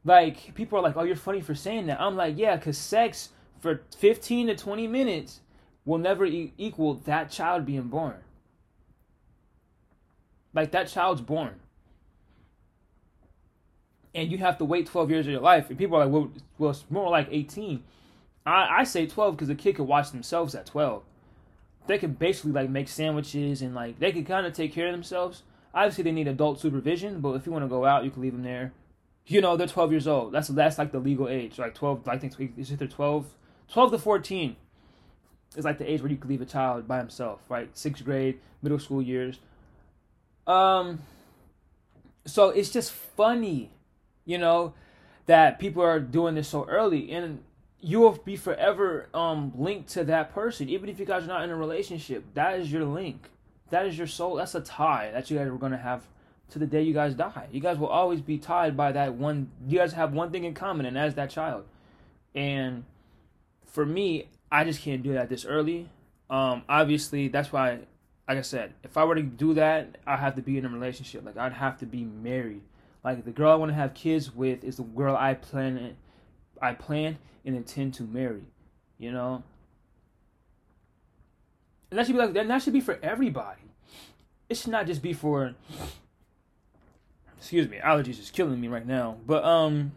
Like 0.05 0.55
people 0.55 0.79
are 0.79 0.81
like, 0.81 0.95
"Oh, 0.95 1.03
you're 1.03 1.15
funny 1.17 1.41
for 1.41 1.55
saying 1.55 1.87
that." 1.87 1.99
I'm 1.99 2.15
like, 2.15 2.37
"Yeah, 2.37 2.57
cuz 2.57 2.77
sex 2.77 3.29
for 3.59 3.81
15 3.97 4.47
to 4.47 4.55
20 4.55 4.87
minutes 4.87 5.41
will 5.83 5.97
never 5.97 6.25
e- 6.25 6.53
equal 6.57 6.93
that 6.93 7.29
child 7.31 7.65
being 7.65 7.89
born." 7.89 8.17
Like 10.53 10.71
that 10.71 10.87
child's 10.87 11.21
born. 11.21 11.59
And 14.13 14.31
you 14.31 14.37
have 14.37 14.57
to 14.59 14.65
wait 14.65 14.87
12 14.87 15.09
years 15.11 15.25
of 15.25 15.33
your 15.33 15.41
life. 15.41 15.69
And 15.69 15.77
people 15.77 15.97
are 15.97 16.05
like, 16.05 16.13
well, 16.13 16.31
well 16.57 16.69
it's 16.69 16.85
more 16.89 17.09
like 17.09 17.27
18. 17.29 17.83
I, 18.45 18.79
I 18.79 18.83
say 18.85 19.05
12 19.07 19.35
because 19.35 19.49
a 19.49 19.55
kid 19.55 19.75
can 19.75 19.87
watch 19.87 20.11
themselves 20.11 20.55
at 20.55 20.65
12 20.67 21.03
they 21.87 21.97
can 21.97 22.13
basically 22.13 22.51
like 22.51 22.69
make 22.69 22.87
sandwiches 22.87 23.61
and 23.61 23.75
like 23.75 23.99
they 23.99 24.11
can 24.11 24.25
kind 24.25 24.45
of 24.45 24.53
take 24.53 24.73
care 24.73 24.87
of 24.87 24.91
themselves. 24.91 25.43
Obviously, 25.73 26.03
they 26.03 26.11
need 26.11 26.27
adult 26.27 26.59
supervision, 26.59 27.19
but 27.19 27.33
if 27.33 27.45
you 27.45 27.51
want 27.51 27.65
to 27.65 27.69
go 27.69 27.85
out, 27.85 28.05
you 28.05 28.11
can 28.11 28.21
leave 28.21 28.31
them 28.31 28.43
there. 28.43 28.71
You 29.27 29.41
know, 29.41 29.57
they're 29.57 29.67
12 29.67 29.91
years 29.91 30.07
old. 30.07 30.33
That's 30.33 30.49
that's 30.49 30.77
like 30.77 30.91
the 30.91 30.99
legal 30.99 31.27
age. 31.27 31.57
Like 31.57 31.73
12, 31.73 32.07
I 32.07 32.17
think 32.17 32.33
is 32.57 32.71
it 32.71 32.91
12, 32.91 33.25
12 33.67 33.91
to 33.91 33.97
14 33.97 34.55
is 35.57 35.65
like 35.65 35.77
the 35.77 35.89
age 35.89 36.01
where 36.01 36.11
you 36.11 36.17
can 36.17 36.29
leave 36.29 36.41
a 36.41 36.45
child 36.45 36.87
by 36.87 36.97
himself, 36.97 37.41
right? 37.49 37.75
Sixth 37.77 38.03
grade, 38.03 38.39
middle 38.61 38.79
school 38.79 39.01
years. 39.01 39.39
Um, 40.47 41.01
so 42.25 42.49
it's 42.49 42.69
just 42.69 42.91
funny, 42.91 43.71
you 44.25 44.37
know, 44.37 44.73
that 45.25 45.59
people 45.59 45.81
are 45.81 45.99
doing 45.99 46.35
this 46.35 46.47
so 46.47 46.65
early, 46.65 47.11
and 47.11 47.43
you 47.79 47.99
will 47.99 48.13
be 48.13 48.35
forever 48.35 49.09
um 49.13 49.51
linked 49.55 49.89
to 49.89 50.03
that 50.03 50.33
person, 50.33 50.69
even 50.69 50.89
if 50.89 50.99
you 50.99 51.05
guys 51.05 51.23
are 51.23 51.27
not 51.27 51.43
in 51.43 51.49
a 51.49 51.55
relationship. 51.55 52.23
That 52.33 52.59
is 52.59 52.71
your 52.71 52.85
link. 52.85 53.29
That 53.69 53.85
is 53.85 53.97
your 53.97 54.07
soul. 54.07 54.35
That's 54.35 54.55
a 54.55 54.61
tie 54.61 55.11
that 55.11 55.31
you 55.31 55.37
guys 55.37 55.47
are 55.47 55.57
gonna 55.57 55.77
have 55.77 56.07
to 56.49 56.59
the 56.59 56.65
day 56.65 56.81
you 56.81 56.93
guys 56.93 57.15
die. 57.15 57.47
You 57.51 57.59
guys 57.59 57.77
will 57.77 57.87
always 57.87 58.21
be 58.21 58.37
tied 58.37 58.77
by 58.77 58.91
that 58.91 59.15
one. 59.15 59.49
You 59.67 59.79
guys 59.79 59.93
have 59.93 60.13
one 60.13 60.31
thing 60.31 60.43
in 60.43 60.53
common, 60.53 60.85
and 60.85 60.95
that's 60.95 61.15
that 61.15 61.29
child. 61.29 61.65
And 62.33 62.83
for 63.65 63.85
me, 63.85 64.29
I 64.51 64.63
just 64.63 64.81
can't 64.81 65.03
do 65.03 65.13
that 65.13 65.29
this 65.29 65.45
early. 65.45 65.89
Um, 66.29 66.63
obviously, 66.69 67.27
that's 67.27 67.51
why, 67.51 67.79
like 68.27 68.37
I 68.37 68.41
said, 68.41 68.73
if 68.83 68.97
I 68.97 69.03
were 69.03 69.15
to 69.15 69.23
do 69.23 69.53
that, 69.55 69.97
I 70.05 70.17
have 70.17 70.35
to 70.35 70.41
be 70.41 70.57
in 70.57 70.65
a 70.65 70.69
relationship. 70.69 71.25
Like 71.25 71.37
I'd 71.37 71.53
have 71.53 71.79
to 71.79 71.85
be 71.85 72.03
married. 72.03 72.61
Like 73.03 73.25
the 73.25 73.31
girl 73.31 73.51
I 73.51 73.55
want 73.55 73.69
to 73.69 73.75
have 73.75 73.93
kids 73.93 74.33
with 74.33 74.63
is 74.63 74.77
the 74.77 74.83
girl 74.83 75.15
I 75.15 75.35
plan 75.35 75.95
I 76.61 76.73
plan 76.73 77.17
and 77.45 77.55
intend 77.55 77.93
to 77.95 78.03
marry. 78.03 78.43
You 78.97 79.11
know? 79.11 79.43
And 81.91 81.99
that 81.99 82.07
should 82.07 82.13
be 82.13 82.19
like 82.19 82.33
that, 82.33 82.47
that 82.47 82.61
should 82.61 82.73
be 82.73 82.81
for 82.81 82.97
everybody. 83.03 83.61
It 84.49 84.57
should 84.57 84.71
not 84.71 84.87
just 84.87 85.01
be 85.01 85.13
for 85.13 85.53
excuse 87.37 87.67
me, 87.67 87.77
allergies 87.77 88.19
is 88.19 88.31
killing 88.31 88.59
me 88.59 88.67
right 88.67 88.85
now. 88.85 89.17
But 89.25 89.43
um 89.43 89.91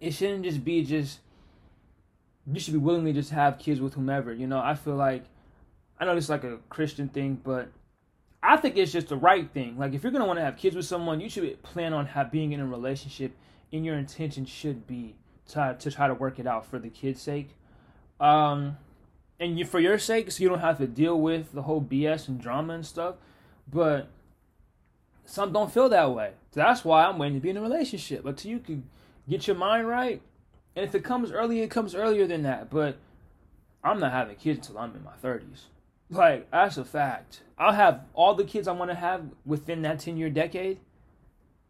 it 0.00 0.12
shouldn't 0.12 0.44
just 0.44 0.64
be 0.64 0.84
just 0.84 1.20
you 2.46 2.58
should 2.58 2.74
be 2.74 2.78
willingly 2.78 3.12
just 3.12 3.30
have 3.30 3.58
kids 3.58 3.80
with 3.80 3.94
whomever. 3.94 4.32
You 4.32 4.46
know, 4.46 4.58
I 4.58 4.74
feel 4.74 4.96
like 4.96 5.24
I 5.98 6.04
know 6.04 6.14
this 6.14 6.24
is 6.24 6.30
like 6.30 6.44
a 6.44 6.58
Christian 6.68 7.08
thing, 7.08 7.40
but 7.42 7.68
I 8.42 8.56
think 8.56 8.76
it's 8.76 8.90
just 8.90 9.08
the 9.08 9.16
right 9.16 9.48
thing. 9.52 9.78
Like 9.78 9.94
if 9.94 10.02
you're 10.02 10.12
gonna 10.12 10.26
want 10.26 10.38
to 10.38 10.44
have 10.44 10.56
kids 10.56 10.74
with 10.74 10.86
someone, 10.86 11.20
you 11.20 11.28
should 11.28 11.62
plan 11.62 11.92
on 11.92 12.06
have 12.06 12.32
being 12.32 12.52
in 12.52 12.60
a 12.60 12.66
relationship, 12.66 13.36
and 13.72 13.84
your 13.84 13.96
intention 13.96 14.44
should 14.44 14.86
be 14.86 15.14
to 15.50 15.76
to 15.78 15.90
try 15.90 16.08
to 16.08 16.14
work 16.14 16.38
it 16.38 16.46
out 16.46 16.66
for 16.66 16.78
the 16.78 16.88
kids' 16.88 17.22
sake, 17.22 17.50
um, 18.18 18.76
and 19.38 19.58
you, 19.58 19.64
for 19.64 19.78
your 19.78 19.98
sake, 19.98 20.32
so 20.32 20.42
you 20.42 20.48
don't 20.48 20.60
have 20.60 20.78
to 20.78 20.86
deal 20.88 21.20
with 21.20 21.52
the 21.52 21.62
whole 21.62 21.80
BS 21.80 22.26
and 22.26 22.40
drama 22.40 22.74
and 22.74 22.84
stuff. 22.84 23.14
But 23.70 24.08
some 25.24 25.52
don't 25.52 25.72
feel 25.72 25.88
that 25.88 26.12
way. 26.12 26.32
So 26.52 26.60
that's 26.60 26.84
why 26.84 27.04
I'm 27.04 27.18
waiting 27.18 27.38
to 27.38 27.40
be 27.40 27.50
in 27.50 27.56
a 27.56 27.62
relationship 27.62 28.24
But 28.24 28.30
until 28.30 28.50
you 28.50 28.58
can 28.58 28.84
get 29.28 29.46
your 29.46 29.56
mind 29.56 29.88
right. 29.88 30.20
And 30.74 30.84
if 30.84 30.94
it 30.94 31.04
comes 31.04 31.30
early, 31.30 31.60
it 31.60 31.70
comes 31.70 31.94
earlier 31.94 32.26
than 32.26 32.42
that. 32.42 32.70
But 32.70 32.96
I'm 33.84 34.00
not 34.00 34.12
having 34.12 34.36
kids 34.36 34.68
until 34.68 34.82
I'm 34.82 34.94
in 34.94 35.04
my 35.04 35.12
30s. 35.22 35.64
Like, 36.10 36.50
that's 36.50 36.76
a 36.76 36.84
fact. 36.84 37.40
I'll 37.58 37.72
have 37.72 38.02
all 38.14 38.34
the 38.34 38.44
kids 38.44 38.68
I 38.68 38.72
want 38.72 38.90
to 38.90 38.94
have 38.94 39.24
within 39.46 39.82
that 39.82 40.00
10 40.00 40.16
year 40.16 40.28
decade, 40.28 40.78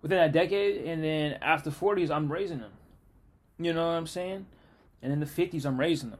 within 0.00 0.18
that 0.18 0.32
decade, 0.32 0.84
and 0.84 1.02
then 1.02 1.38
after 1.40 1.70
40s, 1.70 2.10
I'm 2.10 2.30
raising 2.30 2.58
them. 2.58 2.72
You 3.58 3.72
know 3.72 3.86
what 3.86 3.92
I'm 3.92 4.06
saying? 4.06 4.46
And 5.00 5.12
in 5.12 5.20
the 5.20 5.26
50s, 5.26 5.64
I'm 5.64 5.78
raising 5.78 6.10
them. 6.10 6.18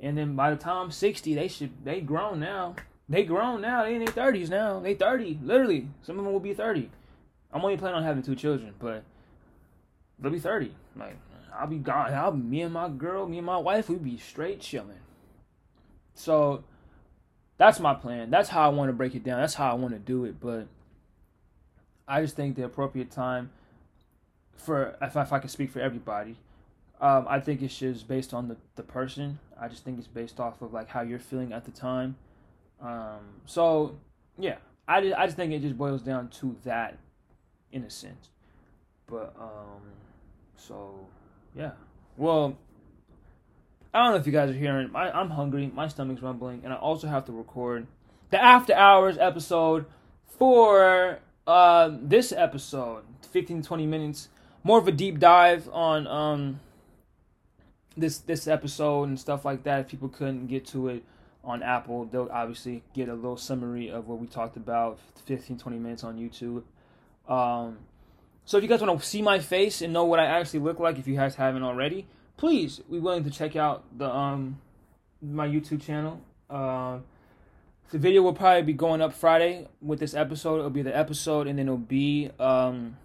And 0.00 0.16
then 0.16 0.36
by 0.36 0.50
the 0.50 0.56
time 0.56 0.76
I'm 0.76 0.90
60, 0.90 1.34
they 1.34 1.48
should 1.48 1.84
they 1.84 2.00
grown 2.00 2.38
now. 2.40 2.76
They 3.08 3.24
grown 3.24 3.60
now. 3.60 3.84
They 3.84 3.94
in 3.94 4.04
their 4.04 4.14
30s 4.14 4.48
now. 4.48 4.80
They 4.80 4.94
30, 4.94 5.40
literally. 5.42 5.88
Some 6.02 6.18
of 6.18 6.24
them 6.24 6.32
will 6.32 6.40
be 6.40 6.54
30. 6.54 6.90
I'm 7.52 7.62
only 7.62 7.76
planning 7.76 7.98
on 7.98 8.02
having 8.02 8.22
two 8.22 8.34
children, 8.34 8.74
but 8.78 9.04
they'll 10.18 10.32
be 10.32 10.38
30. 10.38 10.74
Like 10.96 11.16
I'll 11.56 11.66
be 11.66 11.78
gone. 11.78 12.12
I'll 12.12 12.32
me 12.32 12.62
and 12.62 12.72
my 12.72 12.88
girl, 12.88 13.28
me 13.28 13.38
and 13.38 13.46
my 13.46 13.58
wife, 13.58 13.88
we 13.88 13.96
be 13.96 14.18
straight 14.18 14.60
chilling. 14.60 14.98
So 16.14 16.64
that's 17.58 17.78
my 17.78 17.94
plan. 17.94 18.30
That's 18.30 18.48
how 18.48 18.64
I 18.64 18.68
want 18.68 18.88
to 18.88 18.92
break 18.92 19.14
it 19.14 19.22
down. 19.22 19.40
That's 19.40 19.54
how 19.54 19.70
I 19.70 19.74
want 19.74 19.94
to 19.94 20.00
do 20.00 20.24
it. 20.24 20.40
But 20.40 20.66
I 22.08 22.22
just 22.22 22.34
think 22.34 22.56
the 22.56 22.64
appropriate 22.64 23.10
time 23.10 23.50
for 24.56 24.96
if, 25.00 25.16
if 25.16 25.32
I 25.32 25.38
can 25.38 25.48
speak 25.48 25.70
for 25.70 25.80
everybody 25.80 26.36
um, 27.00 27.26
I 27.28 27.40
think 27.40 27.60
it's 27.62 27.76
just 27.76 28.08
based 28.08 28.32
on 28.32 28.48
the, 28.48 28.56
the 28.76 28.82
person. 28.82 29.38
I 29.60 29.68
just 29.68 29.84
think 29.84 29.98
it's 29.98 30.06
based 30.06 30.40
off 30.40 30.62
of 30.62 30.72
like 30.72 30.88
how 30.88 31.02
you're 31.02 31.18
feeling 31.18 31.52
at 31.52 31.64
the 31.64 31.70
time. 31.70 32.16
Um, 32.84 33.40
so 33.46 33.96
yeah, 34.38 34.56
I 34.86 35.00
just, 35.00 35.16
I 35.16 35.24
just 35.24 35.36
think 35.36 35.52
it 35.52 35.60
just 35.60 35.78
boils 35.78 36.02
down 36.02 36.28
to 36.40 36.56
that 36.64 36.98
in 37.72 37.82
a 37.82 37.90
sense. 37.90 38.28
But 39.06 39.34
um, 39.40 39.82
so 40.56 41.06
yeah, 41.56 41.72
well, 42.16 42.56
I 43.92 44.02
don't 44.02 44.12
know 44.12 44.18
if 44.18 44.26
you 44.26 44.32
guys 44.32 44.50
are 44.50 44.54
hearing. 44.54 44.90
I, 44.94 45.10
I'm 45.10 45.30
hungry. 45.30 45.70
My 45.74 45.88
stomach's 45.88 46.22
rumbling, 46.22 46.60
and 46.64 46.72
I 46.72 46.76
also 46.76 47.08
have 47.08 47.24
to 47.26 47.32
record 47.32 47.86
the 48.30 48.42
after 48.42 48.74
hours 48.74 49.16
episode 49.18 49.86
for 50.38 51.20
uh, 51.46 51.90
this 52.02 52.32
episode, 52.32 53.04
15 53.30 53.62
20 53.62 53.86
minutes. 53.86 54.28
More 54.62 54.78
of 54.78 54.88
a 54.88 54.92
deep 54.92 55.18
dive 55.18 55.68
on 55.72 56.06
um, 56.06 56.60
this 57.96 58.18
this 58.18 58.46
episode 58.46 59.04
and 59.04 59.18
stuff 59.18 59.44
like 59.44 59.62
that. 59.64 59.80
If 59.80 59.88
people 59.88 60.08
couldn't 60.08 60.48
get 60.48 60.66
to 60.68 60.88
it 60.88 61.04
on 61.44 61.62
Apple, 61.62 62.06
they'll 62.06 62.30
obviously 62.32 62.82
get 62.94 63.08
a 63.08 63.14
little 63.14 63.36
summary 63.36 63.90
of 63.90 64.08
what 64.08 64.18
we 64.18 64.26
talked 64.26 64.56
about 64.56 64.98
15 65.26 65.58
20 65.58 65.78
minutes 65.78 66.04
on 66.04 66.16
YouTube. 66.16 66.62
Um, 67.32 67.78
so 68.44 68.58
if 68.58 68.62
you 68.62 68.68
guys 68.68 68.80
want 68.82 68.98
to 68.98 69.06
see 69.06 69.22
my 69.22 69.38
face 69.38 69.80
and 69.80 69.92
know 69.92 70.04
what 70.04 70.20
I 70.20 70.26
actually 70.26 70.60
look 70.60 70.78
like, 70.78 70.98
if 70.98 71.06
you 71.06 71.16
guys 71.16 71.34
haven't 71.36 71.62
already, 71.62 72.06
please 72.36 72.80
be 72.90 72.98
willing 72.98 73.24
to 73.24 73.30
check 73.30 73.56
out 73.56 73.84
the 73.96 74.08
um 74.08 74.60
my 75.22 75.48
YouTube 75.48 75.82
channel. 75.82 76.20
Uh, 76.50 76.98
the 77.90 77.98
video 77.98 78.22
will 78.22 78.34
probably 78.34 78.62
be 78.62 78.72
going 78.72 79.00
up 79.00 79.12
Friday 79.12 79.68
with 79.80 80.00
this 80.00 80.14
episode. 80.14 80.58
It'll 80.58 80.70
be 80.70 80.82
the 80.82 80.96
episode, 80.96 81.46
and 81.46 81.58
then 81.58 81.66
it'll 81.66 81.78
be 81.78 82.30
um, 82.38 82.96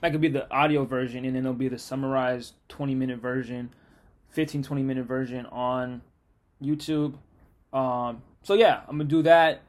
that 0.00 0.12
could 0.12 0.20
be 0.20 0.28
the 0.28 0.50
audio 0.50 0.84
version, 0.84 1.24
and 1.24 1.34
then 1.34 1.44
it'll 1.44 1.54
be 1.54 1.68
the 1.68 1.78
summarized 1.78 2.54
20 2.68 2.94
minute 2.94 3.18
version, 3.20 3.74
15 4.30 4.62
20 4.62 4.82
minute 4.82 5.06
version 5.06 5.46
on 5.46 6.02
YouTube. 6.62 7.14
Um, 7.72 8.22
so 8.42 8.54
yeah, 8.54 8.80
I'm 8.88 8.98
gonna 8.98 9.04
do 9.04 9.22
that. 9.22 9.62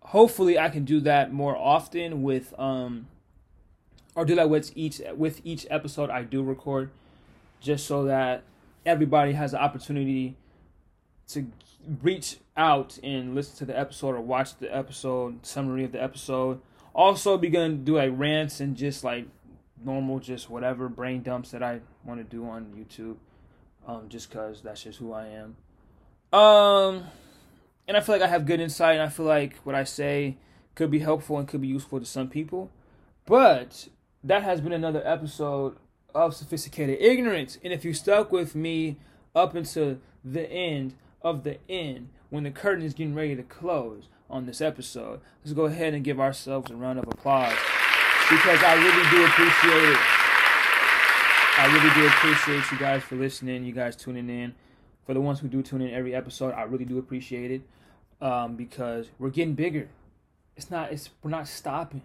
Hopefully, 0.00 0.58
I 0.58 0.68
can 0.68 0.84
do 0.84 1.00
that 1.00 1.32
more 1.32 1.56
often 1.56 2.22
with 2.22 2.52
um, 2.58 3.06
or 4.14 4.24
do 4.24 4.34
that 4.34 4.50
with 4.50 4.72
each 4.74 5.00
with 5.16 5.40
each 5.44 5.66
episode 5.70 6.10
I 6.10 6.22
do 6.22 6.42
record, 6.42 6.90
just 7.60 7.86
so 7.86 8.04
that 8.04 8.42
everybody 8.84 9.32
has 9.32 9.52
the 9.52 9.62
opportunity 9.62 10.36
to 11.28 11.46
reach 12.02 12.38
out 12.56 12.98
and 13.02 13.34
listen 13.34 13.56
to 13.58 13.64
the 13.64 13.78
episode 13.78 14.14
or 14.14 14.20
watch 14.20 14.56
the 14.58 14.74
episode 14.74 15.44
summary 15.44 15.84
of 15.84 15.92
the 15.92 16.02
episode. 16.02 16.60
Also, 16.94 17.36
be 17.36 17.48
gonna 17.48 17.74
do 17.74 17.96
like 17.96 18.12
rants 18.14 18.60
and 18.60 18.76
just 18.76 19.04
like 19.04 19.26
normal, 19.84 20.18
just 20.20 20.48
whatever 20.48 20.88
brain 20.88 21.22
dumps 21.22 21.50
that 21.50 21.62
I 21.62 21.80
want 22.04 22.20
to 22.20 22.24
do 22.24 22.46
on 22.46 22.66
YouTube, 22.76 23.16
um, 23.86 24.08
just 24.08 24.30
cause 24.30 24.60
that's 24.62 24.82
just 24.82 24.98
who 24.98 25.12
I 25.12 25.26
am. 25.26 25.56
Um, 26.38 27.04
and 27.86 27.96
I 27.96 28.00
feel 28.00 28.14
like 28.14 28.22
I 28.22 28.28
have 28.28 28.46
good 28.46 28.60
insight, 28.60 28.94
and 28.94 29.02
I 29.02 29.08
feel 29.08 29.26
like 29.26 29.56
what 29.64 29.74
I 29.74 29.84
say 29.84 30.36
could 30.74 30.90
be 30.90 31.00
helpful 31.00 31.38
and 31.38 31.46
could 31.46 31.60
be 31.60 31.68
useful 31.68 32.00
to 32.00 32.06
some 32.06 32.28
people. 32.28 32.70
But 33.26 33.88
that 34.22 34.42
has 34.42 34.60
been 34.60 34.72
another 34.72 35.02
episode 35.04 35.76
of 36.14 36.34
Sophisticated 36.34 37.00
Ignorance. 37.00 37.58
And 37.62 37.72
if 37.72 37.84
you 37.84 37.92
stuck 37.92 38.32
with 38.32 38.54
me 38.54 38.96
up 39.34 39.54
until 39.54 39.98
the 40.24 40.50
end 40.50 40.94
of 41.22 41.44
the 41.44 41.58
end, 41.68 42.08
when 42.30 42.44
the 42.44 42.50
curtain 42.50 42.84
is 42.84 42.94
getting 42.94 43.14
ready 43.14 43.36
to 43.36 43.42
close 43.42 44.08
on 44.28 44.46
this 44.46 44.60
episode, 44.60 45.20
let's 45.44 45.54
go 45.54 45.66
ahead 45.66 45.94
and 45.94 46.04
give 46.04 46.20
ourselves 46.20 46.70
a 46.70 46.76
round 46.76 46.98
of 46.98 47.06
applause 47.06 47.56
because 48.30 48.62
I 48.62 48.74
really 48.74 49.10
do 49.10 49.24
appreciate 49.24 49.90
it. 49.90 49.98
I 51.56 51.66
really 51.72 51.94
do 51.94 52.06
appreciate 52.08 52.72
you 52.72 52.78
guys 52.78 53.02
for 53.02 53.16
listening, 53.16 53.64
you 53.64 53.72
guys 53.72 53.94
tuning 53.94 54.28
in. 54.28 54.54
For 55.06 55.14
the 55.14 55.20
ones 55.20 55.40
who 55.40 55.48
do 55.48 55.62
tune 55.62 55.82
in 55.82 55.92
every 55.92 56.14
episode, 56.14 56.54
I 56.54 56.62
really 56.62 56.84
do 56.84 56.98
appreciate 56.98 57.50
it 57.50 57.62
um, 58.20 58.56
because 58.56 59.10
we're 59.18 59.30
getting 59.30 59.54
bigger. 59.54 59.88
It's 60.56 60.70
not. 60.70 60.92
It's 60.92 61.10
we're 61.22 61.30
not 61.30 61.48
stopping. 61.48 62.02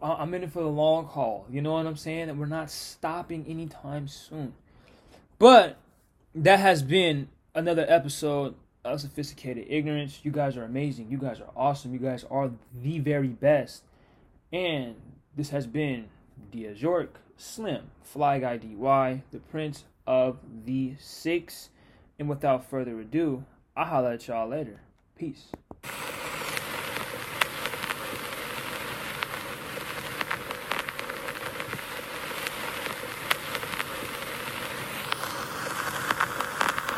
I'm 0.00 0.34
in 0.34 0.42
it 0.42 0.52
for 0.52 0.62
the 0.62 0.68
long 0.68 1.06
haul. 1.06 1.46
You 1.50 1.62
know 1.62 1.72
what 1.72 1.86
I'm 1.86 1.96
saying? 1.96 2.28
And 2.28 2.38
we're 2.38 2.46
not 2.46 2.70
stopping 2.70 3.46
anytime 3.48 4.08
soon. 4.08 4.52
But 5.38 5.78
that 6.34 6.60
has 6.60 6.82
been 6.82 7.28
another 7.54 7.86
episode 7.88 8.54
of 8.84 9.00
Sophisticated 9.00 9.66
Ignorance. 9.68 10.20
You 10.22 10.30
guys 10.30 10.56
are 10.56 10.64
amazing. 10.64 11.10
You 11.10 11.18
guys 11.18 11.40
are 11.40 11.50
awesome. 11.56 11.92
You 11.92 11.98
guys 11.98 12.24
are 12.30 12.50
the 12.82 12.98
very 12.98 13.28
best. 13.28 13.82
And 14.52 14.96
this 15.34 15.50
has 15.50 15.66
been 15.66 16.08
Diaz 16.50 16.80
York, 16.80 17.20
Slim, 17.36 17.90
Fly 18.02 18.38
Guy 18.38 18.58
DY, 18.58 19.22
the 19.30 19.38
Prince 19.38 19.84
of 20.06 20.38
the 20.64 20.94
Six. 20.98 21.70
And 22.18 22.28
without 22.28 22.64
further 22.68 22.98
ado, 23.00 23.44
I'll 23.76 23.84
holler 23.84 24.12
at 24.12 24.26
y'all 24.26 24.48
later. 24.48 24.80
Peace. 25.18 25.52